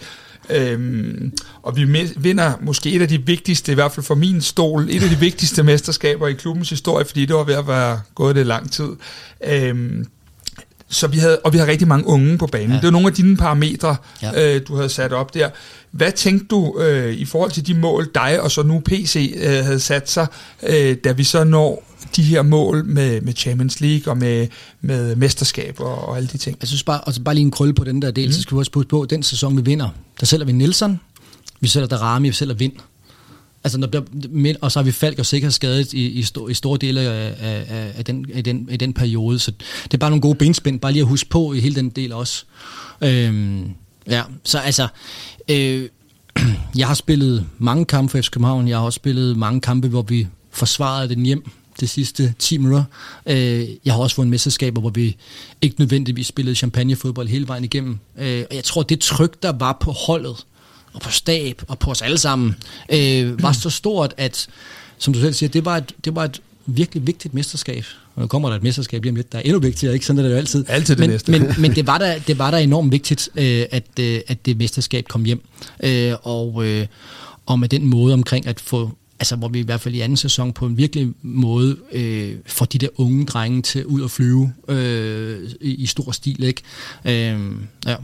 [0.50, 1.32] Øhm,
[1.62, 1.84] og vi
[2.18, 5.20] vinder måske et af de vigtigste, i hvert fald for min stol, et af de
[5.20, 8.90] vigtigste mesterskaber i klubbens historie, fordi det var ved at være gået det lang tid.
[9.46, 10.06] Øhm,
[10.94, 12.70] så vi havde, og vi har rigtig mange unge på banen.
[12.70, 12.76] Ja.
[12.76, 14.56] Det var nogle af dine parametre, ja.
[14.56, 15.50] øh, du havde sat op der.
[15.92, 19.66] Hvad tænkte du øh, i forhold til de mål, dig og så nu PC øh,
[19.66, 20.28] havde sat sig,
[20.64, 21.84] øh, da vi så når
[22.16, 24.48] de her mål med, med Champions League og med,
[24.82, 26.58] med mesterskab og, og alle de ting?
[26.62, 28.34] Jeg synes bare, altså bare lige en krølle på den der del, mm.
[28.34, 29.90] så skal vi også putte på, den sæson vi vinder,
[30.20, 31.00] der sælger vi Nielsen,
[31.60, 32.74] vi sælger Darami, vi sælger Vind.
[33.64, 34.02] Altså, når der,
[34.62, 37.36] og så har vi Falk og sikkert skadet i, i, stor, i store dele af,
[37.40, 39.40] af, af, den, af, den, af den periode.
[39.40, 39.52] Så
[39.84, 42.14] det er bare nogle gode benspænd, bare lige at huske på i hele den del
[42.14, 42.46] også.
[43.02, 43.70] Øhm,
[44.08, 44.88] ja, så altså,
[45.50, 45.90] øh,
[46.78, 48.68] jeg har spillet mange kampe for FC København.
[48.68, 51.44] Jeg har også spillet mange kampe, hvor vi forsvarede den hjem
[51.80, 52.84] de sidste 10 minutter.
[53.26, 55.16] Øh, jeg har også fået en mesterskaber, hvor vi
[55.62, 58.00] ikke nødvendigvis spillede champagnefodbold hele vejen igennem.
[58.18, 60.46] Øh, og jeg tror, det tryk, der var på holdet,
[60.94, 62.56] og på stab, og på os alle sammen,
[62.90, 64.48] øh, var så stort, at,
[64.98, 67.86] som du selv siger, det var et, det var et virkelig vigtigt mesterskab.
[68.16, 70.06] Og nu kommer der et mesterskab lige om lidt, der er endnu vigtigere, ikke?
[70.06, 70.66] Sådan er det jo altid.
[70.68, 71.32] Altid det men, næste.
[71.32, 74.58] men, men det, var der, det var der enormt vigtigt, øh, at, øh, at det
[74.58, 75.42] mesterskab kom hjem.
[75.84, 76.88] Øh, og, øh,
[77.46, 78.92] og med den måde omkring at få
[79.24, 82.66] altså hvor vi i hvert fald i anden sæson på en virkelig måde øh, får
[82.66, 86.44] de der unge drenge til ud at flyve øh, i, i stor stil.
[86.44, 86.62] Ikke?
[87.06, 87.40] Øh,
[87.86, 87.96] ja.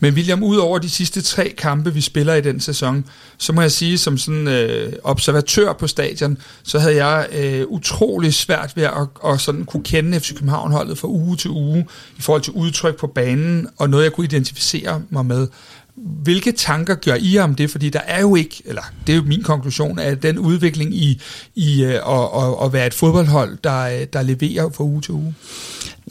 [0.00, 3.04] Men William, ud over de sidste tre kampe, vi spiller i den sæson,
[3.38, 8.34] så må jeg sige, som sådan øh, observatør på stadion, så havde jeg øh, utrolig
[8.34, 11.86] svært ved at, at sådan kunne kende FC København-holdet fra uge til uge
[12.18, 15.48] i forhold til udtryk på banen, og noget, jeg kunne identificere mig med.
[15.96, 17.70] Hvilke tanker gør I om det?
[17.70, 21.20] Fordi der er jo ikke, eller det er jo min konklusion, at den udvikling i,
[21.54, 25.34] i at, at, at være et fodboldhold, der, der leverer fra uge til uge.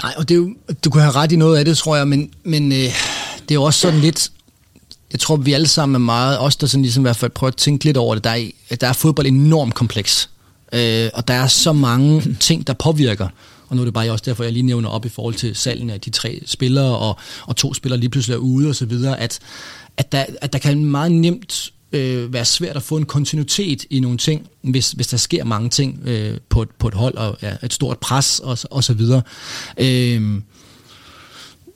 [0.03, 0.53] Nej, og det er jo,
[0.85, 3.55] du kan have ret i noget af det, tror jeg, men, men øh, det er
[3.55, 4.31] jo også sådan lidt,
[5.11, 7.51] jeg tror, vi alle sammen er meget, også der sådan ligesom i hvert fald prøver
[7.51, 8.29] at tænke lidt over det, der
[8.69, 10.29] er, der er fodbold enormt kompleks,
[10.73, 13.27] øh, og der er så mange ting, der påvirker,
[13.71, 15.89] og nu er det bare også derfor, jeg lige nævner op i forhold til salgen
[15.89, 19.19] af de tre spillere, og, og to spillere lige pludselig er ude og så videre,
[19.19, 19.39] at,
[19.97, 23.99] at, der, at der kan meget nemt øh, være svært at få en kontinuitet i
[23.99, 27.37] nogle ting, hvis, hvis der sker mange ting øh, på, et, på et hold, og
[27.41, 29.21] ja, et stort pres og, og så videre.
[29.77, 30.41] Øh,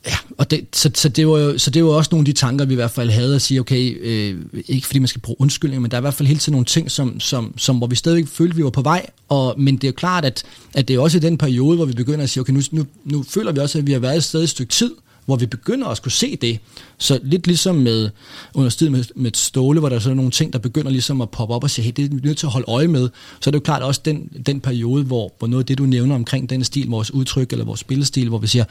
[0.08, 2.40] Ja, og det, så, så, det var jo, så det var også nogle af de
[2.40, 5.42] tanker, vi i hvert fald havde at sige, okay, øh, ikke fordi man skal bruge
[5.42, 7.88] undskyldning, men der er i hvert fald hele tiden nogle ting, som, som, som, hvor
[7.88, 10.44] vi stadig følte, at vi var på vej, og, men det er jo klart, at,
[10.74, 12.86] at det er også i den periode, hvor vi begynder at sige, okay, nu, nu,
[13.04, 14.92] nu føler vi også, at vi har været et sted et stykke tid,
[15.26, 16.60] hvor vi begynder at skulle se det.
[16.98, 18.10] Så lidt ligesom med
[18.54, 21.56] under med, med Ståle, hvor der er sådan nogle ting, der begynder ligesom at poppe
[21.56, 23.10] op og sige, hey, det er vi nødt til at holde øje med.
[23.40, 25.86] Så er det jo klart også den, den periode, hvor, hvor noget af det, du
[25.86, 28.66] nævner omkring den stil, vores udtryk eller vores spillestil, hvor vi siger,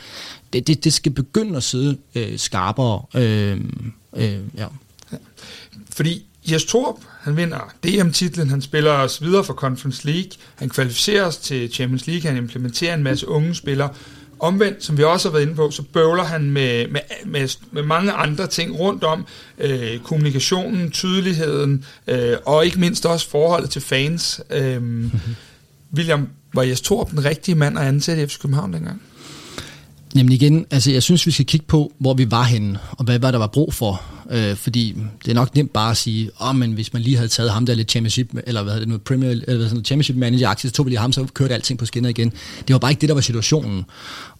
[0.52, 3.02] det, det, det skal begynde at sidde øh, skarpere.
[3.14, 3.60] Øh,
[4.16, 4.66] øh, ja.
[5.90, 11.24] Fordi Jes Torp, han vinder DM-titlen, han spiller os videre for Conference League, han kvalificerer
[11.24, 13.88] os til Champions League, han implementerer en masse unge spillere.
[14.38, 17.82] Omvendt, som vi også har været inde på, så bøvler han med, med, med, med
[17.82, 19.26] mange andre ting rundt om.
[19.58, 24.40] Øh, kommunikationen, tydeligheden, øh, og ikke mindst også forholdet til fans.
[24.50, 25.10] Øh, mm-hmm.
[25.94, 29.02] William, var Jes Torp den rigtige mand at ansætte i FC København dengang?
[30.16, 33.18] Jamen igen, altså jeg synes, vi skal kigge på, hvor vi var henne, og hvad,
[33.18, 34.02] hvad der var brug for.
[34.30, 37.16] Øh, fordi det er nok nemt bare at sige, åh, oh, men hvis man lige
[37.16, 39.86] havde taget ham der lidt championship, eller hvad hedder det nu, Premier, eller sådan noget,
[39.86, 42.32] championship manager aktie, så tog vi lige ham, så kørte alting på skinner igen.
[42.68, 43.84] Det var bare ikke det, der var situationen.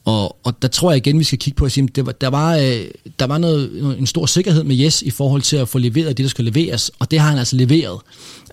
[0.04, 2.28] Og, og der tror jeg igen, vi skal kigge på at sige, det var, der
[2.28, 2.84] var, øh,
[3.18, 6.24] der var noget, en stor sikkerhed med Jes i forhold til at få leveret det,
[6.24, 8.00] der skulle leveres, og det har han altså leveret.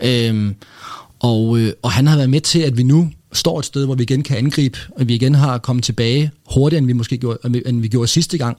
[0.03, 0.51] Øh,
[1.19, 3.95] og, øh, og han har været med til, at vi nu står et sted, hvor
[3.95, 7.63] vi igen kan angribe, og vi igen har kommet tilbage hurtigere, end vi måske gjorde,
[7.65, 8.57] end vi gjorde sidste gang.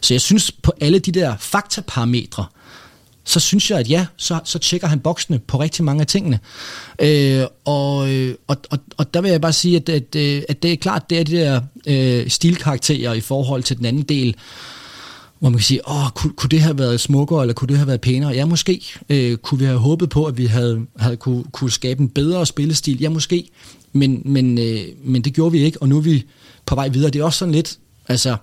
[0.00, 2.44] Så jeg synes, på alle de der faktaparametre,
[3.24, 6.40] så synes jeg, at ja, så, så tjekker han boksene på rigtig mange af tingene.
[6.98, 10.62] Øh, og, øh, og, og, og der vil jeg bare sige, at, at, øh, at
[10.62, 14.36] det er klart, det er de der øh, stilkarakterer i forhold til den anden del,
[15.38, 17.86] hvor man kan sige, åh, kunne, kunne det have været smukkere, eller kunne det have
[17.86, 18.30] været pænere?
[18.30, 18.82] Ja, måske.
[19.08, 22.46] Øh, kunne vi have håbet på, at vi havde, havde kunne, kunne skabe en bedre
[22.46, 23.00] spillestil?
[23.00, 23.48] Ja, måske.
[23.94, 26.24] Men, men, øh, men det gjorde vi ikke, og nu er vi
[26.66, 27.10] på vej videre.
[27.10, 27.78] Det er også sådan lidt,
[28.08, 28.36] altså,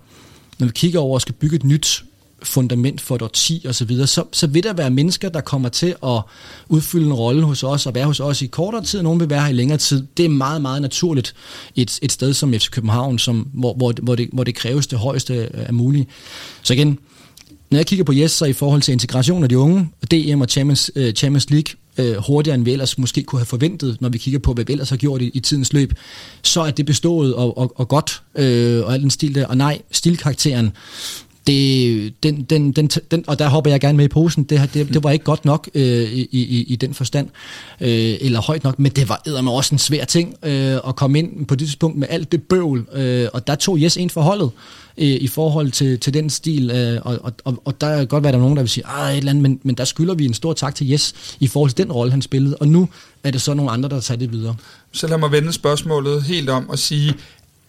[0.59, 2.03] når vi kigger over og skal bygge et nyt
[2.43, 5.69] fundament for et årti og så videre, så, så vil der være mennesker, der kommer
[5.69, 6.21] til at
[6.69, 9.29] udfylde en rolle hos os og være hos os i kortere tid, og nogen vil
[9.29, 10.07] være her i længere tid.
[10.17, 11.33] Det er meget, meget naturligt
[11.75, 14.99] et, et sted som FC København, som, hvor, hvor, hvor, det, hvor det kræves det
[14.99, 16.09] højeste af muligt.
[16.63, 16.99] Så igen,
[17.69, 20.47] når jeg kigger på Jes, så i forhold til integration af de unge, DM og
[20.49, 24.17] Champions, uh, Champions League, øh, hurtigere end vi ellers måske kunne have forventet, når vi
[24.17, 25.93] kigger på, hvad vi ellers har gjort i, i tidens løb,
[26.43, 29.45] så er det bestået og, og, og godt, øh, og alt den stil der.
[29.45, 30.71] Og nej, stilkarakteren,
[31.47, 34.93] det, den, den, den, den, og der hopper jeg gerne med i posen, det, det,
[34.93, 37.29] det var ikke godt nok øh, i, i, i den forstand,
[37.81, 41.19] øh, eller højt nok, men det var med også en svær ting øh, at komme
[41.19, 44.21] ind på det tidspunkt med alt det bøvl, øh, og der tog Jes ind for
[44.21, 44.51] holdet
[44.97, 48.31] øh, i forhold til, til den stil, øh, og, og, og der kan godt være,
[48.31, 50.25] der er nogen, der vil sige, ah, et eller andet, men, men der skylder vi
[50.25, 52.89] en stor tak til Jes i forhold til den rolle, han spillede, og nu
[53.23, 54.55] er det så nogle andre, der tager det videre.
[54.91, 57.13] Så lad mig vende spørgsmålet helt om og sige,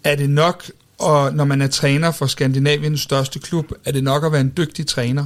[0.05, 0.65] er det nok
[1.03, 4.53] og når man er træner for Skandinaviens største klub, er det nok at være en
[4.57, 5.25] dygtig træner?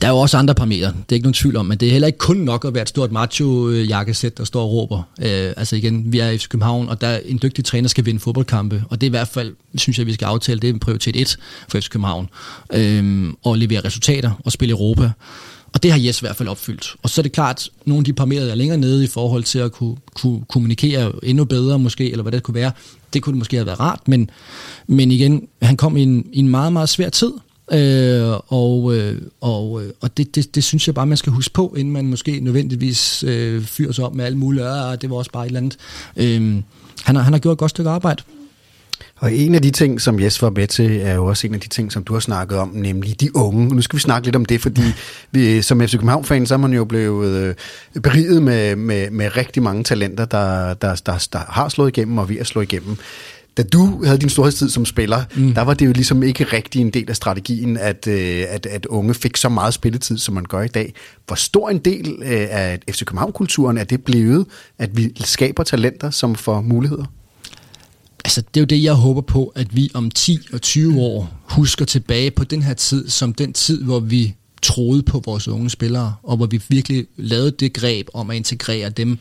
[0.00, 1.92] Der er jo også andre parametre, det er ikke nogen tvivl om, men det er
[1.92, 5.02] heller ikke kun nok at være et stort macho-jakkesæt, der står og råber.
[5.20, 8.84] Øh, altså igen, vi er i København, og der en dygtig træner skal vinde fodboldkampe,
[8.90, 11.16] og det er i hvert fald, synes jeg, vi skal aftale, det er en prioritet
[11.16, 11.36] 1
[11.68, 12.28] for FC København.
[12.72, 15.10] Øh, og levere resultater og spille Europa.
[15.72, 16.96] Og det har Jes i hvert fald opfyldt.
[17.02, 19.44] Og så er det klart, nogle af de parametre, der er længere nede i forhold
[19.44, 22.72] til at kunne, kunne kommunikere endnu bedre måske, eller hvad det kunne være,
[23.12, 24.30] det kunne det måske have været rart, men,
[24.86, 27.32] men igen, han kom i en, i en meget, meget svær tid,
[27.72, 31.54] Øh, og øh, og, øh, og det, det, det synes jeg bare, man skal huske
[31.54, 35.16] på, inden man måske nødvendigvis øh, fyrer sig op med alle mulige, øh, det var
[35.16, 35.76] også bare et eller andet.
[36.16, 36.62] Øh,
[37.02, 38.22] han, har, han har gjort et godt stykke arbejde.
[39.20, 41.60] Og en af de ting, som Jes var med til, er jo også en af
[41.60, 43.74] de ting, som du har snakket om, nemlig de unge.
[43.74, 44.82] Nu skal vi snakke lidt om det, fordi
[45.32, 47.56] vi, som FC København-fan, så er man jo blevet
[47.94, 52.18] øh, beriget med, med, med rigtig mange talenter, der, der, der, der har slået igennem
[52.18, 52.96] og ved at slå igennem.
[53.56, 55.54] Da du havde din storhedstid som spiller, mm.
[55.54, 58.86] der var det jo ligesom ikke rigtig en del af strategien, at, øh, at, at
[58.86, 60.94] unge fik så meget spilletid, som man gør i dag.
[61.26, 64.46] Hvor stor en del øh, af FC København-kulturen er det blevet,
[64.78, 67.04] at vi skaber talenter, som får muligheder?
[68.30, 71.40] Altså, det er jo det, jeg håber på, at vi om 10 og 20 år
[71.42, 75.70] husker tilbage på den her tid, som den tid, hvor vi troede på vores unge
[75.70, 79.18] spillere, og hvor vi virkelig lavede det greb om at integrere dem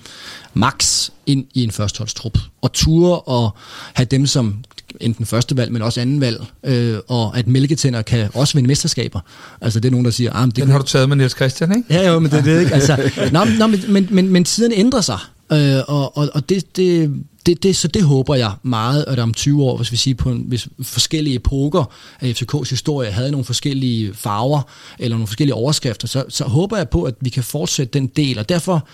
[0.53, 2.37] max ind i en førsteholdstrup.
[2.61, 3.55] Og ture og
[3.93, 4.63] have dem som
[4.99, 9.19] enten første valg, men også anden valg, øh, og at mælketænder kan også vinde mesterskaber.
[9.61, 10.33] Altså det er nogen, der siger...
[10.33, 11.93] Ah, det Den har du taget med Niels Christian, ikke?
[11.93, 12.73] Ja, jo, men det er det ikke.
[12.73, 15.19] Altså, nå, nå, men, men, men, men tiden ændrer sig,
[15.51, 17.13] øh, og, og, og det, det,
[17.45, 20.29] det, det, så det håber jeg meget, at om 20 år, hvis vi siger på
[20.29, 21.91] en, hvis forskellige epoker
[22.21, 24.61] af FCK's historie havde nogle forskellige farver,
[24.99, 28.39] eller nogle forskellige overskrifter, så, så håber jeg på, at vi kan fortsætte den del,
[28.39, 28.87] og derfor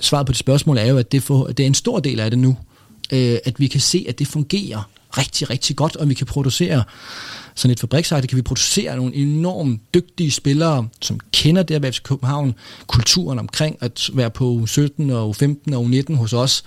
[0.00, 2.30] svaret på det spørgsmål er jo, at det, for, det er en stor del af
[2.30, 2.56] det nu,
[3.12, 4.88] øh, at vi kan se, at det fungerer
[5.18, 6.84] rigtig, rigtig godt, og vi kan producere
[7.54, 12.54] sådan et fabriksejde, kan vi producere nogle enormt dygtige spillere, som kender det at København,
[12.86, 16.64] kulturen omkring at være på U17 og U15 og U19 hos os,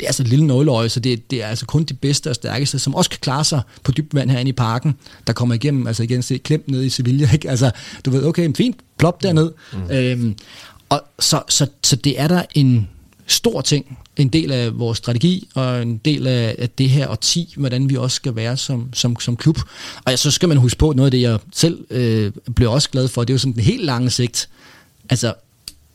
[0.00, 2.34] det er altså et lille nåleøje, så det, det er altså kun de bedste og
[2.34, 4.94] stærkeste, som også kan klare sig på dybt vand herinde i parken,
[5.26, 7.50] der kommer igennem, altså igen, se klemt ned i Sevilla, ikke?
[7.50, 7.70] Altså,
[8.04, 9.52] du ved, okay, fint, plop derned.
[9.72, 9.90] Mm.
[9.90, 10.36] Øhm,
[10.88, 12.88] og så, så, så det er der en
[13.26, 17.54] stor ting, en del af vores strategi, og en del af, af det her årti,
[17.56, 19.58] hvordan vi også skal være som, som, som klub.
[20.04, 22.90] Og ja, så skal man huske på, noget af det, jeg selv øh, blev også
[22.90, 24.48] glad for, det er jo sådan den helt lange sigt.
[25.10, 25.34] Altså,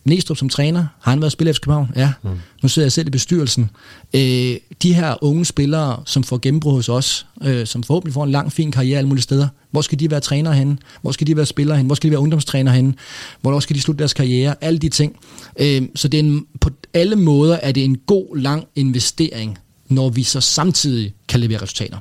[0.05, 1.91] Næstrup som træner, har han været spiller i København?
[1.95, 2.13] Ja.
[2.23, 2.29] Mm.
[2.63, 3.69] Nu sidder jeg selv i bestyrelsen.
[4.13, 8.31] Øh, de her unge spillere, som får gennembrud hos os, øh, som forhåbentlig får en
[8.31, 10.77] lang, fin karriere alle mulige steder, hvor skal de være træner henne?
[11.01, 11.87] Hvor skal de være spillere henne?
[11.87, 12.93] Hvor skal de være ungdomstræner henne?
[13.41, 14.55] Hvor skal de slutte deres karriere?
[14.61, 15.15] Alle de ting.
[15.59, 19.57] Øh, så det er en, på alle måder er det en god, lang investering,
[19.89, 21.97] når vi så samtidig kan levere resultater.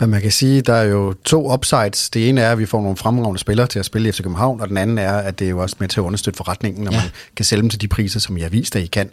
[0.00, 2.10] Men man kan sige, der er jo to upsides.
[2.10, 4.60] Det ene er, at vi får nogle fremragende spillere til at spille i FC København,
[4.60, 6.92] og den anden er, at det er jo også med til at understøtte forretningen, når
[6.92, 7.00] ja.
[7.00, 9.10] man kan sælge dem til de priser, som I har vist, at I kan.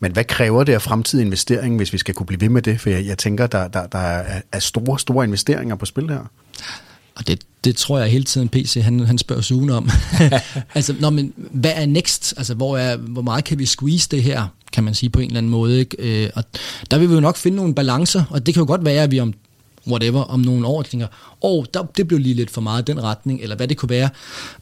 [0.00, 2.80] Men hvad kræver det af fremtidig investering, hvis vi skal kunne blive ved med det?
[2.80, 4.22] For jeg, jeg tænker, der, der, der
[4.52, 6.30] er store, store investeringer på spil her.
[7.16, 9.90] Og det, det tror jeg hele tiden, PC han, han spørger Sune om.
[10.74, 12.34] altså, når, men, hvad er next?
[12.36, 15.26] Altså, hvor, er, hvor meget kan vi squeeze det her, kan man sige på en
[15.26, 15.78] eller anden måde?
[15.78, 16.24] Ikke?
[16.24, 16.44] Øh, og
[16.90, 19.10] der vil vi jo nok finde nogle balancer, og det kan jo godt være, at
[19.10, 19.34] vi om
[19.86, 21.06] whatever, om nogle år, tænker,
[21.42, 24.08] åh, oh, det blev lige lidt for meget den retning, eller hvad det kunne være.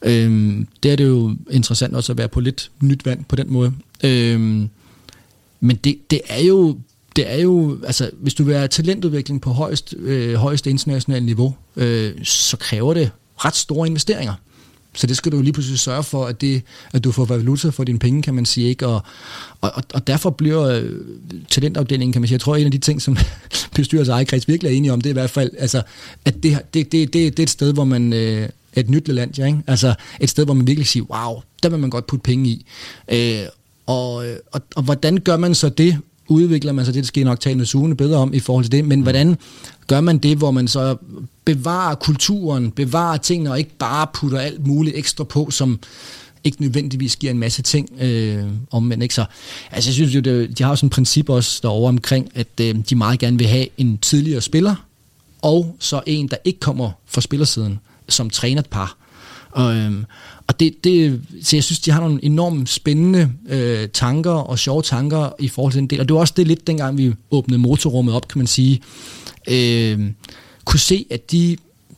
[0.01, 3.53] Øhm, det er det jo interessant også at være på lidt nyt vand på den
[3.53, 3.73] måde.
[4.03, 4.69] Øhm,
[5.59, 6.77] men det, det er jo
[7.15, 11.55] det er jo, altså hvis du vil have talentudvikling på højst, øh, højst internationalt niveau,
[11.75, 14.33] øh, så kræver det ret store investeringer.
[14.95, 16.61] Så det skal du lige pludselig sørge for, at, det,
[16.93, 18.69] at du får valuta for dine penge, kan man sige.
[18.69, 18.87] Ikke?
[18.87, 19.01] Og,
[19.61, 20.89] og, og derfor bliver øh,
[21.49, 23.17] talentafdelingen, kan man sige, jeg tror, en af de ting, som
[23.75, 25.81] bestyrelse og ejerkreds virkelig er enige om, det er i hvert fald, altså,
[26.25, 28.13] at det, det, det, det, det er et sted, hvor man...
[28.13, 29.59] Øh, et nyt land, ja, ikke?
[29.67, 32.65] Altså et sted, hvor man virkelig siger, wow, der vil man godt putte penge i.
[33.11, 33.45] Øh,
[33.85, 35.97] og, og, og hvordan gør man så det?
[36.27, 38.71] Udvikler man så det, det skal nok tale med Sune bedre om i forhold til
[38.71, 39.37] det, men hvordan
[39.87, 40.95] gør man det, hvor man så
[41.45, 45.79] bevarer kulturen, bevarer tingene, og ikke bare putter alt muligt ekstra på, som
[46.43, 49.25] ikke nødvendigvis giver en masse ting øh, om, men ikke så.
[49.71, 52.47] Altså jeg synes jo, det, de har jo sådan et princip også derovre omkring, at
[52.61, 54.75] øh, de meget gerne vil have en tidligere spiller,
[55.41, 57.79] og så en, der ikke kommer fra spillersiden,
[58.09, 58.97] som træner et par.
[59.51, 59.91] Og, øh,
[60.47, 64.81] og det, det, så jeg synes, de har nogle enormt spændende øh, tanker og sjove
[64.81, 65.99] tanker i forhold til den del.
[65.99, 68.81] Og det var også det lidt, dengang vi åbnede motorrummet op, kan man sige,
[69.47, 70.11] øh,
[70.65, 71.57] kunne se, at de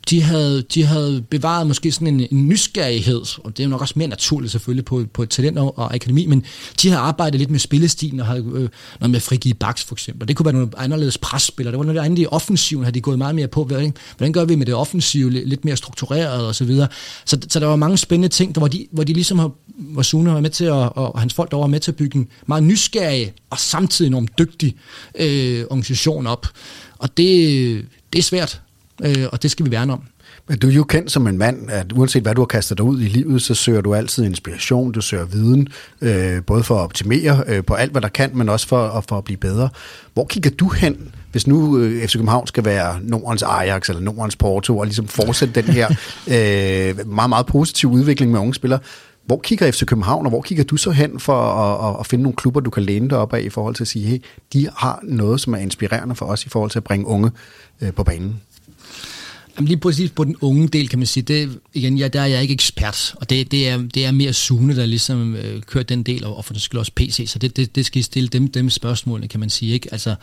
[0.10, 3.82] de havde, de havde bevaret måske sådan en, en nysgerrighed, og det er jo nok
[3.82, 6.46] også mere naturligt selvfølgelig på, på talent og akademi, men
[6.82, 8.70] de havde arbejdet lidt med spillestilen og havde øh,
[9.00, 10.28] noget med frigivet baks for eksempel.
[10.28, 11.72] Det kunne være nogle anderledes presspillere.
[11.72, 13.64] Det var noget andet i offensiven, havde de gået meget mere på.
[13.64, 16.88] Hvordan, hvordan gør vi med det offensive lidt mere struktureret og så videre.
[17.26, 20.02] Så, så der var mange spændende ting, der, hvor, de, hvor de ligesom har, hvor
[20.02, 22.28] Sune var med til at, og hans folk der var med til at bygge en
[22.46, 24.76] meget nysgerrig og samtidig enormt dygtig
[25.20, 26.48] øh, organisation op.
[26.98, 28.62] Og det, det er svært
[29.04, 30.02] øh, og det skal vi værne om.
[30.48, 32.86] Men du er jo kendt som en mand, at uanset hvad du har kastet dig
[32.86, 35.68] ud i livet, så søger du altid inspiration, du søger viden,
[36.02, 39.18] øh, både for at optimere øh, på alt, hvad der kan, men også for, for
[39.18, 39.70] at blive bedre.
[40.14, 44.36] Hvor kigger du hen, hvis nu øh, FC København skal være Nordens Ajax eller Nordens
[44.36, 45.88] Porto, og ligesom fortsætte den her
[46.28, 48.80] øh, meget, meget positive udvikling med unge spillere?
[49.26, 52.24] Hvor kigger FC København, og hvor kigger du så hen for at, at, at finde
[52.24, 54.22] nogle klubber, du kan læne dig op af i forhold til at sige, hey,
[54.54, 57.32] de har noget, som er inspirerende for os i forhold til at bringe unge
[57.82, 58.42] øh, på banen?
[59.58, 62.26] Jamen lige præcis på den unge del, kan man sige, det, igen, ja, der er
[62.26, 65.84] jeg ikke ekspert, og det, det, er, det er mere Sune, der ligesom øh, kører
[65.84, 68.02] den del, og, og for den skyld også PC, så det, det, det skal I
[68.02, 69.90] stille dem, dem spørgsmålene, kan man sige, ikke?
[69.92, 70.16] Altså,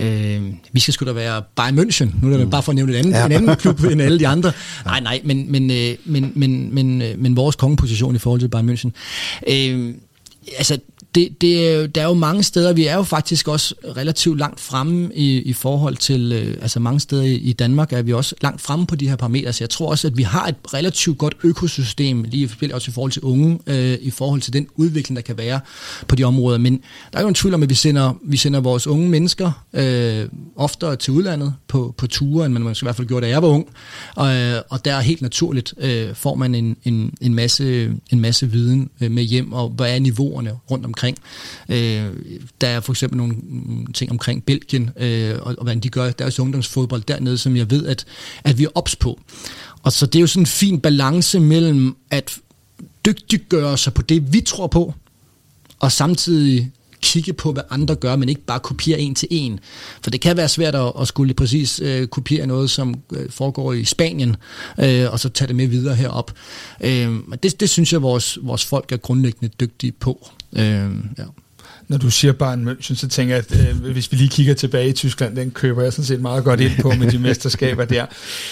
[0.00, 0.42] øh,
[0.72, 2.50] vi skal sgu da være Bayern München, nu er det mm.
[2.50, 3.26] bare for at nævne en anden, ja.
[3.26, 4.52] en anden klub end alle de andre.
[4.84, 8.48] Nej, nej, men, men, øh, men, men, men, øh, men vores kongeposition i forhold til
[8.48, 8.90] Bayern München,
[9.48, 9.94] øh,
[10.58, 10.78] altså,
[11.14, 15.10] det, det, der er jo mange steder, vi er jo faktisk også relativt langt fremme
[15.14, 18.60] i, i forhold til, øh, altså mange steder i, i Danmark er vi også langt
[18.60, 21.34] fremme på de her parametre, så jeg tror også, at vi har et relativt godt
[21.42, 25.38] økosystem, lige også i forhold til unge, øh, i forhold til den udvikling, der kan
[25.38, 25.60] være
[26.08, 26.80] på de områder, men
[27.12, 30.28] der er jo en tvivl om, at vi sender, vi sender vores unge mennesker øh,
[30.56, 33.42] oftere til udlandet på, på ture, end man måske i hvert fald gjorde, da jeg
[33.42, 33.66] var ung,
[34.14, 38.20] og, øh, og der er helt naturligt, øh, får man en, en, en, masse, en
[38.20, 41.01] masse viden øh, med hjem, og hvad er niveauerne rundt omkring?
[41.02, 41.18] Omkring.
[41.68, 42.10] Øh,
[42.60, 43.36] der er for eksempel nogle
[43.94, 47.86] ting omkring Belgien, øh, og, og hvordan de gør deres ungdomsfodbold dernede, som jeg ved,
[47.86, 48.04] at,
[48.44, 49.20] at vi er ops på.
[49.82, 52.38] Og så det er jo sådan en fin balance mellem at
[53.06, 54.94] dygtiggøre sig på det, vi tror på,
[55.78, 56.72] og samtidig
[57.02, 59.60] kigge på, hvad andre gør, men ikke bare kopiere en til en.
[60.02, 63.72] For det kan være svært at, at skulle præcis øh, kopiere noget, som øh, foregår
[63.72, 64.36] i Spanien,
[64.80, 66.32] øh, og så tage det med videre herop.
[66.80, 70.28] Øh, det, det synes jeg, vores, vores folk er grundlæggende dygtige på.
[70.56, 71.24] Øh, ja.
[71.88, 74.88] når du siger Bayern München, så tænker jeg, at øh, hvis vi lige kigger tilbage
[74.88, 78.06] i Tyskland, den køber jeg sådan set meget godt ind på med de mesterskaber der.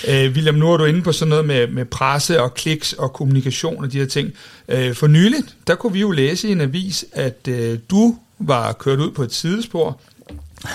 [0.09, 3.13] Øh, William, nu er du inde på sådan noget med, med presse og kliks og
[3.13, 4.33] kommunikation og de her ting.
[4.69, 8.73] Øh, for nyligt, der kunne vi jo læse i en avis, at øh, du var
[8.73, 10.01] kørt ud på et sidespor.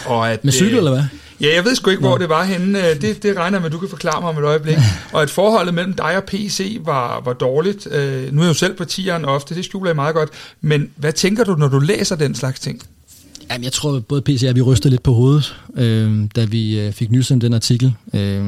[0.06, 1.04] Og at, med cykel, øh, eller hvad?
[1.42, 2.18] Ja, jeg ved sgu ikke, hvor Nå.
[2.18, 2.90] det var henne.
[2.90, 4.78] Øh, det, det regner med, at du kan forklare mig om et øjeblik.
[5.14, 7.88] og at forholdet mellem dig og PC var, var dårligt.
[7.92, 10.30] Øh, nu er jeg jo selv på tieren ofte, det skjuler jeg meget godt.
[10.62, 12.82] Men hvad tænker du, når du læser den slags ting?
[13.52, 16.80] Jamen, jeg tror, både PC og jeg, vi rystede lidt på hovedet, øh, da vi
[16.80, 17.94] øh, fik nys om den artikel.
[18.14, 18.46] Øh,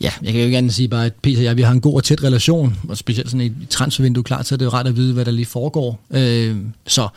[0.00, 1.94] Ja, jeg kan jo gerne sige bare, at Peter og jeg, vi har en god
[1.94, 4.96] og tæt relation, og specielt sådan i transfervindue, klart, så er det jo ret at
[4.96, 6.00] vide, hvad der lige foregår.
[6.10, 6.56] Øh,
[6.86, 7.08] så,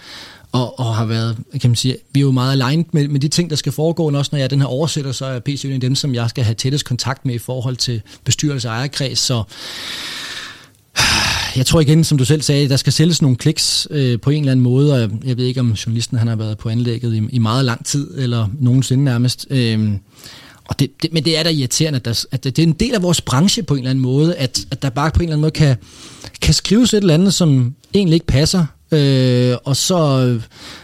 [0.53, 3.27] og, og har været, kan man sige, vi er jo meget aligned med, med de
[3.27, 5.65] ting, der skal foregå, og også når jeg er den her oversætter, så er PC
[5.65, 8.75] en af dem, som jeg skal have tættest kontakt med i forhold til bestyrelse og
[8.75, 9.43] ejerkreds, så
[11.57, 14.39] jeg tror igen, som du selv sagde, der skal sælges nogle kliks øh, på en
[14.39, 17.21] eller anden måde, og jeg ved ikke, om journalisten han har været på anlægget i,
[17.29, 19.47] i meget lang tid, eller nogensinde nærmest.
[19.49, 19.91] Øh,
[20.65, 22.73] og det, det, men det er da irriterende, at, der, at det, det er en
[22.73, 25.23] del af vores branche på en eller anden måde, at, at der bare på en
[25.23, 25.75] eller anden måde kan,
[26.41, 29.95] kan skrives et eller andet, som egentlig ikke passer, øh, og så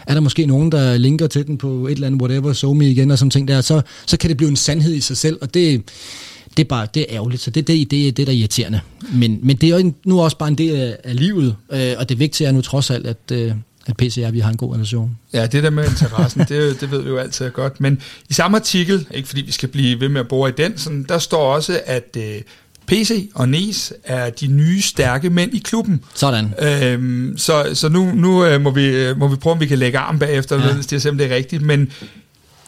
[0.06, 2.90] er der måske nogen, der linker til den på et eller andet whatever, so me
[2.90, 5.38] igen og sådan ting der, så, så kan det blive en sandhed i sig selv,
[5.40, 5.82] og det,
[6.56, 8.80] det er bare det er ærgerligt, så det, det, det, det er der irriterende.
[9.12, 12.08] Men, men det er jo nu også bare en del af, af livet, øh, og
[12.08, 13.52] det vigtige er nu trods alt, at, øh,
[13.86, 15.18] at PCR, vi har en god relation.
[15.32, 17.80] Ja, det der med interessen, det, det ved vi jo altid godt.
[17.80, 20.78] Men i samme artikel, ikke fordi vi skal blive ved med at bore i den,
[20.78, 22.40] sådan, der står også, at øh,
[22.90, 26.00] PC og Nes er de nye stærke mænd i klubben.
[26.14, 26.54] Sådan.
[26.62, 29.78] Øhm, så så nu, nu øh, må, vi, øh, må vi prøve, om vi kan
[29.78, 30.74] lægge arm bagefter, ja.
[30.74, 31.62] hvis det er simpelthen det rigtigt.
[31.62, 31.92] Men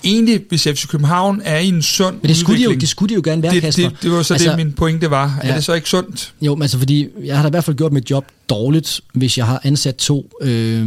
[0.05, 3.11] egentlig, hvis FC København er i en sund Men det skulle, de jo, det skulle
[3.11, 3.89] de jo gerne være, det, Kasper.
[3.89, 5.41] Det, det var så altså, det, min pointe var.
[5.45, 5.49] Ja.
[5.49, 6.33] Er det så ikke sundt?
[6.41, 9.39] Jo, men altså fordi, jeg har da i hvert fald gjort mit job dårligt, hvis
[9.39, 10.87] jeg har ansat to øh,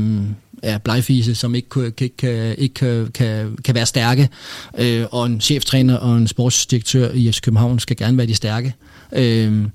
[0.63, 4.29] ja, blegfise, som ikke, kan, ikke, ikke kan, kan, kan være stærke,
[4.77, 8.73] øh, og en cheftræner og en sportsdirektør i FC København skal gerne være de stærke.
[9.13, 9.67] Øh,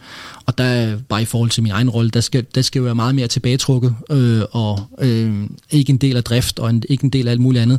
[0.47, 2.95] og der bare i forhold til min egen rolle, der skal, der skal jo være
[2.95, 7.11] meget mere tilbagetrukket, øh, og øh, ikke en del af drift, og en, ikke en
[7.11, 7.79] del af alt muligt andet.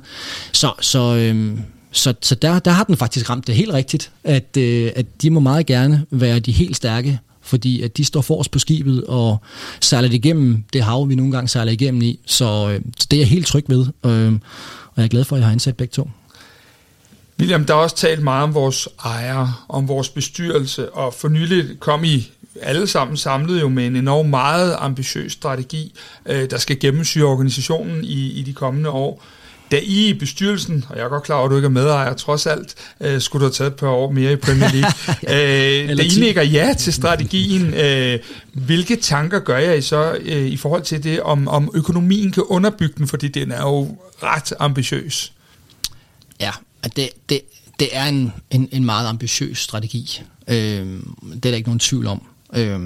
[0.51, 1.57] Så, så, øh,
[1.91, 5.29] så, så der, der har den faktisk ramt det helt rigtigt, at, øh, at de
[5.29, 9.37] må meget gerne være de helt stærke, fordi at de står forrest på skibet og
[9.81, 12.19] sejler det igennem det hav, vi nogle gange sejler igennem i.
[12.25, 14.33] Så, øh, så det er jeg helt tryg ved, øh,
[14.85, 16.09] og jeg er glad for, at jeg har ansat begge to.
[17.41, 21.79] William, der er også talt meget om vores ejere, om vores bestyrelse, og for nylig
[21.79, 22.31] kom I
[22.61, 25.93] alle sammen samlet jo med en enorm meget ambitiøs strategi,
[26.25, 29.23] øh, der skal gennemsyre organisationen i, i de kommende år.
[29.71, 32.13] Da I i bestyrelsen, og jeg er godt klar over, at du ikke er medejer,
[32.13, 34.93] trods alt, øh, skulle du have taget et par år mere i Premier League.
[35.91, 38.19] øh, da I nikker ja til strategien, øh,
[38.53, 42.93] hvilke tanker gør jeg så øh, i forhold til det, om, om økonomien kan underbygge
[42.97, 45.33] den, fordi den er jo ret ambitiøs?
[46.39, 46.51] Ja,
[46.84, 47.41] at det, det,
[47.79, 50.21] det er en, en, en meget ambitiøs strategi.
[50.47, 52.23] Øh, det er der ikke nogen tvivl om.
[52.53, 52.79] Øh,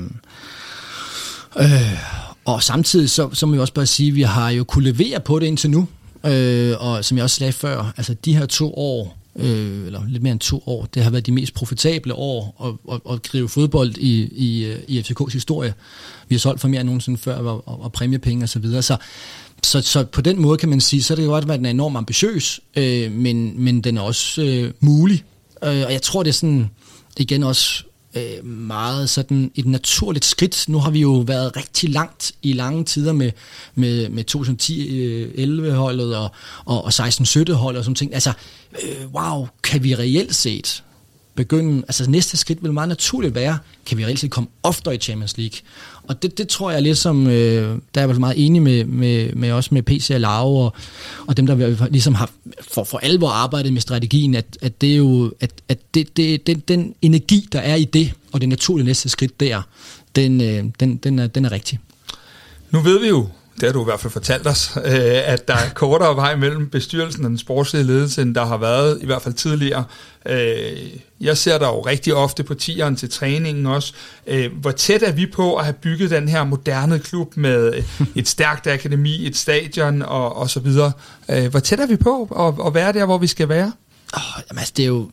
[1.60, 2.00] øh,
[2.46, 5.20] og samtidig så, så må vi også bare sige, at vi har jo kunne levere
[5.20, 5.88] på det indtil nu.
[6.26, 10.24] Øh, og som jeg også sagde før, altså de her to år, øh, eller lidt
[10.24, 13.50] mere end to år, det har været de mest profitable år at, at, at drive
[13.50, 15.74] fodbold i, i, øh, i FCK's historie.
[16.28, 18.48] Vi har solgt for mere end nogensinde før, og, og, og præmiepenge osv.
[18.48, 18.82] Så, videre.
[18.82, 18.98] så
[19.64, 21.70] så, så på den måde kan man sige, så er det godt, at den er
[21.70, 25.24] enormt ambitiøs, øh, men, men den er også øh, mulig.
[25.64, 26.70] Øh, og jeg tror, det er sådan,
[27.18, 27.84] igen også
[28.16, 30.66] øh, meget sådan et naturligt skridt.
[30.70, 33.32] Nu har vi jo været rigtig langt i lange tider med,
[33.76, 36.32] med, med 2010-11-holdet øh, og,
[36.66, 38.14] og, og 16-17-holdet og sådan ting.
[38.14, 38.34] Altså,
[38.84, 40.84] øh, wow, kan vi reelt set
[41.36, 44.98] begynde, altså næste skridt vil meget naturligt være, kan vi reelt set komme oftere i
[44.98, 45.60] Champions League.
[46.04, 49.52] Og det, det tror jeg ligesom, øh, der er jeg meget enig med, med, med
[49.52, 50.74] også med PC og Lau og,
[51.28, 52.30] og dem, der ligesom har
[52.72, 56.48] for, for alvor arbejdet med strategien, at, at det er jo, at, at det, det,
[56.48, 59.62] den, den energi, der er i det, og det naturlige næste skridt der,
[60.16, 61.80] den, øh, den, den, er, den er rigtig.
[62.72, 65.54] Nu ved vi jo, det har du i hvert fald fortalt os, øh, at der
[65.54, 69.22] er kortere vej mellem bestyrelsen og den sportslige ledelse, end der har været i hvert
[69.22, 69.84] fald tidligere.
[70.26, 70.78] Øh,
[71.22, 73.94] jeg ser der jo rigtig ofte på tieren til træningen også.
[74.28, 77.84] Øh, hvor tæt er vi på at have bygget den her moderne klub med øh,
[78.16, 80.92] et stærkt akademi, et stadion og, og så videre?
[81.30, 83.72] Øh, hvor tæt er vi på at, at være der, hvor vi skal være?
[84.14, 85.10] Oh, jamen, altså, det er jo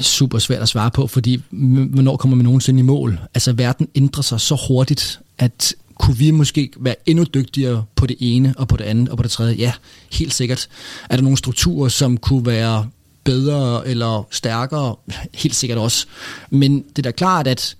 [0.00, 3.18] super svært at svare på, fordi hvornår kommer man nogensinde i mål?
[3.34, 8.16] Altså, verden ændrer sig så hurtigt, at kunne vi måske være endnu dygtigere på det
[8.20, 9.54] ene og på det andet og på det tredje?
[9.54, 9.72] Ja,
[10.12, 10.68] helt sikkert.
[11.10, 12.88] Er der nogle strukturer, som kunne være
[13.24, 14.96] bedre eller stærkere?
[15.34, 16.06] Helt sikkert også.
[16.50, 17.76] Men det er da klart, at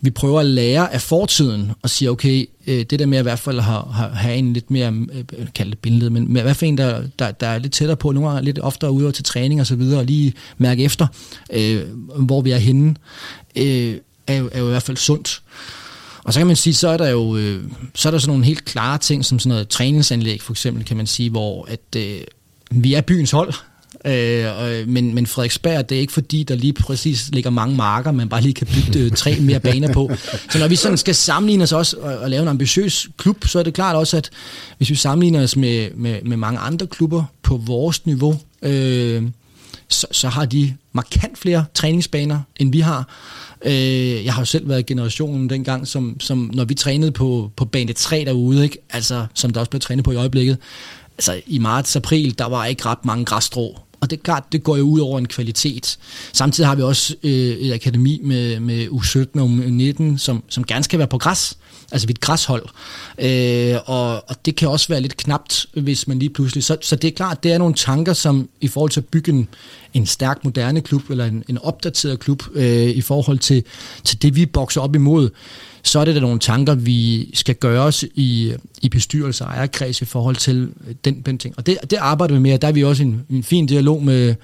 [0.00, 3.28] vi prøver at lære af fortiden og sige, okay, øh, det der med at i
[3.28, 3.84] hvert fald have,
[4.14, 7.30] have en lidt mere, øh, kalde det billede, men i hvert fald en, der, der,
[7.30, 10.00] der er lidt tættere på, nogle gange lidt oftere ude til træning og så videre,
[10.00, 11.06] og lige mærke efter,
[11.52, 11.82] øh,
[12.16, 12.96] hvor vi er henne,
[13.56, 13.96] øh,
[14.26, 15.42] er, jo, er jo i hvert fald sundt.
[16.24, 17.64] Og så kan man sige, så er der jo øh,
[17.94, 20.96] så er der sådan nogle helt klare ting, som sådan noget træningsanlæg for eksempel, kan
[20.96, 22.20] man sige, hvor at øh,
[22.70, 23.52] vi er byens hold,
[24.04, 28.12] øh, øh, men, men Frederiksberg, det er ikke fordi, der lige præcis ligger mange marker,
[28.12, 30.10] man bare lige kan bygge øh, tre mere baner på.
[30.50, 33.58] Så når vi sådan skal sammenligne os også og, og lave en ambitiøs klub, så
[33.58, 34.30] er det klart også, at
[34.76, 39.22] hvis vi sammenligner os med, med, med mange andre klubber på vores niveau, øh,
[39.88, 43.08] så, så har de markant flere træningsbaner, end vi har.
[43.64, 47.64] Øh, jeg har jo selv været generationen dengang, som, som når vi trænede på, på
[47.64, 48.78] bane 3 derude, ikke?
[48.90, 50.58] Altså, som der også blev trænet på i øjeblikket,
[51.18, 53.78] altså i marts, april, der var ikke ret mange græsstrå.
[54.00, 55.98] Og det er klart, det går jo ud over en kvalitet.
[56.32, 60.84] Samtidig har vi også øh, et akademi med, med U17 og U19, som, som gerne
[60.84, 61.56] skal være på græs.
[61.92, 62.66] Altså vi et græshold.
[63.18, 66.64] Øh, og, og det kan også være lidt knapt, hvis man lige pludselig...
[66.64, 69.32] Så, så det er klart, det er nogle tanker, som i forhold til at bygge
[69.32, 69.48] en,
[69.94, 73.64] en stærk, moderne klub, eller en, en opdateret klub, øh, i forhold til,
[74.04, 75.30] til det, vi bokser op imod,
[75.82, 80.02] så er det da nogle tanker, vi skal gøre os i, i bestyrelse og ejerkreds
[80.02, 81.54] i forhold til øh, den, den ting.
[81.56, 83.66] Og det, det arbejder vi med, og der er vi også i en, en fin
[83.66, 84.34] dialog med,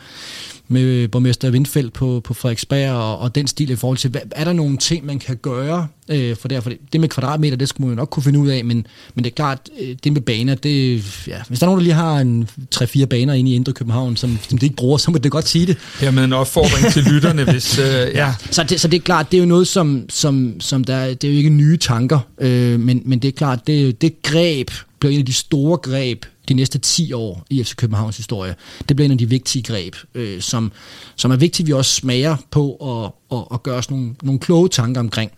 [0.68, 4.44] med borgmester Vindfeldt på, på Frederiksberg og, og den stil i forhold til, hvad, er
[4.44, 7.86] der nogle ting, man kan gøre øh, for derfor det, det med kvadratmeter, det skulle
[7.86, 10.20] man jo nok kunne finde ud af, men, men det er klart, øh, det med
[10.20, 13.54] baner, det, ja, hvis der er nogen, der lige har en 3-4 baner inde i
[13.54, 15.76] Indre København, som, som de ikke bruger, så må det godt sige det.
[16.00, 17.78] Hermed en opfordring til lytterne, hvis...
[17.78, 18.34] Øh, ja.
[18.50, 21.24] Så, det, så det er klart, det er jo noget, som, som, som der, det
[21.24, 25.12] er jo ikke nye tanker, øh, men, men det er klart, det, det greb bliver
[25.12, 28.54] en af de store greb, de næste 10 år i FC Københavns historie.
[28.88, 30.72] Det bliver en af de vigtige greb, øh, som,
[31.16, 34.68] som er vigtigt, vi også smager på og, og, og gør os nogle, nogle kloge
[34.68, 35.30] tanker omkring.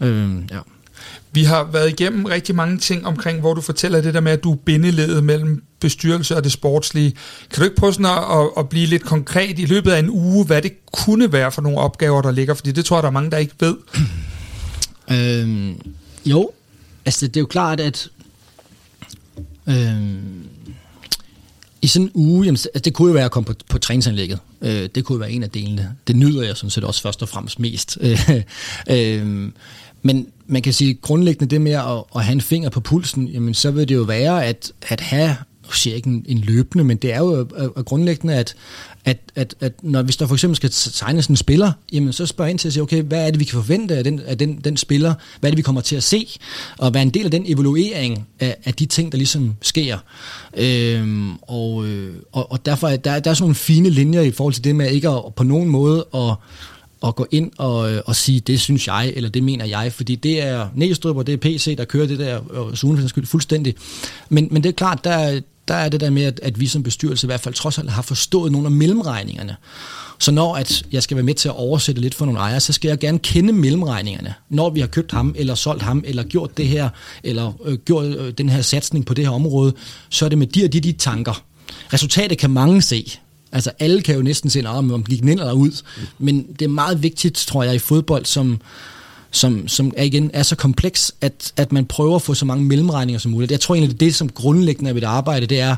[0.00, 0.58] Øh, ja.
[1.32, 4.44] Vi har været igennem rigtig mange ting omkring, hvor du fortæller det der med, at
[4.44, 7.10] du er bindeledet mellem bestyrelse og det sportslige.
[7.50, 10.10] Kan du ikke prøve sådan at, at, at blive lidt konkret i løbet af en
[10.10, 12.54] uge, hvad det kunne være for nogle opgaver, der ligger?
[12.54, 13.76] Fordi det tror jeg, der er mange, der ikke ved.
[15.10, 15.80] Øhm,
[16.26, 16.50] jo,
[17.04, 18.08] altså det er jo klart, at
[19.66, 20.18] Øh,
[21.82, 24.38] I sådan en uge, jamen, altså, det kunne jo være at komme på, på træningsanlægget.
[24.62, 25.96] Øh, det kunne jo være en af delene.
[26.06, 27.98] Det nyder jeg sådan set også først og fremmest mest.
[28.90, 29.52] øh,
[30.02, 33.54] men man kan sige grundlæggende det med at, at have en finger på pulsen, jamen
[33.54, 35.36] så vil det jo være at, at have
[35.66, 37.46] nu siger jeg ikke en, en løbende, men det er jo
[37.76, 38.54] at, grundlæggende, at,
[39.04, 42.46] at, at, at når, hvis der for eksempel skal tegnes en spiller, jamen så spørger
[42.46, 44.38] jeg ind til at sige, okay, hvad er det, vi kan forvente af den, af
[44.38, 45.14] den, den spiller?
[45.40, 46.38] Hvad er det, vi kommer til at se?
[46.78, 49.98] Og være en del af den evaluering af, af de ting, der ligesom sker.
[50.56, 51.86] Øhm, og,
[52.32, 54.76] og, og derfor er der, der er sådan nogle fine linjer i forhold til det
[54.76, 56.34] med ikke at, på nogen måde at
[57.06, 60.42] at gå ind og, og sige, det synes jeg, eller det mener jeg, fordi det
[60.42, 63.74] er Næstrup, og det er PC, der kører det der, og Sune for skyld, fuldstændig.
[64.28, 66.82] Men, men det er klart, der, der er det der med, at, at vi som
[66.82, 69.56] bestyrelse i hvert fald trods alt har forstået nogle af mellemregningerne.
[70.18, 72.72] Så når at jeg skal være med til at oversætte lidt for nogle ejere, så
[72.72, 74.34] skal jeg gerne kende mellemregningerne.
[74.48, 76.88] Når vi har købt ham, eller solgt ham, eller gjort det her,
[77.22, 79.72] eller øh, gjort øh, den her satsning på det her område,
[80.08, 81.42] så er det med de og de, de tanker.
[81.92, 83.18] Resultatet kan mange se.
[83.52, 85.82] Altså alle kan jo næsten se, om de gik ind eller ud.
[86.18, 88.60] Men det er meget vigtigt, tror jeg, i fodbold, som,
[89.34, 92.64] som, som er, igen er så kompleks, at, at man prøver at få så mange
[92.64, 93.50] mellemregninger som muligt.
[93.50, 95.76] Jeg tror egentlig, det, det som grundlæggende er ved det arbejde, det er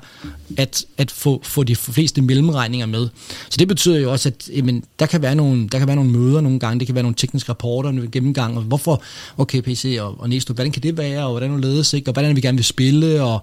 [0.57, 3.09] at, at få, få de fleste mellemregninger med.
[3.51, 6.11] Så det betyder jo også, at jamen, der, kan være nogle, der kan være nogle
[6.11, 9.03] møder nogle gange, det kan være nogle tekniske rapporter, nogle gennemgang, og hvorfor,
[9.37, 12.11] okay, PC og, og Næstrup, hvordan kan det være, og hvordan er ledes, ikke?
[12.11, 13.43] og hvordan vi gerne vil spille, og,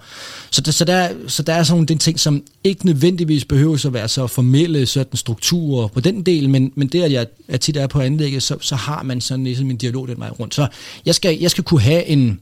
[0.51, 3.93] så, der, så, der, så der er sådan nogle ting, som ikke nødvendigvis behøver at
[3.93, 7.77] være så formelle sådan strukturer på den del, men, men det, at jeg at tit
[7.77, 10.55] er på anlægget, så, så har man sådan ligesom en dialog den vej rundt.
[10.55, 10.67] Så
[11.05, 12.39] jeg skal, jeg skal kunne have en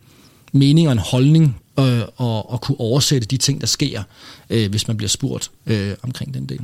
[0.52, 4.04] mening og en holdning øh, og, og kunne oversætte de ting, der sker,
[4.50, 6.62] øh, hvis man bliver spurgt øh, omkring den del.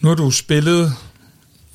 [0.00, 0.92] Nu har du spillet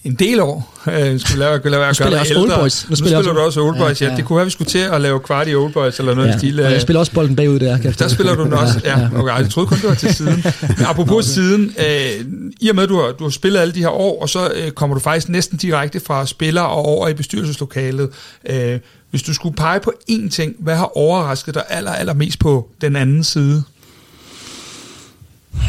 [0.03, 0.73] en del år.
[0.87, 2.85] Øh, skulle lave, lave, nu spiller jeg også Old Boys.
[2.85, 4.11] Nu, nu spiller, spiller du også Old Boys, ja, ja.
[4.11, 4.17] ja.
[4.17, 6.37] Det kunne være, vi skulle til at lave kvart i Old Boys, eller noget ja.
[6.37, 6.59] stil.
[6.59, 7.77] Og jeg spiller også bolden bagud der.
[7.77, 9.09] Kan der spiller du den også, ja.
[9.15, 10.43] Okay, jeg troede kun, du var til siden.
[10.61, 12.25] Men apropos siden, øh,
[12.61, 14.51] i og med, at du har, du har spillet alle de her år, og så
[14.55, 18.09] øh, kommer du faktisk næsten direkte fra spiller og over i bestyrelseslokalet.
[18.49, 18.79] Øh,
[19.09, 22.69] hvis du skulle pege på én ting, hvad har overrasket dig aller, aller mest på
[22.81, 23.63] den anden side?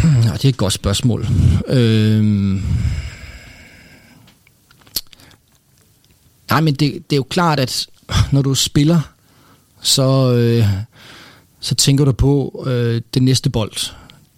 [0.05, 1.27] Ja, det er et godt spørgsmål.
[1.69, 2.61] Øh...
[6.51, 7.87] Nej, men det, det er jo klart, at
[8.33, 9.01] når du spiller,
[9.83, 10.67] så, øh,
[11.61, 13.93] så tænker du på øh, det næste bold,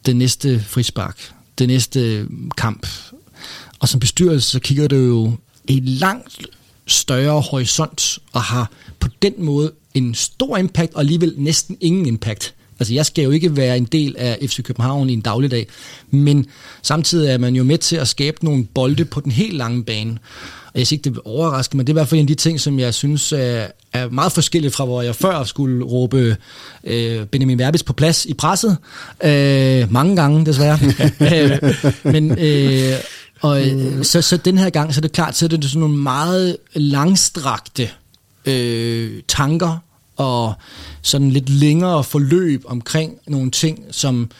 [0.06, 2.86] det næste frispark, det næste kamp.
[3.78, 5.32] Og som bestyrelse, så kigger du jo
[5.68, 6.46] i langt
[6.86, 12.54] større horisont og har på den måde en stor impact og alligevel næsten ingen impact.
[12.80, 15.66] Altså jeg skal jo ikke være en del af FC København i en dagligdag,
[16.10, 16.46] men
[16.82, 20.18] samtidig er man jo med til at skabe nogle bolde på den helt lange bane.
[20.74, 22.34] Og jeg siger ikke, det overrasker, men det er i hvert fald en af de
[22.34, 26.36] ting, som jeg synes er, er meget forskelligt fra, hvor jeg før skulle råbe
[26.84, 28.76] øh, Benjamin Verbis på plads i presset.
[29.24, 30.78] Øh, mange gange, desværre.
[31.32, 31.74] øh,
[32.12, 32.94] men, øh,
[33.40, 35.80] og øh, så, så den her gang, så er det klart, så er det sådan
[35.80, 37.88] nogle meget langstrakte
[38.46, 39.78] øh, tanker
[40.16, 40.54] og
[41.02, 44.30] sådan lidt længere forløb omkring nogle ting, som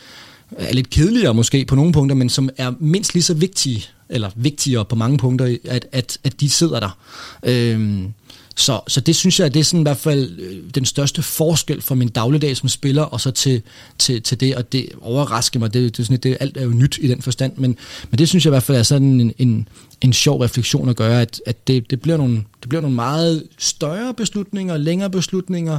[0.59, 4.31] er lidt kedeligere måske på nogle punkter, men som er mindst lige så vigtige, eller
[4.37, 6.99] vigtigere på mange punkter, at, at, at de sidder der.
[7.43, 8.13] Øhm,
[8.57, 11.83] så, så det synes jeg, det er sådan i hvert fald øh, den største forskel
[11.83, 13.63] for min dagligdag som spiller, og så til,
[13.99, 16.99] til, til det, og det overrasker mig, det, det, sådan, det alt er jo nyt
[17.01, 17.77] i den forstand, men,
[18.11, 19.69] men det synes jeg i hvert fald er sådan en, en,
[20.01, 23.45] en sjov refleksion at gøre, at, at det, det, bliver nogle, det bliver nogle meget
[23.59, 25.79] større beslutninger, længere beslutninger,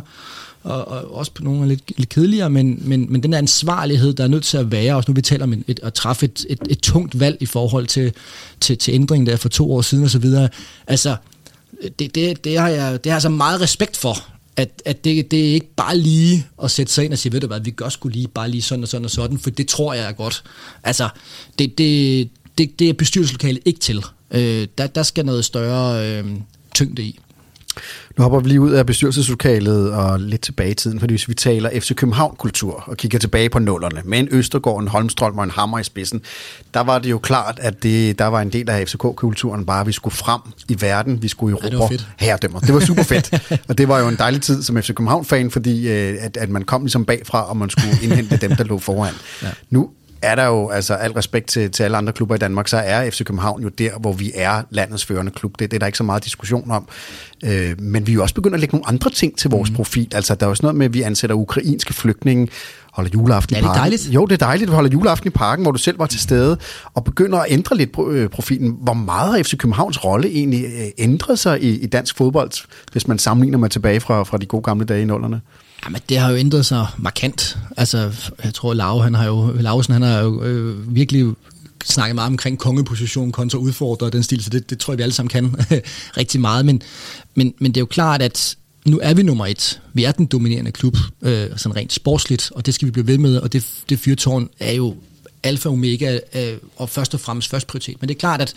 [0.64, 4.24] og, og også på nogle lidt, lidt kedeligere, men, men, men den der ansvarlighed, der
[4.24, 6.46] er nødt til at være, også nu vi taler om et, et, at træffe et,
[6.50, 8.14] et, et tungt valg i forhold til,
[8.60, 10.26] til, til ændringen der for to år siden osv.,
[10.88, 11.16] altså
[12.00, 14.16] det, det, det, har jeg, det har jeg så meget respekt for,
[14.56, 17.42] at, at det, det er ikke bare lige at sætte sig ind og sige, ved
[17.42, 19.68] du hvad, vi gør sgu lige, bare lige sådan og sådan og sådan, for det
[19.68, 20.44] tror jeg er godt.
[20.84, 21.10] Altså,
[21.60, 24.06] det, det, det, det er bestyrelseslokalet ikke til.
[24.32, 26.26] Øh, der, der skal noget større øh,
[26.76, 27.20] tyngde i.
[28.18, 31.34] Nu hopper vi lige ud af bestyrelseslokalet og lidt tilbage i tiden, fordi hvis vi
[31.34, 35.52] taler FC København-kultur og kigger tilbage på nullerne, med en Østergaard, en Holmstrøm og en
[35.52, 36.22] Hammer i spidsen,
[36.74, 39.88] der var det jo klart, at det, der var en del af FCK-kulturen bare, at
[39.88, 42.60] vi skulle frem i verden, vi skulle i Europa herredømmer.
[42.60, 43.34] Det var super fedt,
[43.70, 46.62] og det var jo en dejlig tid som FC København-fan, fordi øh, at, at man
[46.62, 49.14] kom ligesom bagfra, og man skulle indhente dem, der lå foran.
[49.44, 49.48] Ja.
[49.70, 49.90] Nu
[50.24, 53.10] er der jo, altså al respekt til, til alle andre klubber i Danmark, så er
[53.10, 55.60] FC København jo der, hvor vi er landets førende klub.
[55.60, 56.88] Det, det er der ikke så meget diskussion om.
[57.44, 59.76] Øh, men vi er jo også begyndt at lægge nogle andre ting til vores mm.
[59.76, 60.12] profil.
[60.16, 62.48] Altså der er jo sådan noget med, at vi ansætter ukrainske flygtninge,
[62.94, 63.70] holder juleaften i parken.
[63.70, 64.10] det dejligt?
[64.10, 66.20] Jo, det er dejligt, at vi holder juleaften i parken, hvor du selv var til
[66.20, 66.58] stede,
[66.94, 68.78] og begynder at ændre lidt øh, profilen.
[68.82, 72.52] Hvor meget har FC Københavns rolle egentlig øh, ændret sig i, i dansk fodbold,
[72.92, 75.42] hvis man sammenligner med tilbage fra, fra de gode gamle dage i nullerne?
[75.86, 77.58] Jamen, det har jo ændret sig markant.
[77.78, 78.14] Altså,
[78.44, 81.34] jeg tror, Lau, han har jo, Lausen, han har jo øh, virkelig
[81.86, 85.14] snakket meget omkring kongeposition kontra udfordrer den stil, så det, det tror jeg, vi alle
[85.14, 85.56] sammen kan
[86.18, 86.66] rigtig meget.
[86.66, 86.82] Men,
[87.36, 89.82] men, men det er jo klart, at nu er vi nummer et.
[89.94, 93.18] Vi er den dominerende klub, øh, sådan rent sportsligt, og det skal vi blive ved
[93.18, 94.96] med, og det, det fyrtårn er jo
[95.44, 97.98] alfa og omega, øh, og først og fremmest først prioritet.
[98.02, 98.54] Men det er klart, at,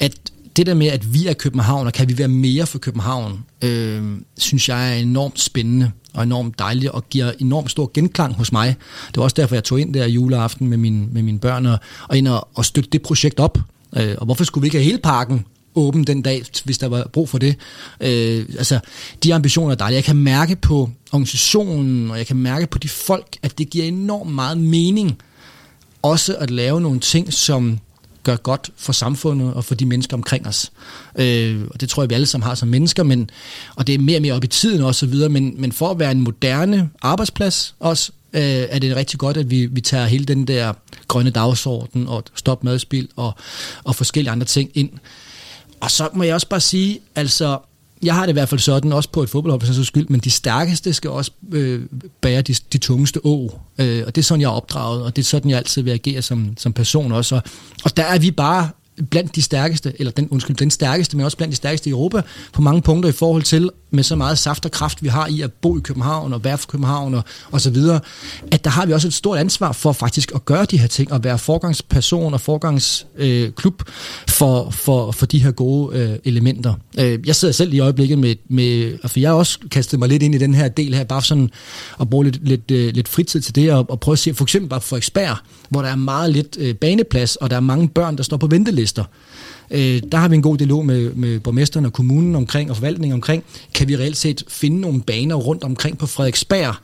[0.00, 0.12] at
[0.58, 4.02] det der med, at vi er København, og kan vi være mere for København, øh,
[4.38, 8.76] synes jeg er enormt spændende og enormt dejligt, og giver enormt stor genklang hos mig.
[9.08, 11.78] Det var også derfor, jeg tog ind der juleaften med, min, med mine børn, og,
[12.08, 13.58] og ind og, og støtte det projekt op.
[13.96, 15.44] Øh, og hvorfor skulle vi ikke have hele parken
[15.74, 17.56] åben den dag, hvis der var brug for det.
[18.00, 18.80] Øh, altså,
[19.22, 19.96] de ambitioner er dejlige.
[19.96, 23.84] Jeg kan mærke på organisationen, og jeg kan mærke på de folk, at det giver
[23.84, 25.18] enormt meget mening
[26.02, 27.78] også at lave nogle ting, som
[28.28, 30.72] gør godt for samfundet og for de mennesker omkring os.
[31.18, 33.30] Øh, og det tror jeg, vi alle sammen har som mennesker, men,
[33.76, 35.90] og det er mere og mere op i tiden og så videre, men, men for
[35.90, 40.06] at være en moderne arbejdsplads også, øh, er det rigtig godt, at vi, vi tager
[40.06, 40.72] hele den der
[41.08, 43.32] grønne dagsorden og stop madspil og,
[43.84, 44.90] og forskellige andre ting ind.
[45.80, 47.58] Og så må jeg også bare sige, altså
[48.02, 50.30] jeg har det i hvert fald sådan, også på et fodboldhold for skyld, men de
[50.30, 51.82] stærkeste skal også øh,
[52.20, 53.60] bære de, de tungeste å.
[53.78, 55.90] Øh, og det er sådan, jeg er opdraget, og det er sådan, jeg altid vil
[55.90, 57.34] agere som, som person også.
[57.34, 57.42] Og,
[57.84, 58.68] og der er vi bare
[59.10, 62.22] blandt de stærkeste, eller den, undskyld, den stærkeste, men også blandt de stærkeste i Europa,
[62.52, 65.40] på mange punkter i forhold til, med så meget saft og kraft, vi har i
[65.40, 68.00] at bo i København og være for København og, og så videre,
[68.50, 71.12] at der har vi også et stort ansvar for faktisk at gøre de her ting,
[71.12, 73.94] og være forgangsperson og forgangsklub øh,
[74.28, 76.74] for, for, for de her gode øh, elementer.
[76.98, 80.22] Øh, jeg sidder selv i øjeblikket med, med, for jeg har også kastet mig lidt
[80.22, 81.50] ind i den her del her, bare sådan
[82.00, 84.44] at bruge lidt, lidt, øh, lidt fritid til det, og, og prøve at se, for
[84.44, 85.36] eksempel bare for Frederiksberg,
[85.68, 88.46] hvor der er meget lidt øh, baneplads, og der er mange børn, der står på
[88.46, 89.04] ventelister.
[89.70, 93.14] Øh, der har vi en god dialog med, med borgmesteren og kommunen omkring, og forvaltningen
[93.14, 93.44] omkring,
[93.74, 96.74] kan vi reelt set finde nogle baner rundt omkring på Frederiksberg,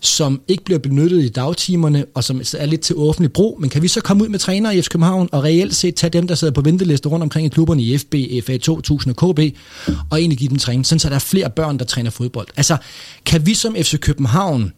[0.00, 3.82] som ikke bliver benyttet i dagtimerne, og som er lidt til offentlig brug, men kan
[3.82, 6.34] vi så komme ud med trænere i FC København, og reelt set tage dem, der
[6.34, 8.14] sidder på venteliste rundt omkring i klubberne i FB,
[8.46, 9.40] FA 2000 og KB,
[10.10, 12.46] og egentlig give dem træning, sådan så der er flere børn, der træner fodbold.
[12.56, 12.76] Altså,
[13.26, 14.72] kan vi som FC København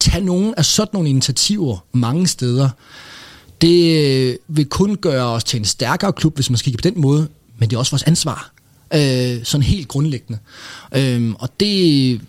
[0.00, 2.68] tage nogle af sådan nogle initiativer mange steder,
[3.60, 6.94] det øh, vil kun gøre os til en stærkere klub, hvis man skal kigge på
[6.94, 7.28] den måde,
[7.58, 8.52] men det er også vores ansvar,
[8.94, 10.38] øh, sådan helt grundlæggende.
[10.96, 12.20] Øh, og det,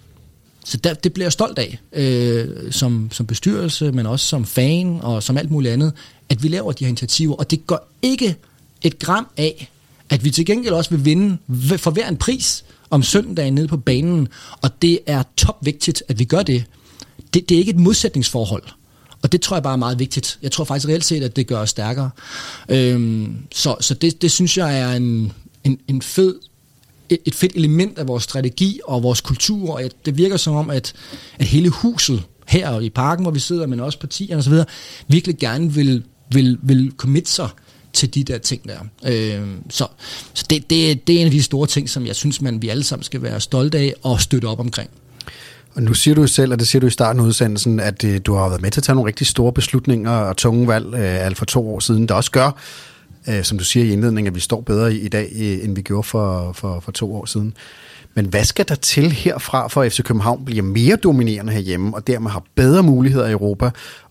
[0.65, 4.99] så der, det bliver jeg stolt af, øh, som, som bestyrelse, men også som fan
[5.01, 5.93] og som alt muligt andet,
[6.29, 8.35] at vi laver de her initiativer, og det går ikke
[8.81, 9.71] et gram af,
[10.09, 11.37] at vi til gengæld også vil vinde
[11.77, 14.27] for hver en pris om søndagen nede på banen,
[14.61, 16.63] og det er topvigtigt, at vi gør det.
[17.33, 17.49] det.
[17.49, 18.63] Det er ikke et modsætningsforhold.
[19.21, 20.39] Og det tror jeg bare er meget vigtigt.
[20.41, 22.09] Jeg tror faktisk reelt set, at det gør os stærkere.
[22.69, 25.31] Øhm, så så det, det synes jeg er en,
[25.63, 26.35] en, en fed
[27.25, 30.93] et fedt element af vores strategi og vores kultur, og det virker som om, at,
[31.39, 34.53] at hele huset her i parken, hvor vi sidder, men også partierne osv.,
[35.07, 37.49] virkelig gerne vil, vil, vil committe sig
[37.93, 38.79] til de der ting der.
[39.05, 39.87] Øh, så
[40.33, 42.69] så det, det, det er en af de store ting, som jeg synes, man vi
[42.69, 44.89] alle sammen skal være stolte af og støtte op omkring.
[45.75, 48.19] Og nu siger du selv, og det siger du i starten af udsendelsen, at øh,
[48.25, 51.25] du har været med til at tage nogle rigtig store beslutninger og tunge valg øh,
[51.25, 52.51] alt for to år siden, der også gør,
[53.29, 55.75] øh, som du siger i indledningen, at vi står bedre i, i dag, øh, end
[55.75, 57.53] vi gjorde for, for, for to år siden.
[58.13, 62.07] Men hvad skal der til herfra, for at FC København bliver mere dominerende herhjemme, og
[62.07, 63.65] dermed har bedre muligheder i Europa,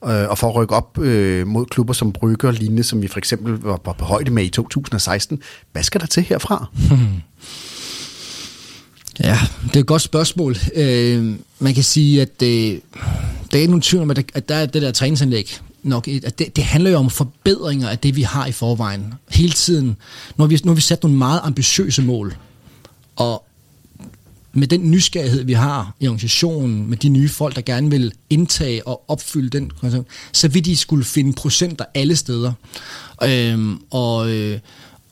[0.05, 3.09] øh, og for at rykke op øh, mod klubber som Brygge og lignende, som vi
[3.09, 5.43] for eksempel var, var på højde med i 2016?
[5.73, 6.67] Hvad skal der til herfra?
[6.89, 6.99] Hmm.
[9.23, 10.57] Ja, det er et godt spørgsmål.
[10.75, 12.81] Øh, man kan sige, at det,
[13.51, 16.39] der er ikke nogen tvivl om, at der er det der træningsanlæg, nok et, at
[16.39, 19.15] det, det handler jo om forbedringer af det, vi har i forvejen.
[19.31, 19.87] Hele tiden.
[20.37, 22.37] Nu har vi, nu har vi sat nogle meget ambitiøse mål.
[23.17, 23.45] Og
[24.53, 28.87] med den nysgerrighed, vi har i organisationen, med de nye folk, der gerne vil indtage
[28.87, 29.73] og opfylde den,
[30.33, 32.53] så vil de skulle finde procenter alle steder.
[33.23, 34.17] Øhm, og,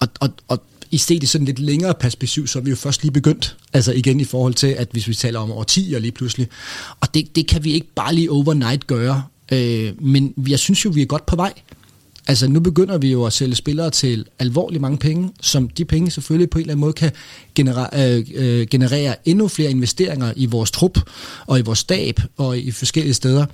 [0.01, 3.03] og, og, og i set i sådan lidt længere perspektiv, så er vi jo først
[3.03, 3.57] lige begyndt.
[3.73, 6.49] Altså igen i forhold til, at hvis vi taler om årtier lige pludselig.
[7.01, 9.23] Og det, det kan vi ikke bare lige overnight gøre.
[9.53, 11.53] Øh, men jeg synes jo, vi er godt på vej.
[12.29, 16.11] Altså nu begynder vi jo at sælge spillere til alvorligt mange penge, som de penge
[16.11, 17.11] selvfølgelig på en eller anden måde kan
[17.55, 20.99] generere, øh, øh, generere endnu flere investeringer i vores trup
[21.47, 23.47] og i vores stab og i forskellige steder.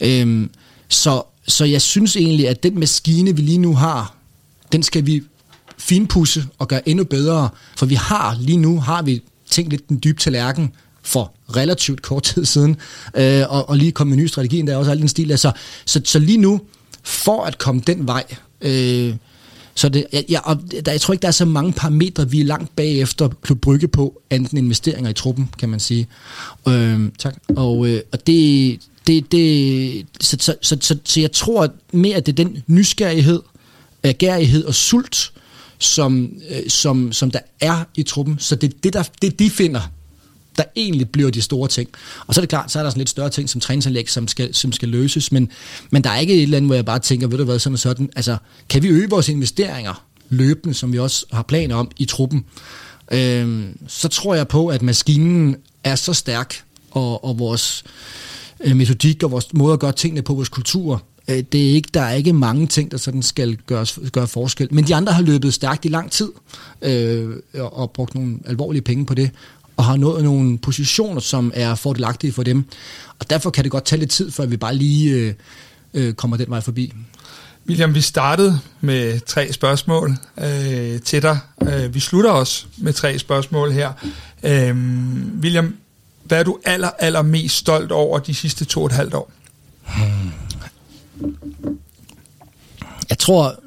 [0.00, 0.46] Øh,
[0.88, 4.16] så, så jeg synes egentlig, at den maskine, vi lige nu har,
[4.72, 5.22] den skal vi
[5.88, 10.00] finpudse og gøre endnu bedre, for vi har lige nu, har vi tænkt lidt den
[10.04, 12.76] dybe tallerken for relativt kort tid siden,
[13.14, 15.30] øh, og, og lige komme med en ny strategi, der er også alt den stil.
[15.30, 15.52] Altså,
[15.86, 16.60] så, så lige nu,
[17.02, 18.24] for at komme den vej,
[18.60, 19.14] øh,
[19.74, 20.42] så det, jeg, jeg,
[20.86, 23.88] der, jeg tror ikke, der er så mange parametre, vi er langt bagefter Klub Brygge
[23.88, 26.06] på, enten investeringer i truppen, kan man sige.
[26.68, 27.36] Øh, tak.
[27.56, 32.26] Og, øh, og det, det, det så, så, så, så, så jeg tror mere, at
[32.26, 33.40] det er den nysgerrighed,
[34.02, 35.32] agerighed og sult,
[35.78, 38.38] som, øh, som, som der er i truppen.
[38.38, 39.80] Så det det, der, det de finder,
[40.56, 41.88] der egentlig bliver de store ting.
[42.26, 44.28] Og så er det klart, så er der sådan lidt større ting som træningsanlæg, som
[44.28, 45.50] skal, som skal løses, men,
[45.90, 47.74] men der er ikke et eller andet, hvor jeg bare tænker, ved du hvad, sådan
[47.74, 48.36] og sådan, altså,
[48.68, 52.44] kan vi øge vores investeringer løbende, som vi også har planer om i truppen,
[53.10, 57.84] øh, så tror jeg på, at maskinen er så stærk, og, og vores
[58.60, 62.00] øh, metodik og vores måde at gøre tingene på, vores kultur, det er ikke, der
[62.00, 64.68] er ikke mange ting, der sådan skal gøre, gøre forskel.
[64.70, 66.32] Men de andre har løbet stærkt i lang tid
[66.82, 69.30] øh, og, og brugt nogle alvorlige penge på det
[69.76, 72.64] og har nået nogle positioner, som er fordelagtige for dem.
[73.18, 75.34] Og derfor kan det godt tage lidt tid, før vi bare lige øh,
[75.94, 76.92] øh, kommer den vej forbi.
[77.68, 81.38] William, vi startede med tre spørgsmål øh, til dig.
[81.62, 83.92] Øh, vi slutter også med tre spørgsmål her.
[84.42, 84.76] Øh,
[85.40, 85.76] William,
[86.24, 89.32] hvad er du aller, aller mest stolt over de sidste to og et halvt år?
[89.96, 90.47] Hmm.
[93.10, 93.60] Jeg tror,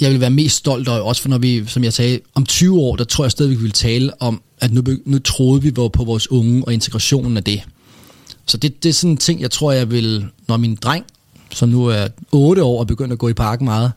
[0.00, 2.80] jeg vil være mest stolt over, også for når vi, som jeg sagde, om 20
[2.80, 5.90] år, der tror jeg stadigvæk, vi vil tale om, at nu, nu troede vi på
[6.04, 7.62] vores unge og integrationen af det.
[8.46, 11.04] Så det, det er sådan en ting, jeg tror, jeg vil, når min dreng
[11.50, 13.92] som nu er 8 år og begyndt at gå i parken meget,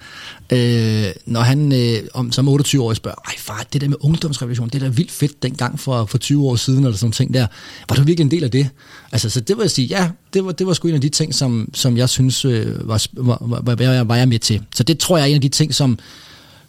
[0.51, 4.69] øh, når han øh, om, som 28 år spørger, ej far, det der med ungdomsrevolution,
[4.69, 7.47] det er vildt fedt dengang for, for 20 år siden, eller sådan ting der.
[7.89, 8.69] Var du virkelig en del af det?
[9.11, 11.09] Altså, så det vil jeg sige, ja, det var, det var sgu en af de
[11.09, 14.61] ting, som, som jeg synes øh, var, var, var, var, var jeg med til.
[14.75, 15.99] Så det tror jeg er en af de ting, som,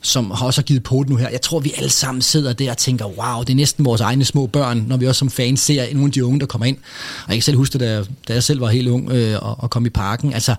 [0.03, 1.29] som har også givet på det nu her.
[1.29, 4.25] Jeg tror, vi alle sammen sidder der og tænker, wow, det er næsten vores egne
[4.25, 6.77] små børn, når vi også som fans ser nogle af de unge, der kommer ind.
[7.25, 9.57] Og jeg kan selv huske, da jeg, da jeg selv var helt ung øh, og,
[9.61, 10.33] og kom i parken.
[10.33, 10.55] Altså,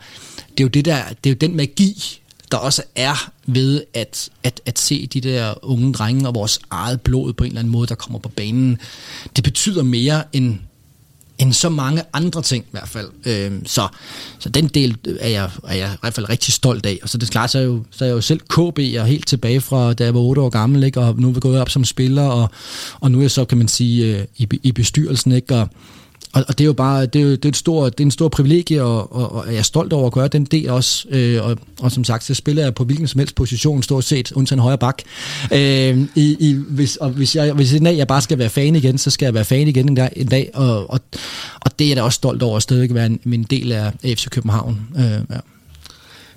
[0.51, 2.19] det er jo, det der, det er jo den magi,
[2.51, 7.01] der også er ved at, at, at se de der unge drenge og vores eget
[7.01, 8.77] blod på en eller anden måde, der kommer på banen.
[9.35, 10.59] Det betyder mere end
[11.37, 13.09] end så mange andre ting i hvert fald.
[13.25, 13.87] Øh, så,
[14.39, 16.99] så den del er jeg, er jeg i hvert fald rigtig stolt af.
[17.03, 18.79] Og så det er klart, så er jeg jo, så er jeg jo selv KB,
[18.79, 20.99] jeg er helt tilbage fra, da jeg var 8 år gammel, ikke?
[20.99, 22.49] og nu er vi gået op som spiller, og,
[22.99, 25.55] og nu er jeg så, kan man sige, øh, i, i bestyrelsen, ikke?
[25.55, 25.69] og
[26.33, 28.03] og, og det er jo bare det er, jo, det er, et stor, det er
[28.03, 31.07] en stor privilegie, og, og, og jeg er stolt over at gøre den del også.
[31.09, 34.31] Øh, og, og som sagt, så spiller jeg på hvilken som helst position, stort set,
[34.31, 35.01] undtagen højre bak.
[35.51, 38.75] Øh, i, i, hvis, og hvis jeg, hvis en dag jeg bare skal være fan
[38.75, 40.09] igen, så skal jeg være fan igen en dag.
[40.15, 40.99] En dag og, og,
[41.61, 43.91] og det er jeg da også stolt over at stadigvæk være en, en del af
[44.03, 44.79] FC København.
[44.97, 45.39] Øh, ja.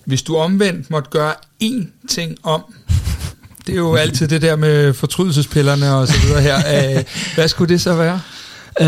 [0.05, 2.62] Hvis du omvendt måtte gøre én ting om
[3.66, 6.56] Det er jo altid det der med fortrydelsespillerne og så videre her.
[6.97, 7.05] Øh,
[7.35, 8.20] hvad skulle det så være?
[8.81, 8.86] Øh,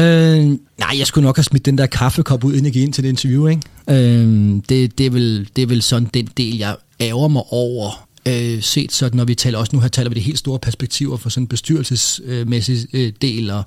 [0.78, 3.05] nej, jeg skulle nok have smidt den der kaffekop ud, inden jeg gik ind til
[3.05, 3.47] det interview.
[3.47, 3.62] Ikke?
[3.90, 8.09] Øh, det, det, er vel, det er vel sådan den del, jeg ærger mig over.
[8.28, 11.16] Øh, set sådan, når vi taler også nu her taler vi det helt store perspektiver
[11.16, 13.65] for sådan en bestyrelsesmæssig øh, del og,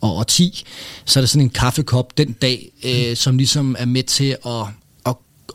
[0.00, 0.64] og, og 10,
[1.04, 4.66] så er der sådan en kaffekop den dag, øh, som ligesom er med til at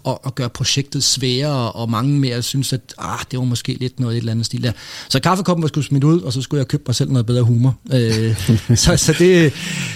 [0.07, 3.99] at, at gøre projektet sværere, og mange mere synes, at ah, det var måske lidt
[3.99, 4.71] noget et eller andet stil der.
[5.09, 7.43] Så kaffekoppen var skulle smidt ud, og så skulle jeg købe mig selv noget bedre
[7.43, 7.75] humor.
[7.93, 8.37] Øh,
[8.75, 9.53] så, så, det,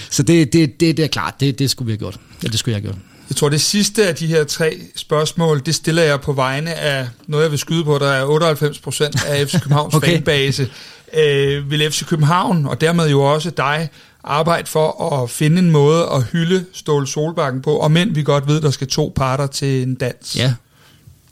[0.09, 2.19] så det, det, det, det er klart, det, det skulle vi have gjort.
[2.43, 3.01] Ja, det skulle jeg have gjort.
[3.29, 7.07] Jeg tror, det sidste af de her tre spørgsmål, det stiller jeg på vegne af
[7.27, 10.11] noget, jeg vil skyde på, der er 98 procent af FC Københavns okay.
[10.11, 10.69] fanbase.
[11.13, 13.89] Øh, vil FC København, og dermed jo også dig,
[14.23, 18.47] arbejde for at finde en måde at hylde Ståle Solbakken på, og men vi godt
[18.47, 20.35] ved, der skal to parter til en dans.
[20.35, 20.53] Ja,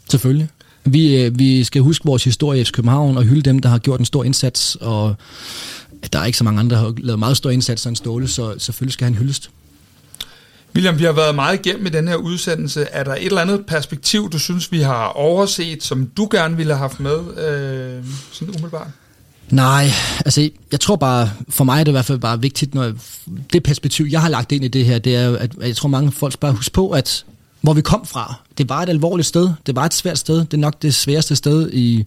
[0.09, 0.49] selvfølgelig.
[0.85, 3.99] Vi, øh, vi skal huske vores historie i København og hylde dem, der har gjort
[3.99, 5.15] en stor indsats, og
[6.13, 8.55] der er ikke så mange andre, der har lavet meget stor indsats end Ståle, så
[8.57, 9.49] selvfølgelig skal han hyldes.
[10.75, 12.81] William, vi har været meget igennem i den her udsendelse.
[12.91, 16.73] Er der et eller andet perspektiv, du synes, vi har overset, som du gerne ville
[16.73, 18.87] have haft med, øh, sådan umiddelbart?
[19.51, 19.89] Nej,
[20.25, 22.93] altså jeg tror bare, for mig er det i hvert fald bare vigtigt, når jeg,
[23.53, 26.11] det perspektiv, jeg har lagt ind i det her, det er at jeg tror mange
[26.11, 27.25] folk bare husker på, at
[27.61, 30.53] hvor vi kom fra, det var et alvorligt sted, det var et svært sted, det
[30.53, 32.05] er nok det sværeste sted i,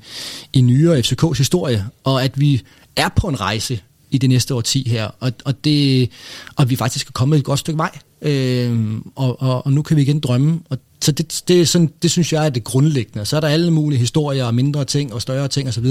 [0.52, 2.62] i nyere FCK's historie, og at vi
[2.96, 3.80] er på en rejse
[4.12, 6.10] i det næste årti her, og, og, det,
[6.56, 9.96] og vi faktisk er kommet et godt stykke vej, øh, og, og, og nu kan
[9.96, 13.24] vi igen drømme, og så det, det, er sådan, det synes jeg er det grundlæggende.
[13.24, 15.86] Så er der alle mulige historier og mindre ting og større ting osv.,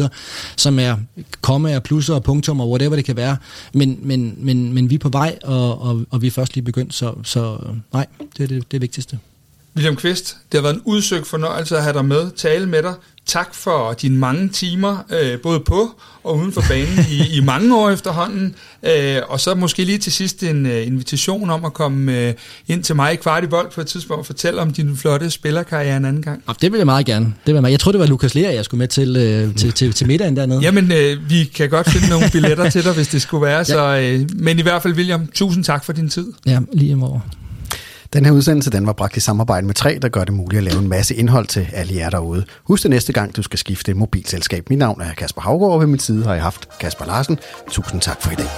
[0.57, 0.97] som er
[1.41, 3.37] kommaer, plusser og punktummer, whatever det kan være.
[3.73, 6.65] Men, men, men, men vi er på vej, og, og, og vi er først lige
[6.65, 7.57] begyndt, så, så
[7.93, 8.05] nej,
[8.37, 9.19] det er det, det vigtigste.
[9.75, 12.93] William Kvist, det har været en udsøgt fornøjelse at have dig med, tale med dig.
[13.25, 17.77] Tak for dine mange timer, øh, både på og uden for banen i, i mange
[17.77, 18.55] år efterhånden.
[18.83, 22.33] Øh, og så måske lige til sidst en uh, invitation om at komme uh,
[22.67, 25.29] ind til mig i kvart i bold på et tidspunkt og fortælle om din flotte
[25.29, 26.43] spillerkarriere en anden gang.
[26.61, 27.33] Det vil jeg meget gerne.
[27.45, 29.71] Det vil jeg, jeg tror, det var Lukas Lea, jeg skulle med til, uh, til,
[29.71, 30.59] til, til middagen dernede.
[30.61, 33.57] Jamen, uh, vi kan godt finde nogle billetter til dig, hvis det skulle være.
[33.57, 33.63] Ja.
[33.63, 36.27] Så, uh, men i hvert fald, William, tusind tak for din tid.
[36.45, 37.19] Ja, lige om over.
[38.13, 40.63] Den her udsendelse den var bragt i samarbejde med 3, der gør det muligt at
[40.63, 42.45] lave en masse indhold til alle jer derude.
[42.63, 44.69] Husk det næste gang, du skal skifte mobilselskab.
[44.69, 47.39] Mit navn er Kasper Havgaard, og ved min side har jeg haft Kasper Larsen.
[47.69, 48.49] Tusind tak for i dag.